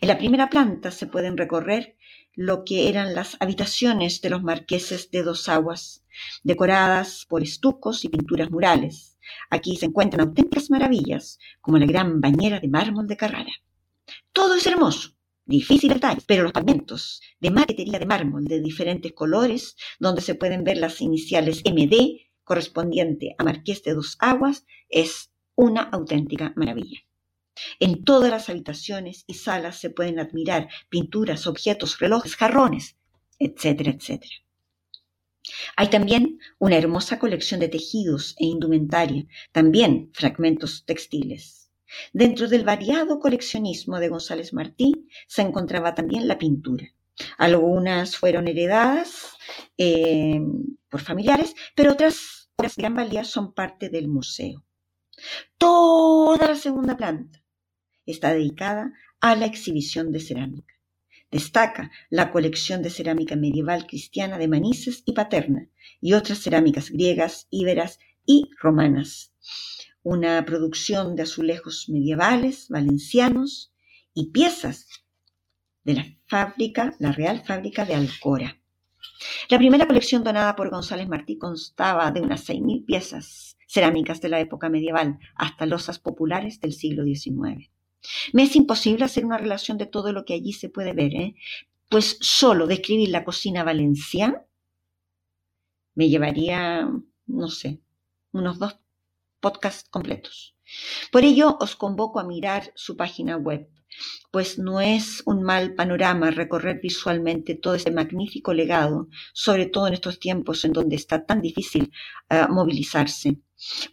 En 0.00 0.08
la 0.08 0.18
primera 0.18 0.48
planta 0.48 0.92
se 0.92 1.06
pueden 1.06 1.36
recorrer 1.36 1.96
lo 2.34 2.64
que 2.64 2.88
eran 2.88 3.14
las 3.14 3.36
habitaciones 3.40 4.20
de 4.20 4.30
los 4.30 4.42
marqueses 4.42 5.10
de 5.10 5.22
Dos 5.22 5.48
Aguas, 5.48 6.04
decoradas 6.42 7.26
por 7.28 7.42
estucos 7.42 8.04
y 8.04 8.08
pinturas 8.08 8.50
murales. 8.50 9.18
Aquí 9.50 9.76
se 9.76 9.86
encuentran 9.86 10.28
auténticas 10.28 10.70
maravillas, 10.70 11.38
como 11.60 11.78
la 11.78 11.86
gran 11.86 12.20
bañera 12.20 12.60
de 12.60 12.68
mármol 12.68 13.06
de 13.06 13.16
Carrara. 13.16 13.52
Todo 14.32 14.54
es 14.54 14.66
hermoso, 14.66 15.10
difícil 15.44 15.92
detalle, 15.92 16.22
pero 16.26 16.42
los 16.42 16.52
pavimentos 16.52 17.20
de 17.40 17.50
maquetería 17.50 17.98
de 17.98 18.06
mármol 18.06 18.44
de 18.44 18.60
diferentes 18.60 19.12
colores, 19.12 19.76
donde 19.98 20.22
se 20.22 20.34
pueden 20.34 20.64
ver 20.64 20.78
las 20.78 21.00
iniciales 21.00 21.62
MD 21.64 22.30
correspondiente 22.44 23.34
a 23.38 23.44
Marqués 23.44 23.82
de 23.82 23.94
Dos 23.94 24.16
Aguas, 24.18 24.64
es 24.88 25.30
una 25.54 25.82
auténtica 25.82 26.52
maravilla. 26.56 27.00
En 27.80 28.04
todas 28.04 28.30
las 28.30 28.48
habitaciones 28.48 29.24
y 29.26 29.34
salas 29.34 29.78
se 29.78 29.90
pueden 29.90 30.18
admirar 30.18 30.68
pinturas, 30.88 31.46
objetos, 31.46 31.98
relojes, 31.98 32.36
jarrones, 32.36 32.96
etcétera, 33.38 33.90
etcétera. 33.90 34.34
Hay 35.76 35.88
también 35.88 36.38
una 36.58 36.76
hermosa 36.76 37.18
colección 37.18 37.60
de 37.60 37.68
tejidos 37.68 38.34
e 38.38 38.44
indumentaria, 38.46 39.26
también 39.50 40.10
fragmentos 40.14 40.84
textiles. 40.86 41.70
Dentro 42.12 42.48
del 42.48 42.64
variado 42.64 43.18
coleccionismo 43.18 43.98
de 43.98 44.08
González 44.08 44.54
Martí 44.54 45.08
se 45.26 45.42
encontraba 45.42 45.94
también 45.94 46.26
la 46.26 46.38
pintura. 46.38 46.86
Algunas 47.36 48.16
fueron 48.16 48.48
heredadas 48.48 49.36
eh, 49.76 50.40
por 50.88 51.00
familiares, 51.00 51.54
pero 51.74 51.92
otras 51.92 52.50
obras 52.56 52.76
de 52.76 52.82
gran 52.82 52.94
valía 52.94 53.24
son 53.24 53.52
parte 53.52 53.90
del 53.90 54.08
museo. 54.08 54.64
Toda 55.58 56.48
la 56.48 56.56
segunda 56.56 56.96
planta 56.96 57.41
está 58.12 58.32
dedicada 58.32 58.92
a 59.20 59.34
la 59.34 59.46
exhibición 59.46 60.12
de 60.12 60.20
cerámica. 60.20 60.74
Destaca 61.30 61.90
la 62.10 62.30
colección 62.30 62.82
de 62.82 62.90
cerámica 62.90 63.36
medieval 63.36 63.86
cristiana 63.86 64.36
de 64.36 64.48
Manises 64.48 65.02
y 65.06 65.12
Paterna 65.12 65.68
y 66.00 66.12
otras 66.12 66.40
cerámicas 66.40 66.90
griegas, 66.90 67.46
íberas 67.50 67.98
y 68.26 68.50
romanas. 68.60 69.32
Una 70.02 70.44
producción 70.44 71.16
de 71.16 71.22
azulejos 71.22 71.88
medievales, 71.88 72.68
valencianos 72.68 73.72
y 74.12 74.30
piezas 74.30 74.88
de 75.84 75.94
la 75.94 76.06
fábrica, 76.26 76.94
la 76.98 77.12
Real 77.12 77.42
Fábrica 77.46 77.84
de 77.86 77.94
Alcora. 77.94 78.58
La 79.48 79.58
primera 79.58 79.86
colección 79.86 80.22
donada 80.22 80.54
por 80.54 80.70
González 80.70 81.08
Martí 81.08 81.38
constaba 81.38 82.10
de 82.10 82.20
unas 82.20 82.48
6.000 82.48 82.84
piezas 82.84 83.56
cerámicas 83.66 84.20
de 84.20 84.28
la 84.28 84.40
época 84.40 84.68
medieval 84.68 85.18
hasta 85.34 85.64
losas 85.64 85.98
populares 85.98 86.60
del 86.60 86.74
siglo 86.74 87.04
XIX. 87.04 87.71
Me 88.32 88.44
es 88.44 88.56
imposible 88.56 89.04
hacer 89.04 89.24
una 89.24 89.38
relación 89.38 89.78
de 89.78 89.86
todo 89.86 90.12
lo 90.12 90.24
que 90.24 90.34
allí 90.34 90.52
se 90.52 90.68
puede 90.68 90.92
ver, 90.92 91.14
¿eh? 91.14 91.34
pues 91.88 92.16
solo 92.22 92.66
describir 92.66 93.10
la 93.10 93.22
cocina 93.22 93.64
valenciana 93.64 94.46
me 95.94 96.08
llevaría, 96.08 96.90
no 97.26 97.48
sé, 97.48 97.80
unos 98.32 98.58
dos 98.58 98.78
podcasts 99.40 99.90
completos. 99.90 100.56
Por 101.10 101.24
ello 101.24 101.58
os 101.60 101.76
convoco 101.76 102.18
a 102.18 102.24
mirar 102.24 102.72
su 102.76 102.96
página 102.96 103.36
web, 103.36 103.68
pues 104.30 104.58
no 104.58 104.80
es 104.80 105.22
un 105.26 105.42
mal 105.42 105.74
panorama 105.74 106.30
recorrer 106.30 106.80
visualmente 106.80 107.54
todo 107.56 107.74
este 107.74 107.90
magnífico 107.90 108.54
legado, 108.54 109.08
sobre 109.34 109.66
todo 109.66 109.86
en 109.86 109.92
estos 109.92 110.18
tiempos 110.18 110.64
en 110.64 110.72
donde 110.72 110.96
está 110.96 111.26
tan 111.26 111.42
difícil 111.42 111.92
eh, 112.30 112.46
movilizarse. 112.48 113.38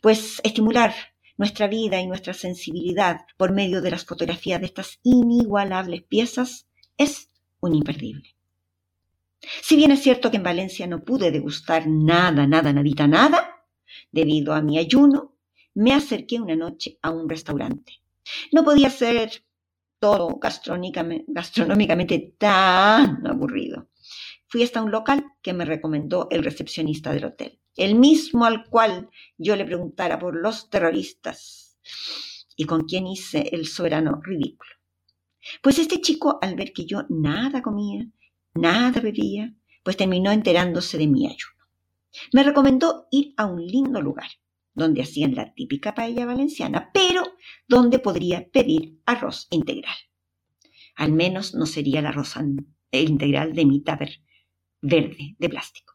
Pues 0.01 0.39
estimular 0.43 0.93
nuestra 1.39 1.67
vida 1.67 1.99
y 2.01 2.05
nuestra 2.05 2.33
sensibilidad 2.33 3.21
por 3.37 3.53
medio 3.53 3.81
de 3.81 3.91
las 3.91 4.03
fotografías 4.03 4.59
de 4.59 4.65
estas 4.65 4.99
inigualables 5.03 6.03
piezas 6.03 6.67
es 6.97 7.31
un 7.61 7.73
imperdible. 7.75 8.35
Si 9.61 9.77
bien 9.77 9.91
es 9.91 10.03
cierto 10.03 10.29
que 10.29 10.35
en 10.35 10.43
Valencia 10.43 10.85
no 10.85 11.05
pude 11.05 11.31
degustar 11.31 11.87
nada, 11.87 12.45
nada, 12.45 12.73
nadita, 12.73 13.07
nada, 13.07 13.65
debido 14.11 14.53
a 14.53 14.61
mi 14.61 14.77
ayuno, 14.77 15.37
me 15.75 15.93
acerqué 15.93 16.41
una 16.41 16.57
noche 16.57 16.99
a 17.01 17.09
un 17.09 17.29
restaurante. 17.29 17.93
No 18.51 18.65
podía 18.65 18.89
ser 18.89 19.31
todo 19.97 20.39
gastronómicamente 20.41 22.35
tan 22.37 23.25
aburrido. 23.25 23.87
Fui 24.47 24.61
hasta 24.61 24.83
un 24.83 24.91
local 24.91 25.23
que 25.41 25.53
me 25.53 25.63
recomendó 25.63 26.27
el 26.31 26.43
recepcionista 26.43 27.13
del 27.13 27.23
hotel 27.23 27.61
el 27.79 27.95
mismo 27.95 28.45
al 28.45 28.65
cual 28.65 29.09
yo 29.37 29.55
le 29.55 29.65
preguntara 29.65 30.19
por 30.19 30.35
los 30.35 30.69
terroristas 30.69 31.77
y 32.55 32.65
con 32.65 32.83
quien 32.83 33.07
hice 33.07 33.49
el 33.53 33.65
soberano 33.67 34.19
ridículo. 34.21 34.71
Pues 35.63 35.79
este 35.79 36.01
chico, 36.01 36.37
al 36.41 36.55
ver 36.55 36.73
que 36.73 36.85
yo 36.85 37.05
nada 37.09 37.61
comía, 37.61 38.05
nada 38.53 38.99
bebía, 38.99 39.55
pues 39.83 39.95
terminó 39.95 40.31
enterándose 40.31 40.97
de 40.97 41.07
mi 41.07 41.25
ayuno. 41.25 41.65
Me 42.33 42.43
recomendó 42.43 43.07
ir 43.11 43.33
a 43.37 43.45
un 43.45 43.65
lindo 43.65 44.01
lugar, 44.01 44.29
donde 44.73 45.01
hacían 45.01 45.35
la 45.35 45.53
típica 45.53 45.95
paella 45.95 46.25
valenciana, 46.25 46.91
pero 46.93 47.23
donde 47.67 47.99
podría 47.99 48.49
pedir 48.49 48.99
arroz 49.05 49.47
integral. 49.51 49.95
Al 50.95 51.13
menos 51.13 51.55
no 51.55 51.65
sería 51.65 51.99
el 51.99 52.07
arroz 52.07 52.35
integral 52.91 53.53
de 53.53 53.65
mi 53.65 53.81
taber 53.81 54.21
verde 54.81 55.35
de 55.39 55.49
plástico. 55.49 55.93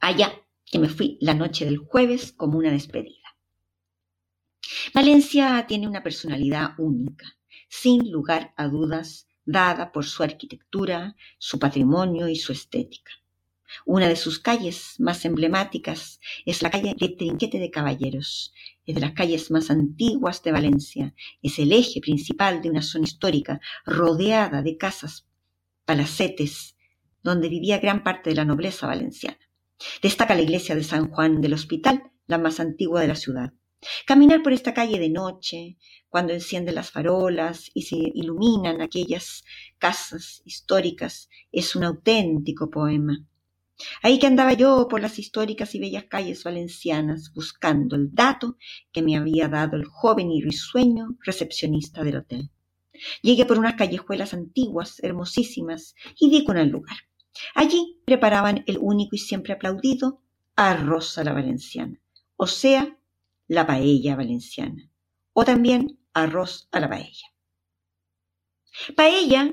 Allá 0.00 0.32
que 0.64 0.78
me 0.78 0.88
fui 0.88 1.18
la 1.20 1.34
noche 1.34 1.64
del 1.64 1.78
jueves 1.78 2.32
como 2.32 2.58
una 2.58 2.70
despedida. 2.70 3.36
Valencia 4.94 5.66
tiene 5.66 5.88
una 5.88 6.02
personalidad 6.02 6.74
única, 6.78 7.36
sin 7.68 8.10
lugar 8.10 8.54
a 8.56 8.68
dudas, 8.68 9.28
dada 9.44 9.92
por 9.92 10.04
su 10.04 10.22
arquitectura, 10.22 11.16
su 11.38 11.58
patrimonio 11.58 12.28
y 12.28 12.36
su 12.36 12.52
estética. 12.52 13.12
Una 13.84 14.08
de 14.08 14.16
sus 14.16 14.38
calles 14.38 14.94
más 14.98 15.24
emblemáticas 15.24 16.20
es 16.46 16.62
la 16.62 16.70
calle 16.70 16.94
de 16.98 17.08
Trinquete 17.08 17.58
de 17.58 17.70
Caballeros. 17.70 18.52
Es 18.86 18.94
de 18.94 19.00
las 19.00 19.12
calles 19.12 19.50
más 19.50 19.70
antiguas 19.70 20.42
de 20.42 20.52
Valencia. 20.52 21.14
Es 21.42 21.58
el 21.58 21.72
eje 21.72 22.00
principal 22.00 22.62
de 22.62 22.70
una 22.70 22.82
zona 22.82 23.04
histórica 23.04 23.60
rodeada 23.84 24.62
de 24.62 24.76
casas, 24.76 25.26
palacetes, 25.84 26.76
donde 27.22 27.48
vivía 27.48 27.78
gran 27.78 28.04
parte 28.04 28.30
de 28.30 28.36
la 28.36 28.44
nobleza 28.44 28.86
valenciana. 28.86 29.38
Destaca 30.02 30.34
la 30.34 30.42
iglesia 30.42 30.74
de 30.74 30.84
San 30.84 31.10
Juan 31.10 31.40
del 31.40 31.54
Hospital, 31.54 32.10
la 32.26 32.38
más 32.38 32.60
antigua 32.60 33.00
de 33.00 33.08
la 33.08 33.16
ciudad. 33.16 33.52
Caminar 34.06 34.42
por 34.42 34.52
esta 34.52 34.72
calle 34.72 34.98
de 34.98 35.10
noche, 35.10 35.76
cuando 36.08 36.32
encienden 36.32 36.76
las 36.76 36.90
farolas 36.90 37.70
y 37.74 37.82
se 37.82 37.96
iluminan 37.96 38.80
aquellas 38.80 39.44
casas 39.78 40.42
históricas, 40.44 41.28
es 41.52 41.76
un 41.76 41.84
auténtico 41.84 42.70
poema. 42.70 43.18
Ahí 44.02 44.18
que 44.18 44.26
andaba 44.26 44.52
yo 44.52 44.86
por 44.88 45.00
las 45.00 45.18
históricas 45.18 45.74
y 45.74 45.80
bellas 45.80 46.04
calles 46.04 46.44
valencianas 46.44 47.32
buscando 47.34 47.96
el 47.96 48.14
dato 48.14 48.56
que 48.92 49.02
me 49.02 49.16
había 49.16 49.48
dado 49.48 49.76
el 49.76 49.84
joven 49.84 50.30
y 50.30 50.40
risueño 50.42 51.16
recepcionista 51.24 52.04
del 52.04 52.18
hotel. 52.18 52.50
Llegué 53.22 53.44
por 53.44 53.58
unas 53.58 53.74
callejuelas 53.74 54.32
antiguas, 54.32 55.00
hermosísimas, 55.02 55.96
y 56.18 56.30
di 56.30 56.44
con 56.44 56.56
el 56.56 56.68
lugar. 56.68 56.96
Allí 57.54 58.00
preparaban 58.04 58.64
el 58.66 58.78
único 58.78 59.16
y 59.16 59.18
siempre 59.18 59.52
aplaudido 59.52 60.22
arroz 60.56 61.18
a 61.18 61.24
la 61.24 61.32
valenciana, 61.32 62.00
o 62.36 62.46
sea, 62.46 62.98
la 63.48 63.66
paella 63.66 64.16
valenciana, 64.16 64.90
o 65.32 65.44
también 65.44 65.98
arroz 66.12 66.68
a 66.70 66.80
la 66.80 66.88
paella. 66.88 67.26
Paella 68.96 69.52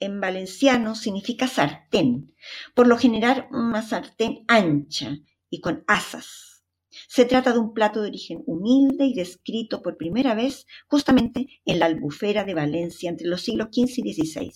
en 0.00 0.20
valenciano 0.20 0.94
significa 0.94 1.46
sartén, 1.46 2.34
por 2.74 2.86
lo 2.86 2.96
general 2.96 3.48
una 3.50 3.82
sartén 3.82 4.44
ancha 4.48 5.18
y 5.50 5.60
con 5.60 5.84
asas. 5.86 6.64
Se 7.08 7.24
trata 7.24 7.52
de 7.52 7.58
un 7.58 7.72
plato 7.72 8.02
de 8.02 8.08
origen 8.08 8.42
humilde 8.46 9.04
y 9.04 9.14
descrito 9.14 9.82
por 9.82 9.96
primera 9.96 10.34
vez 10.34 10.66
justamente 10.88 11.60
en 11.64 11.78
la 11.78 11.86
albufera 11.86 12.44
de 12.44 12.54
Valencia 12.54 13.10
entre 13.10 13.28
los 13.28 13.42
siglos 13.42 13.68
XV 13.72 14.04
y 14.04 14.14
XVI. 14.14 14.52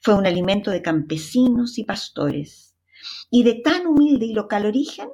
Fue 0.00 0.14
un 0.14 0.26
alimento 0.26 0.70
de 0.70 0.82
campesinos 0.82 1.78
y 1.78 1.84
pastores, 1.84 2.74
y 3.30 3.42
de 3.42 3.54
tan 3.54 3.86
humilde 3.86 4.26
y 4.26 4.32
local 4.32 4.66
origen 4.66 5.08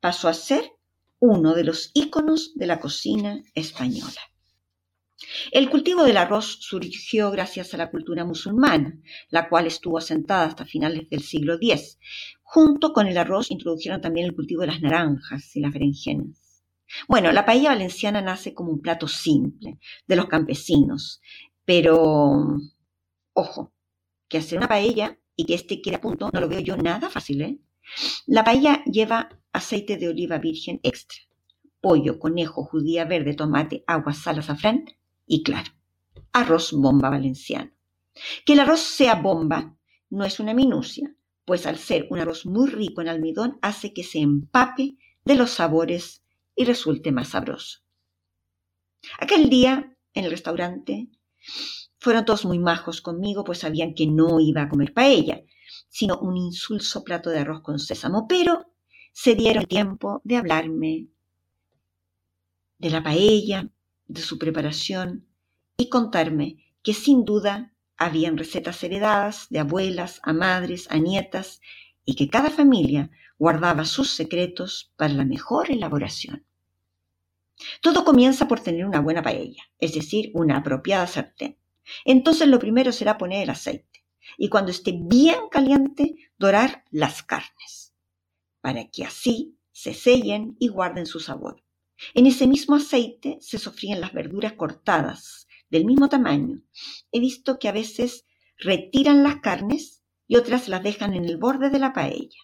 pasó 0.00 0.28
a 0.28 0.34
ser 0.34 0.72
uno 1.20 1.54
de 1.54 1.64
los 1.64 1.90
íconos 1.94 2.52
de 2.54 2.66
la 2.66 2.80
cocina 2.80 3.42
española. 3.54 4.20
El 5.50 5.68
cultivo 5.68 6.04
del 6.04 6.16
arroz 6.16 6.58
surgió 6.60 7.30
gracias 7.32 7.74
a 7.74 7.76
la 7.76 7.90
cultura 7.90 8.24
musulmana, 8.24 8.96
la 9.30 9.48
cual 9.48 9.66
estuvo 9.66 9.98
asentada 9.98 10.46
hasta 10.46 10.64
finales 10.64 11.08
del 11.10 11.22
siglo 11.22 11.54
X. 11.54 11.98
Junto 12.42 12.92
con 12.92 13.08
el 13.08 13.18
arroz 13.18 13.50
introdujeron 13.50 14.00
también 14.00 14.26
el 14.26 14.34
cultivo 14.34 14.60
de 14.60 14.68
las 14.68 14.80
naranjas 14.80 15.56
y 15.56 15.60
las 15.60 15.72
berenjenas. 15.72 16.62
Bueno, 17.08 17.32
la 17.32 17.44
paella 17.44 17.70
valenciana 17.70 18.22
nace 18.22 18.54
como 18.54 18.70
un 18.70 18.80
plato 18.80 19.08
simple 19.08 19.78
de 20.06 20.16
los 20.16 20.26
campesinos, 20.26 21.20
pero 21.64 22.56
ojo, 23.34 23.72
que 24.28 24.38
hacer 24.38 24.58
una 24.58 24.68
paella 24.68 25.18
y 25.36 25.44
que 25.46 25.54
este 25.54 25.80
quede 25.80 25.96
a 25.96 26.00
punto 26.00 26.30
no 26.32 26.40
lo 26.40 26.48
veo 26.48 26.60
yo 26.60 26.76
nada 26.76 27.08
fácil, 27.08 27.42
¿eh? 27.42 27.58
La 28.26 28.44
paella 28.44 28.82
lleva 28.84 29.28
aceite 29.52 29.96
de 29.96 30.08
oliva 30.08 30.38
virgen 30.38 30.80
extra, 30.82 31.18
pollo, 31.80 32.18
conejo, 32.18 32.64
judía 32.64 33.04
verde, 33.04 33.34
tomate, 33.34 33.84
agua, 33.86 34.12
sal, 34.12 34.38
azafrán 34.38 34.84
y 35.26 35.42
claro, 35.42 35.72
arroz 36.32 36.72
bomba 36.72 37.08
valenciano. 37.08 37.70
Que 38.44 38.54
el 38.54 38.60
arroz 38.60 38.80
sea 38.80 39.14
bomba 39.14 39.76
no 40.10 40.24
es 40.24 40.40
una 40.40 40.54
minucia, 40.54 41.14
pues 41.44 41.66
al 41.66 41.78
ser 41.78 42.06
un 42.10 42.18
arroz 42.18 42.46
muy 42.46 42.68
rico 42.68 43.00
en 43.00 43.08
almidón 43.08 43.58
hace 43.62 43.92
que 43.92 44.04
se 44.04 44.18
empape 44.18 44.96
de 45.24 45.34
los 45.34 45.50
sabores 45.50 46.22
y 46.54 46.64
resulte 46.64 47.12
más 47.12 47.28
sabroso. 47.28 47.78
Aquel 49.18 49.48
día, 49.48 49.96
en 50.12 50.24
el 50.24 50.30
restaurante, 50.30 51.08
fueron 51.98 52.24
todos 52.24 52.44
muy 52.44 52.58
majos 52.58 53.00
conmigo, 53.00 53.44
pues 53.44 53.58
sabían 53.58 53.94
que 53.94 54.06
no 54.06 54.40
iba 54.40 54.62
a 54.62 54.68
comer 54.68 54.94
paella, 54.94 55.42
sino 55.88 56.18
un 56.18 56.36
insulso 56.36 57.04
plato 57.04 57.30
de 57.30 57.40
arroz 57.40 57.62
con 57.62 57.78
sésamo, 57.78 58.26
pero 58.28 58.72
se 59.12 59.34
dieron 59.34 59.66
tiempo 59.66 60.20
de 60.24 60.36
hablarme 60.36 61.08
de 62.78 62.90
la 62.90 63.02
paella, 63.02 63.68
de 64.06 64.20
su 64.20 64.38
preparación 64.38 65.26
y 65.76 65.88
contarme 65.88 66.64
que 66.82 66.94
sin 66.94 67.24
duda 67.24 67.74
habían 67.96 68.38
recetas 68.38 68.82
heredadas 68.84 69.48
de 69.50 69.58
abuelas 69.58 70.20
a 70.22 70.32
madres 70.32 70.86
a 70.90 70.98
nietas 70.98 71.60
y 72.04 72.14
que 72.14 72.28
cada 72.28 72.48
familia 72.48 73.10
guardaba 73.38 73.84
sus 73.84 74.10
secretos 74.10 74.92
para 74.96 75.12
la 75.12 75.24
mejor 75.24 75.70
elaboración. 75.70 76.44
Todo 77.82 78.04
comienza 78.04 78.46
por 78.46 78.60
tener 78.60 78.86
una 78.86 79.00
buena 79.00 79.22
paella, 79.22 79.64
es 79.80 79.94
decir, 79.94 80.30
una 80.34 80.58
apropiada 80.58 81.06
sartén. 81.06 81.58
Entonces 82.04 82.48
lo 82.48 82.58
primero 82.58 82.92
será 82.92 83.18
poner 83.18 83.42
el 83.42 83.50
aceite 83.50 84.04
y 84.36 84.48
cuando 84.48 84.70
esté 84.70 84.92
bien 84.92 85.48
caliente 85.50 86.16
dorar 86.38 86.84
las 86.90 87.22
carnes, 87.22 87.94
para 88.60 88.88
que 88.88 89.04
así 89.04 89.58
se 89.72 89.94
sellen 89.94 90.56
y 90.58 90.68
guarden 90.68 91.06
su 91.06 91.20
sabor. 91.20 91.64
En 92.14 92.26
ese 92.26 92.46
mismo 92.46 92.76
aceite 92.76 93.38
se 93.40 93.58
sofrían 93.58 94.00
las 94.00 94.12
verduras 94.12 94.52
cortadas, 94.52 95.46
del 95.70 95.84
mismo 95.84 96.08
tamaño. 96.08 96.62
He 97.12 97.20
visto 97.20 97.58
que 97.58 97.68
a 97.68 97.72
veces 97.72 98.24
retiran 98.58 99.22
las 99.22 99.40
carnes 99.40 100.02
y 100.26 100.36
otras 100.36 100.68
las 100.68 100.82
dejan 100.82 101.14
en 101.14 101.24
el 101.24 101.36
borde 101.36 101.70
de 101.70 101.78
la 101.78 101.92
paella. 101.92 102.38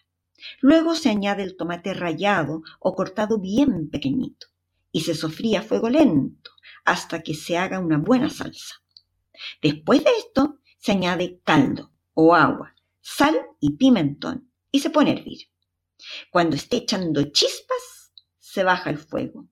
Luego 0.59 0.95
se 0.95 1.09
añade 1.09 1.43
el 1.43 1.55
tomate 1.55 1.93
rallado 1.93 2.61
o 2.79 2.93
cortado 2.93 3.39
bien 3.39 3.89
pequeñito 3.89 4.47
y 4.91 5.01
se 5.01 5.15
sofría 5.15 5.59
a 5.59 5.63
fuego 5.63 5.89
lento 5.89 6.51
hasta 6.83 7.21
que 7.21 7.33
se 7.33 7.57
haga 7.57 7.79
una 7.79 7.97
buena 7.97 8.29
salsa. 8.29 8.75
Después 9.61 10.03
de 10.03 10.11
esto 10.17 10.59
se 10.77 10.91
añade 10.91 11.39
caldo 11.43 11.91
o 12.13 12.35
agua, 12.35 12.75
sal 13.01 13.35
y 13.59 13.77
pimentón 13.77 14.51
y 14.71 14.79
se 14.79 14.89
pone 14.89 15.11
a 15.11 15.13
hervir. 15.13 15.49
Cuando 16.31 16.55
esté 16.55 16.77
echando 16.77 17.23
chispas, 17.31 18.13
se 18.39 18.63
baja 18.63 18.89
el 18.89 18.97
fuego 18.97 19.47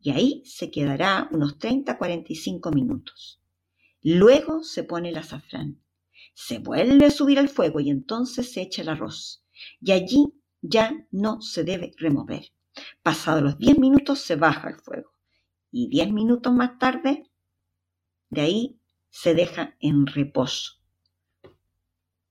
y 0.00 0.10
ahí 0.10 0.42
se 0.44 0.70
quedará 0.70 1.28
unos 1.32 1.58
30-45 1.58 2.72
minutos. 2.74 3.40
Luego 4.02 4.62
se 4.62 4.84
pone 4.84 5.08
el 5.08 5.18
azafrán, 5.18 5.82
se 6.34 6.58
vuelve 6.58 7.06
a 7.06 7.10
subir 7.10 7.38
al 7.38 7.48
fuego 7.48 7.80
y 7.80 7.90
entonces 7.90 8.52
se 8.52 8.62
echa 8.62 8.82
el 8.82 8.90
arroz 8.90 9.44
y 9.80 9.92
allí 9.92 10.34
ya 10.60 10.92
no 11.10 11.40
se 11.40 11.64
debe 11.64 11.92
remover. 11.96 12.52
Pasados 13.02 13.42
los 13.42 13.58
10 13.58 13.78
minutos 13.78 14.20
se 14.20 14.36
baja 14.36 14.68
el 14.68 14.76
fuego 14.76 15.10
y 15.70 15.88
10 15.88 16.12
minutos 16.12 16.52
más 16.52 16.78
tarde 16.78 17.28
de 18.30 18.40
ahí 18.40 18.77
se 19.10 19.34
deja 19.34 19.76
en 19.80 20.06
reposo. 20.06 20.74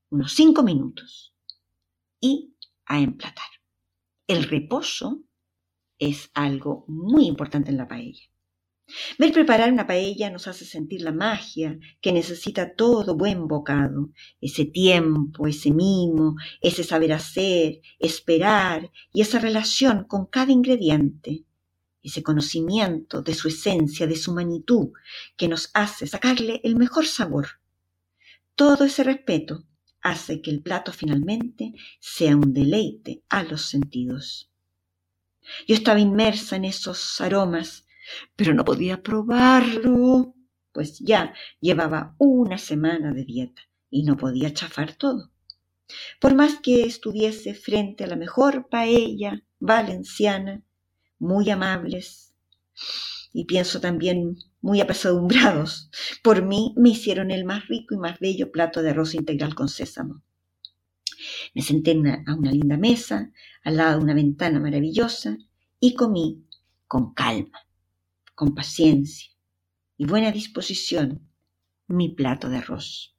Unos 0.10 0.34
5 0.34 0.64
minutos 0.64 1.36
y 2.20 2.56
a 2.86 3.00
emplatar. 3.00 3.46
El 4.28 4.44
reposo 4.44 5.24
es 6.00 6.30
algo 6.34 6.86
muy 6.88 7.26
importante 7.28 7.70
en 7.72 7.78
la 7.78 7.88
paella. 7.88 8.24
Ver 9.20 9.34
preparar 9.34 9.72
una 9.72 9.86
paella 9.86 10.30
nos 10.30 10.48
hace 10.48 10.64
sentir 10.64 11.02
la 11.02 11.12
magia 11.12 11.78
que 12.00 12.14
necesita 12.14 12.74
todo 12.74 13.18
buen 13.18 13.48
bocado, 13.48 14.12
ese 14.40 14.64
tiempo, 14.64 15.46
ese 15.46 15.72
mimo, 15.72 16.36
ese 16.62 16.84
saber 16.86 17.12
hacer, 17.12 17.82
esperar 18.00 18.90
y 19.12 19.22
esa 19.22 19.40
relación 19.40 20.06
con 20.06 20.26
cada 20.26 20.54
ingrediente, 20.54 21.44
ese 22.08 22.24
conocimiento 22.24 23.22
de 23.22 23.34
su 23.34 23.48
esencia, 23.48 24.08
de 24.08 24.16
su 24.16 24.34
magnitud, 24.34 24.90
que 25.36 25.48
nos 25.48 25.70
hace 25.74 26.08
sacarle 26.08 26.62
el 26.64 26.76
mejor 26.76 27.06
sabor. 27.06 27.48
Todo 28.56 28.86
ese 28.86 29.04
respeto 29.04 29.66
hace 30.02 30.42
que 30.42 30.52
el 30.52 30.62
plato 30.62 30.92
finalmente 30.92 31.74
sea 32.00 32.36
un 32.36 32.54
deleite 32.54 33.24
a 33.30 33.44
los 33.44 33.64
sentidos. 33.64 34.50
Yo 35.68 35.76
estaba 35.76 36.00
inmersa 36.00 36.56
en 36.56 36.66
esos 36.66 37.20
aromas, 37.22 37.86
pero 38.36 38.54
no 38.54 38.64
podía 38.64 39.02
probarlo, 39.02 40.36
pues 40.72 41.00
ya 41.00 41.34
llevaba 41.60 42.16
una 42.18 42.58
semana 42.58 43.14
de 43.14 43.26
dieta 43.26 43.62
y 43.90 44.04
no 44.04 44.18
podía 44.18 44.54
chafar 44.54 44.94
todo. 44.94 45.32
Por 46.20 46.36
más 46.36 46.60
que 46.60 46.84
estuviese 46.84 47.54
frente 47.54 48.04
a 48.04 48.08
la 48.08 48.16
mejor 48.16 48.68
paella 48.70 49.44
valenciana, 49.60 50.64
muy 51.20 51.50
amables, 51.50 52.34
y 53.34 53.46
pienso 53.46 53.80
también 53.80 54.38
muy 54.62 54.82
apesadumbrados, 54.82 55.90
por 56.24 56.44
mí 56.44 56.74
me 56.78 56.90
hicieron 56.90 57.32
el 57.32 57.46
más 57.46 57.68
rico 57.68 57.96
y 57.96 57.98
más 57.98 58.20
bello 58.20 58.52
plato 58.52 58.82
de 58.82 58.92
arroz 58.92 59.14
integral 59.14 59.56
con 59.56 59.70
sésamo. 59.70 60.24
Me 61.54 61.62
senté 61.62 61.92
a 61.92 62.36
una 62.36 62.52
linda 62.52 62.78
mesa, 62.78 63.32
al 63.64 63.78
lado 63.78 63.98
de 63.98 64.04
una 64.04 64.14
ventana 64.14 64.60
maravillosa, 64.60 65.38
y 65.80 65.94
comí 65.94 66.46
con 66.88 67.14
calma, 67.14 67.68
con 68.34 68.56
paciencia 68.56 69.32
y 69.98 70.06
buena 70.06 70.32
disposición 70.32 71.28
mi 71.88 72.10
plato 72.10 72.50
de 72.50 72.58
arroz, 72.58 73.16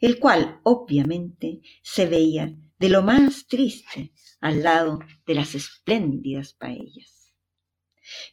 el 0.00 0.18
cual 0.18 0.60
obviamente 0.62 1.60
se 1.82 2.06
veía 2.06 2.54
de 2.78 2.88
lo 2.88 3.02
más 3.02 3.46
triste 3.46 4.12
al 4.40 4.62
lado 4.62 5.00
de 5.26 5.34
las 5.34 5.54
espléndidas 5.54 6.52
paellas. 6.52 7.23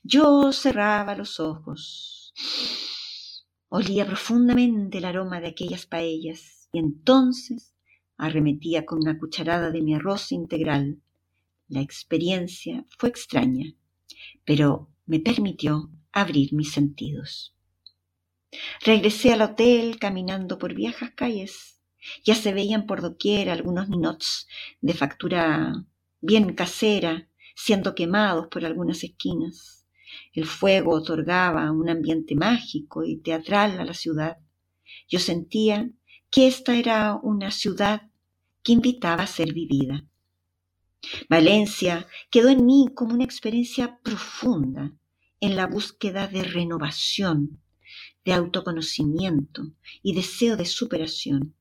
Yo 0.03 0.51
cerraba 0.51 1.15
los 1.15 1.39
ojos, 1.39 2.33
olía 3.69 4.05
profundamente 4.05 4.97
el 4.97 5.05
aroma 5.05 5.39
de 5.39 5.47
aquellas 5.47 5.85
paellas 5.85 6.69
y 6.73 6.79
entonces 6.79 7.73
arremetía 8.17 8.85
con 8.85 8.99
una 8.99 9.17
cucharada 9.17 9.71
de 9.71 9.81
mi 9.81 9.95
arroz 9.95 10.31
integral. 10.31 11.01
La 11.67 11.81
experiencia 11.81 12.85
fue 12.97 13.09
extraña, 13.09 13.73
pero 14.45 14.89
me 15.05 15.19
permitió 15.19 15.89
abrir 16.11 16.53
mis 16.53 16.71
sentidos. 16.71 17.55
Regresé 18.83 19.33
al 19.33 19.41
hotel 19.41 19.97
caminando 19.97 20.57
por 20.57 20.73
viejas 20.73 21.11
calles. 21.11 21.79
Ya 22.23 22.35
se 22.35 22.53
veían 22.53 22.85
por 22.85 23.01
doquier 23.01 23.49
algunos 23.49 23.87
ninots 23.89 24.47
de 24.81 24.93
factura 24.93 25.85
bien 26.19 26.53
casera, 26.53 27.29
siendo 27.55 27.95
quemados 27.95 28.47
por 28.47 28.65
algunas 28.65 29.03
esquinas. 29.03 29.85
El 30.33 30.45
fuego 30.45 30.93
otorgaba 30.93 31.71
un 31.71 31.89
ambiente 31.89 32.35
mágico 32.35 33.03
y 33.03 33.17
teatral 33.17 33.79
a 33.79 33.85
la 33.85 33.93
ciudad. 33.93 34.37
Yo 35.07 35.19
sentía 35.19 35.89
que 36.29 36.47
esta 36.47 36.75
era 36.75 37.15
una 37.15 37.51
ciudad 37.51 38.09
que 38.63 38.73
invitaba 38.73 39.23
a 39.23 39.27
ser 39.27 39.53
vivida. 39.53 40.05
Valencia 41.29 42.07
quedó 42.29 42.49
en 42.49 42.65
mí 42.65 42.87
como 42.93 43.13
una 43.13 43.23
experiencia 43.23 43.99
profunda 44.03 44.93
en 45.39 45.55
la 45.55 45.65
búsqueda 45.65 46.27
de 46.27 46.43
renovación, 46.43 47.59
de 48.23 48.33
autoconocimiento 48.33 49.73
y 50.03 50.13
deseo 50.13 50.55
de 50.55 50.65
superación. 50.65 51.55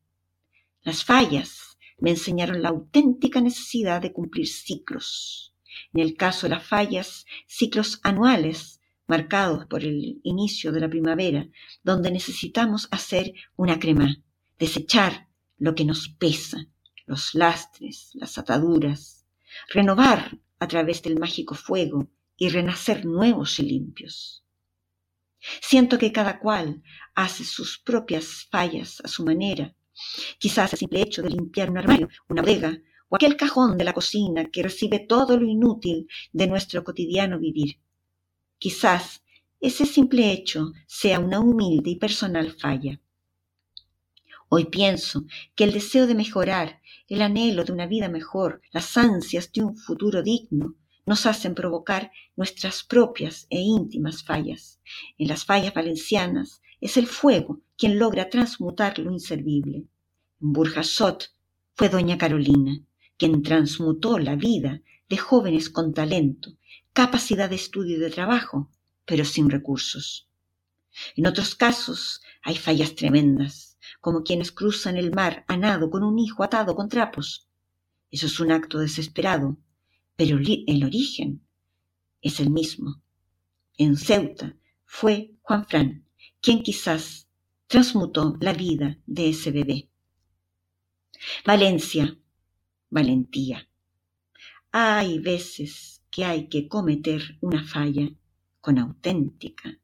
Las 0.82 1.04
fallas 1.04 1.78
me 1.98 2.10
enseñaron 2.10 2.62
la 2.62 2.68
auténtica 2.68 3.40
necesidad 3.40 4.02
de 4.02 4.12
cumplir 4.12 4.46
ciclos. 4.46 5.49
En 5.92 6.00
el 6.00 6.16
caso 6.16 6.46
de 6.46 6.54
las 6.54 6.66
fallas, 6.66 7.26
ciclos 7.46 8.00
anuales 8.02 8.80
marcados 9.06 9.66
por 9.66 9.82
el 9.82 10.20
inicio 10.22 10.70
de 10.70 10.80
la 10.80 10.88
primavera, 10.88 11.48
donde 11.82 12.12
necesitamos 12.12 12.86
hacer 12.92 13.32
una 13.56 13.78
crema, 13.78 14.16
desechar 14.58 15.28
lo 15.58 15.74
que 15.74 15.84
nos 15.84 16.08
pesa, 16.08 16.66
los 17.06 17.34
lastres, 17.34 18.10
las 18.14 18.38
ataduras, 18.38 19.26
renovar 19.68 20.38
a 20.60 20.68
través 20.68 21.02
del 21.02 21.18
mágico 21.18 21.54
fuego 21.56 22.08
y 22.36 22.50
renacer 22.50 23.04
nuevos 23.04 23.58
y 23.58 23.64
limpios. 23.64 24.44
Siento 25.60 25.98
que 25.98 26.12
cada 26.12 26.38
cual 26.38 26.82
hace 27.14 27.44
sus 27.44 27.78
propias 27.78 28.46
fallas 28.50 29.00
a 29.04 29.08
su 29.08 29.24
manera. 29.24 29.74
Quizás 30.38 30.72
el 30.72 30.78
simple 30.78 31.02
hecho 31.02 31.22
de 31.22 31.30
limpiar 31.30 31.70
un 31.70 31.78
armario, 31.78 32.08
una 32.28 32.42
bodega 32.42 32.78
o 33.10 33.16
aquel 33.16 33.36
cajón 33.36 33.76
de 33.76 33.84
la 33.84 33.92
cocina 33.92 34.50
que 34.50 34.62
recibe 34.62 35.00
todo 35.00 35.38
lo 35.38 35.44
inútil 35.44 36.08
de 36.32 36.46
nuestro 36.46 36.84
cotidiano 36.84 37.40
vivir. 37.40 37.78
Quizás 38.58 39.22
ese 39.60 39.84
simple 39.84 40.30
hecho 40.32 40.72
sea 40.86 41.18
una 41.18 41.40
humilde 41.40 41.90
y 41.90 41.96
personal 41.96 42.52
falla. 42.52 43.00
Hoy 44.48 44.66
pienso 44.66 45.24
que 45.56 45.64
el 45.64 45.72
deseo 45.72 46.06
de 46.06 46.14
mejorar, 46.14 46.80
el 47.08 47.22
anhelo 47.22 47.64
de 47.64 47.72
una 47.72 47.86
vida 47.86 48.08
mejor, 48.08 48.62
las 48.70 48.96
ansias 48.96 49.50
de 49.52 49.62
un 49.64 49.76
futuro 49.76 50.22
digno, 50.22 50.76
nos 51.04 51.26
hacen 51.26 51.56
provocar 51.56 52.12
nuestras 52.36 52.84
propias 52.84 53.48
e 53.50 53.58
íntimas 53.58 54.22
fallas. 54.22 54.80
En 55.18 55.26
las 55.26 55.44
fallas 55.44 55.74
valencianas 55.74 56.62
es 56.80 56.96
el 56.96 57.08
fuego 57.08 57.60
quien 57.76 57.98
logra 57.98 58.30
transmutar 58.30 59.00
lo 59.00 59.10
inservible. 59.10 59.84
En 60.40 60.52
Burjasot 60.52 61.32
fue 61.74 61.88
doña 61.88 62.16
Carolina 62.16 62.84
quien 63.20 63.42
transmutó 63.42 64.18
la 64.18 64.34
vida 64.34 64.80
de 65.10 65.18
jóvenes 65.18 65.68
con 65.68 65.92
talento, 65.92 66.56
capacidad 66.94 67.50
de 67.50 67.56
estudio 67.56 67.98
y 67.98 68.00
de 68.00 68.08
trabajo, 68.08 68.70
pero 69.04 69.26
sin 69.26 69.50
recursos. 69.50 70.26
En 71.16 71.26
otros 71.26 71.54
casos 71.54 72.22
hay 72.42 72.56
fallas 72.56 72.94
tremendas, 72.94 73.76
como 74.00 74.22
quienes 74.22 74.52
cruzan 74.52 74.96
el 74.96 75.12
mar 75.12 75.44
a 75.48 75.58
nado 75.58 75.90
con 75.90 76.02
un 76.02 76.18
hijo 76.18 76.42
atado 76.42 76.74
con 76.74 76.88
trapos. 76.88 77.46
Eso 78.10 78.24
es 78.24 78.40
un 78.40 78.52
acto 78.52 78.78
desesperado, 78.78 79.58
pero 80.16 80.38
el 80.38 80.82
origen 80.82 81.46
es 82.22 82.40
el 82.40 82.48
mismo. 82.48 83.02
En 83.76 83.98
Ceuta 83.98 84.56
fue 84.86 85.34
Juan 85.42 85.66
Fran 85.66 86.06
quien 86.40 86.62
quizás 86.62 87.28
transmutó 87.66 88.38
la 88.40 88.54
vida 88.54 88.96
de 89.04 89.28
ese 89.28 89.50
bebé. 89.50 89.90
Valencia, 91.44 92.16
valentía. 92.90 93.68
Hay 94.72 95.18
veces 95.18 96.02
que 96.10 96.24
hay 96.24 96.48
que 96.48 96.68
cometer 96.68 97.38
una 97.40 97.64
falla 97.64 98.10
con 98.60 98.78
auténtica 98.78 99.78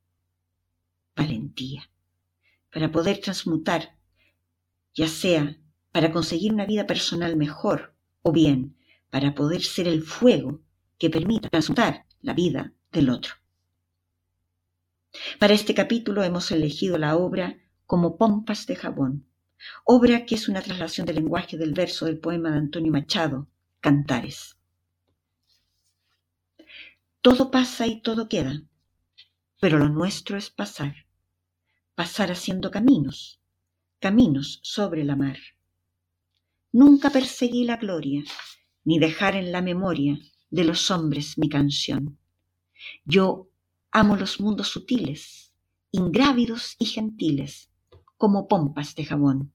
valentía 1.16 1.88
para 2.70 2.92
poder 2.92 3.20
transmutar, 3.20 3.96
ya 4.94 5.08
sea 5.08 5.56
para 5.92 6.12
conseguir 6.12 6.52
una 6.52 6.66
vida 6.66 6.86
personal 6.86 7.36
mejor 7.36 7.94
o 8.22 8.32
bien 8.32 8.76
para 9.08 9.34
poder 9.34 9.62
ser 9.62 9.88
el 9.88 10.02
fuego 10.02 10.60
que 10.98 11.08
permita 11.08 11.48
transmutar 11.48 12.04
la 12.20 12.34
vida 12.34 12.74
del 12.92 13.08
otro. 13.08 13.34
Para 15.38 15.54
este 15.54 15.74
capítulo 15.74 16.22
hemos 16.22 16.50
elegido 16.50 16.98
la 16.98 17.16
obra 17.16 17.56
como 17.86 18.18
Pompas 18.18 18.66
de 18.66 18.76
Jabón, 18.76 19.26
obra 19.84 20.26
que 20.26 20.34
es 20.34 20.48
una 20.48 20.62
traslación 20.62 21.06
del 21.06 21.16
lenguaje 21.16 21.56
del 21.56 21.72
verso 21.72 22.06
del 22.06 22.18
poema 22.18 22.50
de 22.50 22.58
Antonio 22.58 22.92
Machado, 22.92 23.48
Cantares. 23.80 24.56
Todo 27.20 27.50
pasa 27.50 27.86
y 27.86 28.00
todo 28.00 28.28
queda, 28.28 28.62
pero 29.60 29.78
lo 29.78 29.88
nuestro 29.88 30.36
es 30.36 30.50
pasar, 30.50 31.06
pasar 31.94 32.30
haciendo 32.30 32.70
caminos, 32.70 33.40
caminos 33.98 34.60
sobre 34.62 35.04
la 35.04 35.16
mar. 35.16 35.38
Nunca 36.72 37.10
perseguí 37.10 37.64
la 37.64 37.76
gloria, 37.76 38.22
ni 38.84 38.98
dejar 38.98 39.34
en 39.34 39.50
la 39.50 39.62
memoria 39.62 40.18
de 40.50 40.64
los 40.64 40.90
hombres 40.90 41.38
mi 41.38 41.48
canción. 41.48 42.18
Yo 43.04 43.48
amo 43.90 44.16
los 44.16 44.40
mundos 44.40 44.68
sutiles, 44.68 45.52
ingrávidos 45.90 46.76
y 46.78 46.84
gentiles, 46.84 47.70
como 48.16 48.46
pompas 48.46 48.94
de 48.94 49.04
jabón. 49.04 49.52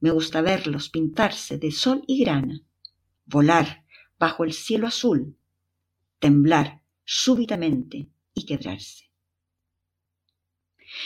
Me 0.00 0.10
gusta 0.10 0.40
verlos 0.40 0.88
pintarse 0.88 1.58
de 1.58 1.72
sol 1.72 2.02
y 2.06 2.20
grana, 2.24 2.62
volar 3.26 3.84
bajo 4.18 4.44
el 4.44 4.52
cielo 4.52 4.86
azul, 4.86 5.36
temblar 6.18 6.82
súbitamente 7.04 8.08
y 8.34 8.46
quebrarse. 8.46 9.10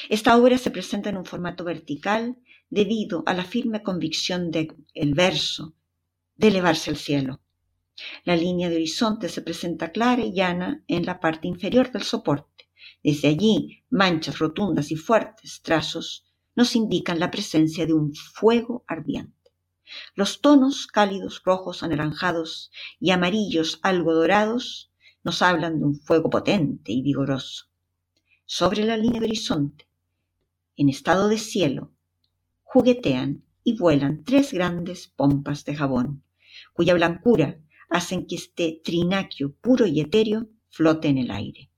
Esta 0.09 0.37
obra 0.37 0.59
se 0.59 0.71
presenta 0.71 1.11
en 1.11 1.17
un 1.17 1.25
formato 1.25 1.65
vertical 1.65 2.37
debido 2.71 3.23
a 3.27 3.35
la 3.35 3.45
firme 3.45 3.83
convicción 3.83 4.51
de 4.51 4.69
el 4.95 5.15
verso 5.15 5.75
de 6.37 6.49
elevarse 6.49 6.91
al 6.91 6.97
cielo. 6.97 7.41
La 8.25 8.37
línea 8.37 8.69
de 8.69 8.77
horizonte 8.77 9.29
se 9.29 9.43
presenta 9.43 9.91
clara 9.91 10.23
y 10.23 10.33
llana 10.33 10.85
en 10.87 11.05
la 11.05 11.19
parte 11.19 11.49
inferior 11.49 11.91
del 11.91 12.03
soporte. 12.03 12.69
Desde 13.03 13.29
allí, 13.29 13.85
manchas 13.91 14.39
rotundas 14.39 14.91
y 14.93 14.97
fuertes 14.97 15.63
trazos 15.63 16.25
nos 16.59 16.75
indican 16.75 17.21
la 17.21 17.31
presencia 17.31 17.87
de 17.87 17.93
un 17.93 18.13
fuego 18.17 18.83
ardiente. 18.89 19.53
Los 20.17 20.41
tonos 20.41 20.89
cálidos, 20.89 21.41
rojos, 21.45 21.85
anaranjados 21.85 22.73
y 22.99 23.13
amarillos 23.13 23.79
algo 23.83 24.13
dorados 24.13 24.91
nos 25.23 25.41
hablan 25.41 25.79
de 25.79 25.85
un 25.85 26.01
fuego 26.01 26.31
potente 26.31 26.91
y 26.91 27.01
vigoroso. 27.01 27.67
Sobre 28.45 28.85
la 28.85 28.97
línea 28.97 29.21
de 29.21 29.27
horizonte, 29.27 29.89
en 30.77 30.89
estado 30.89 31.29
de 31.29 31.39
cielo, 31.39 31.93
juguetean 32.65 33.45
y 33.63 33.79
vuelan 33.79 34.25
tres 34.25 34.53
grandes 34.53 35.07
pompas 35.07 35.65
de 35.65 35.77
jabón, 35.77 36.25
cuya 36.73 36.95
blancura 36.95 37.61
hacen 37.89 38.27
que 38.27 38.35
este 38.35 38.81
trinaquio 38.83 39.55
puro 39.55 39.87
y 39.87 40.01
etéreo 40.01 40.49
flote 40.71 41.07
en 41.07 41.19
el 41.19 41.31
aire. 41.31 41.71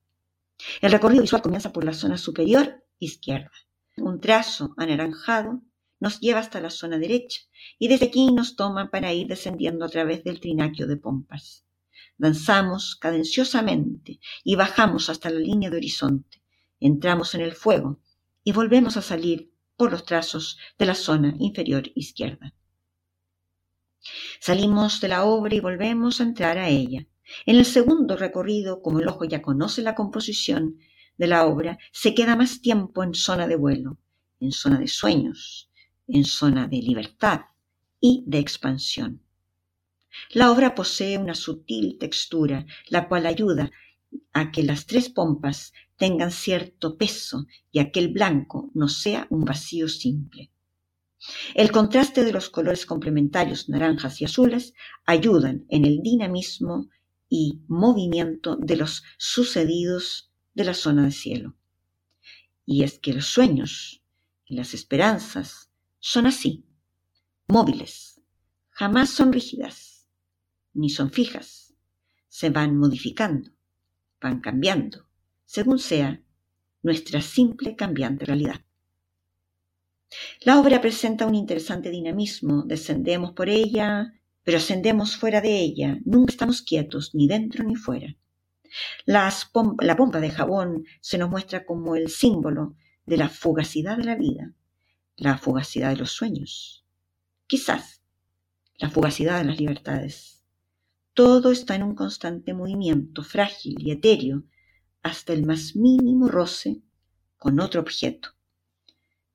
El 0.81 0.91
recorrido 0.91 1.21
visual 1.21 1.43
comienza 1.43 1.71
por 1.71 1.83
la 1.83 1.93
zona 1.93 2.17
superior 2.17 2.83
izquierda. 2.97 3.51
Un 3.97 4.19
trazo 4.19 4.73
anaranjado 4.77 5.61
nos 5.99 6.19
lleva 6.19 6.39
hasta 6.39 6.59
la 6.59 6.69
zona 6.69 6.97
derecha 6.97 7.41
y 7.77 7.87
desde 7.87 8.07
aquí 8.07 8.31
nos 8.31 8.55
toma 8.55 8.89
para 8.89 9.13
ir 9.13 9.27
descendiendo 9.27 9.85
a 9.85 9.89
través 9.89 10.23
del 10.23 10.39
trinaquio 10.39 10.87
de 10.87 10.97
pompas. 10.97 11.65
Danzamos 12.17 12.95
cadenciosamente 12.95 14.19
y 14.43 14.55
bajamos 14.55 15.09
hasta 15.09 15.29
la 15.29 15.39
línea 15.39 15.69
de 15.69 15.77
horizonte. 15.77 16.41
Entramos 16.79 17.35
en 17.35 17.41
el 17.41 17.53
fuego 17.53 17.99
y 18.43 18.51
volvemos 18.51 18.97
a 18.97 19.01
salir 19.01 19.51
por 19.75 19.91
los 19.91 20.05
trazos 20.05 20.57
de 20.77 20.85
la 20.85 20.95
zona 20.95 21.35
inferior 21.39 21.91
izquierda. 21.95 22.53
Salimos 24.39 25.01
de 25.01 25.07
la 25.07 25.25
obra 25.25 25.53
y 25.53 25.59
volvemos 25.59 26.19
a 26.19 26.23
entrar 26.23 26.57
a 26.57 26.69
ella. 26.69 27.05
En 27.45 27.55
el 27.55 27.65
segundo 27.65 28.17
recorrido, 28.17 28.81
como 28.81 28.99
el 28.99 29.07
ojo 29.07 29.25
ya 29.25 29.41
conoce 29.41 29.81
la 29.81 29.95
composición 29.95 30.79
de 31.17 31.27
la 31.27 31.45
obra, 31.45 31.77
se 31.91 32.13
queda 32.15 32.35
más 32.35 32.61
tiempo 32.61 33.03
en 33.03 33.13
zona 33.13 33.47
de 33.47 33.55
vuelo, 33.55 33.97
en 34.39 34.51
zona 34.51 34.79
de 34.79 34.87
sueños, 34.87 35.69
en 36.07 36.25
zona 36.25 36.67
de 36.67 36.77
libertad 36.77 37.41
y 37.99 38.23
de 38.25 38.39
expansión. 38.39 39.21
La 40.31 40.51
obra 40.51 40.75
posee 40.75 41.17
una 41.17 41.35
sutil 41.35 41.97
textura, 41.97 42.65
la 42.89 43.07
cual 43.07 43.25
ayuda 43.25 43.71
a 44.33 44.51
que 44.51 44.63
las 44.63 44.85
tres 44.85 45.09
pompas 45.09 45.73
tengan 45.95 46.31
cierto 46.31 46.97
peso 46.97 47.45
y 47.71 47.79
a 47.79 47.91
que 47.91 47.99
el 47.99 48.09
blanco 48.09 48.71
no 48.73 48.87
sea 48.87 49.27
un 49.29 49.45
vacío 49.45 49.87
simple. 49.87 50.51
El 51.53 51.71
contraste 51.71 52.23
de 52.23 52.33
los 52.33 52.49
colores 52.49 52.85
complementarios 52.85 53.69
naranjas 53.69 54.19
y 54.21 54.25
azules 54.25 54.73
ayudan 55.05 55.65
en 55.69 55.85
el 55.85 56.01
dinamismo 56.01 56.89
y 57.29 57.61
movimiento 57.67 58.55
de 58.55 58.75
los 58.75 59.03
sucedidos 59.17 60.30
de 60.53 60.63
la 60.63 60.73
zona 60.73 61.03
de 61.03 61.11
cielo. 61.11 61.55
Y 62.65 62.83
es 62.83 62.99
que 62.99 63.13
los 63.13 63.25
sueños 63.25 64.03
y 64.45 64.55
las 64.55 64.73
esperanzas 64.73 65.71
son 65.99 66.25
así, 66.25 66.65
móviles, 67.47 68.21
jamás 68.69 69.09
son 69.09 69.31
rígidas, 69.31 70.07
ni 70.73 70.89
son 70.89 71.11
fijas, 71.11 71.73
se 72.27 72.49
van 72.49 72.77
modificando, 72.77 73.51
van 74.19 74.41
cambiando, 74.41 75.05
según 75.45 75.79
sea 75.79 76.21
nuestra 76.81 77.21
simple 77.21 77.75
cambiante 77.75 78.25
realidad. 78.25 78.61
La 80.41 80.59
obra 80.59 80.81
presenta 80.81 81.25
un 81.25 81.35
interesante 81.35 81.89
dinamismo, 81.89 82.63
descendemos 82.63 83.31
por 83.33 83.49
ella, 83.49 84.13
pero 84.43 84.57
ascendemos 84.57 85.15
fuera 85.15 85.39
de 85.39 85.59
ella, 85.59 85.99
nunca 86.03 86.31
estamos 86.31 86.61
quietos, 86.61 87.13
ni 87.13 87.27
dentro 87.27 87.63
ni 87.63 87.75
fuera. 87.75 88.17
La 89.05 89.31
pompa 89.97 90.19
de 90.19 90.29
jabón 90.29 90.85
se 90.99 91.17
nos 91.17 91.29
muestra 91.29 91.65
como 91.65 91.95
el 91.95 92.09
símbolo 92.09 92.75
de 93.05 93.17
la 93.17 93.29
fugacidad 93.29 93.97
de 93.97 94.03
la 94.03 94.15
vida, 94.15 94.53
la 95.15 95.37
fugacidad 95.37 95.89
de 95.89 95.97
los 95.97 96.11
sueños, 96.11 96.85
quizás 97.47 98.01
la 98.77 98.89
fugacidad 98.89 99.39
de 99.39 99.45
las 99.45 99.59
libertades. 99.59 100.43
Todo 101.13 101.51
está 101.51 101.75
en 101.75 101.83
un 101.83 101.95
constante 101.95 102.53
movimiento, 102.53 103.23
frágil 103.23 103.75
y 103.79 103.91
etéreo, 103.91 104.43
hasta 105.03 105.33
el 105.33 105.45
más 105.45 105.75
mínimo 105.75 106.27
roce 106.27 106.81
con 107.37 107.59
otro 107.59 107.81
objeto, 107.81 108.29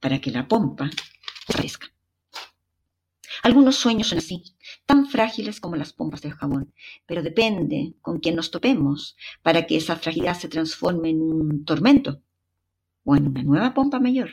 para 0.01 0.21
que 0.21 0.31
la 0.31 0.49
pompa 0.49 0.91
aparezca. 1.49 1.89
Algunos 3.43 3.77
sueños 3.77 4.09
son 4.09 4.19
así, 4.19 4.43
tan 4.87 5.07
frágiles 5.07 5.61
como 5.61 5.77
las 5.77 5.93
pompas 5.93 6.23
del 6.23 6.35
jabón, 6.35 6.73
pero 7.07 7.23
depende 7.23 7.95
con 8.01 8.19
quién 8.21 8.37
nos 8.37 8.51
topemos 8.51 9.17
para 9.43 9.67
que 9.67 9.77
esa 9.77 9.97
fragilidad 9.97 10.39
se 10.39 10.49
transforme 10.49 11.11
en 11.11 11.23
un 11.23 11.65
tormento 11.65 12.23
o 13.05 13.17
en 13.17 13.29
una 13.29 13.43
nueva 13.43 13.75
pompa 13.75 14.01
mayor. 14.01 14.31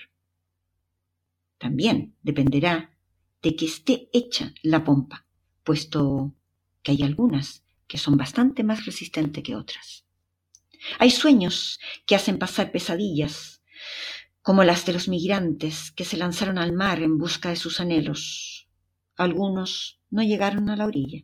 También 1.58 2.16
dependerá 2.24 2.92
de 3.42 3.56
que 3.56 3.66
esté 3.66 4.10
hecha 4.14 4.54
la 4.64 4.84
pompa, 4.84 5.26
puesto 5.64 6.34
que 6.82 6.92
hay 6.92 7.04
algunas 7.04 7.64
que 7.88 7.98
son 7.98 8.18
bastante 8.18 8.64
más 8.64 8.86
resistentes 8.86 9.44
que 9.44 9.56
otras. 9.56 10.06
Hay 11.00 11.12
sueños 11.12 11.80
que 12.06 12.16
hacen 12.16 12.38
pasar 12.38 12.72
pesadillas, 12.72 13.62
como 14.42 14.64
las 14.64 14.86
de 14.86 14.94
los 14.94 15.08
migrantes 15.08 15.92
que 15.92 16.04
se 16.04 16.18
lanzaron 16.18 16.58
al 16.58 16.74
mar 16.74 17.02
en 17.02 17.18
busca 17.18 17.50
de 17.50 17.56
sus 17.56 17.80
anhelos. 17.80 18.53
Algunos 19.16 20.02
no 20.10 20.24
llegaron 20.24 20.70
a 20.70 20.76
la 20.76 20.86
orilla. 20.86 21.24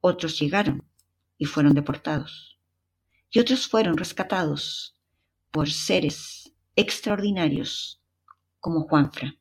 Otros 0.00 0.38
llegaron 0.38 0.82
y 1.36 1.44
fueron 1.44 1.74
deportados. 1.74 2.58
Y 3.30 3.38
otros 3.38 3.68
fueron 3.68 3.96
rescatados 3.96 4.96
por 5.50 5.70
seres 5.70 6.54
extraordinarios 6.74 8.00
como 8.60 8.88
Juanfra, 8.88 9.36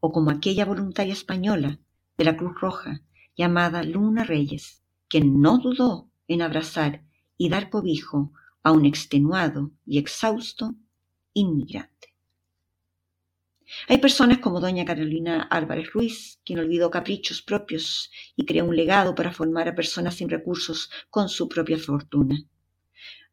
o 0.00 0.12
como 0.12 0.30
aquella 0.30 0.64
voluntaria 0.64 1.14
española 1.14 1.78
de 2.18 2.24
la 2.24 2.36
Cruz 2.36 2.60
Roja 2.60 3.00
llamada 3.34 3.82
Luna 3.82 4.24
Reyes, 4.24 4.82
que 5.08 5.20
no 5.22 5.58
dudó 5.58 6.10
en 6.28 6.42
abrazar 6.42 7.04
y 7.38 7.48
dar 7.48 7.70
cobijo 7.70 8.32
a 8.62 8.70
un 8.72 8.84
extenuado 8.84 9.72
y 9.86 9.98
exhausto 9.98 10.74
inmigrante. 11.32 12.11
Hay 13.88 13.98
personas 13.98 14.38
como 14.38 14.60
doña 14.60 14.84
Carolina 14.84 15.42
Álvarez 15.42 15.92
Ruiz, 15.92 16.40
quien 16.44 16.58
olvidó 16.58 16.90
caprichos 16.90 17.42
propios 17.42 18.10
y 18.36 18.44
creó 18.44 18.64
un 18.64 18.76
legado 18.76 19.14
para 19.14 19.32
formar 19.32 19.68
a 19.68 19.74
personas 19.74 20.14
sin 20.14 20.28
recursos 20.28 20.90
con 21.10 21.28
su 21.28 21.48
propia 21.48 21.78
fortuna. 21.78 22.44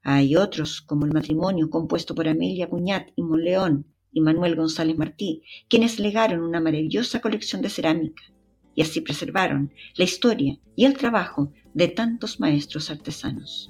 Hay 0.01 0.35
otros, 0.35 0.81
como 0.81 1.05
el 1.05 1.11
matrimonio 1.11 1.69
compuesto 1.69 2.15
por 2.15 2.27
Amelia 2.27 2.69
Cuñat 2.69 3.09
y 3.15 3.21
Monleón 3.21 3.85
y 4.11 4.21
Manuel 4.21 4.55
González 4.55 4.97
Martí, 4.97 5.43
quienes 5.67 5.99
legaron 5.99 6.41
una 6.41 6.61
maravillosa 6.61 7.19
colección 7.19 7.61
de 7.61 7.69
cerámica 7.69 8.23
y 8.75 8.81
así 8.81 9.01
preservaron 9.01 9.73
la 9.95 10.05
historia 10.05 10.57
y 10.75 10.85
el 10.85 10.95
trabajo 10.95 11.51
de 11.73 11.89
tantos 11.89 12.39
maestros 12.39 12.89
artesanos. 12.89 13.69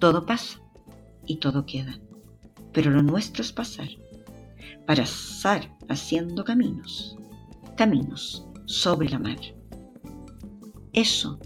Todo 0.00 0.26
pasa 0.26 0.60
y 1.26 1.36
todo 1.36 1.64
queda, 1.64 2.00
pero 2.72 2.90
lo 2.90 3.02
nuestro 3.02 3.42
es 3.42 3.52
pasar, 3.52 3.88
para 4.90 5.04
pasar 5.04 5.70
haciendo 5.88 6.44
caminos, 6.44 7.16
caminos 7.76 8.44
sobre 8.66 9.08
la 9.08 9.20
mar. 9.20 9.38
Eso 10.92 11.38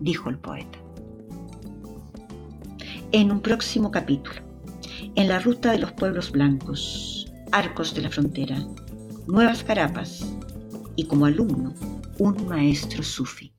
dijo 0.00 0.30
el 0.30 0.38
poeta. 0.38 0.78
En 3.10 3.32
un 3.32 3.40
próximo 3.40 3.90
capítulo, 3.90 4.40
en 5.16 5.26
la 5.26 5.40
ruta 5.40 5.72
de 5.72 5.80
los 5.80 5.90
pueblos 5.94 6.30
blancos, 6.30 7.32
arcos 7.50 7.92
de 7.92 8.02
la 8.02 8.10
frontera, 8.10 8.64
nuevas 9.26 9.64
carapas 9.64 10.32
y 10.94 11.06
como 11.06 11.26
alumno 11.26 11.74
un 12.20 12.46
maestro 12.46 13.02
sufi. 13.02 13.52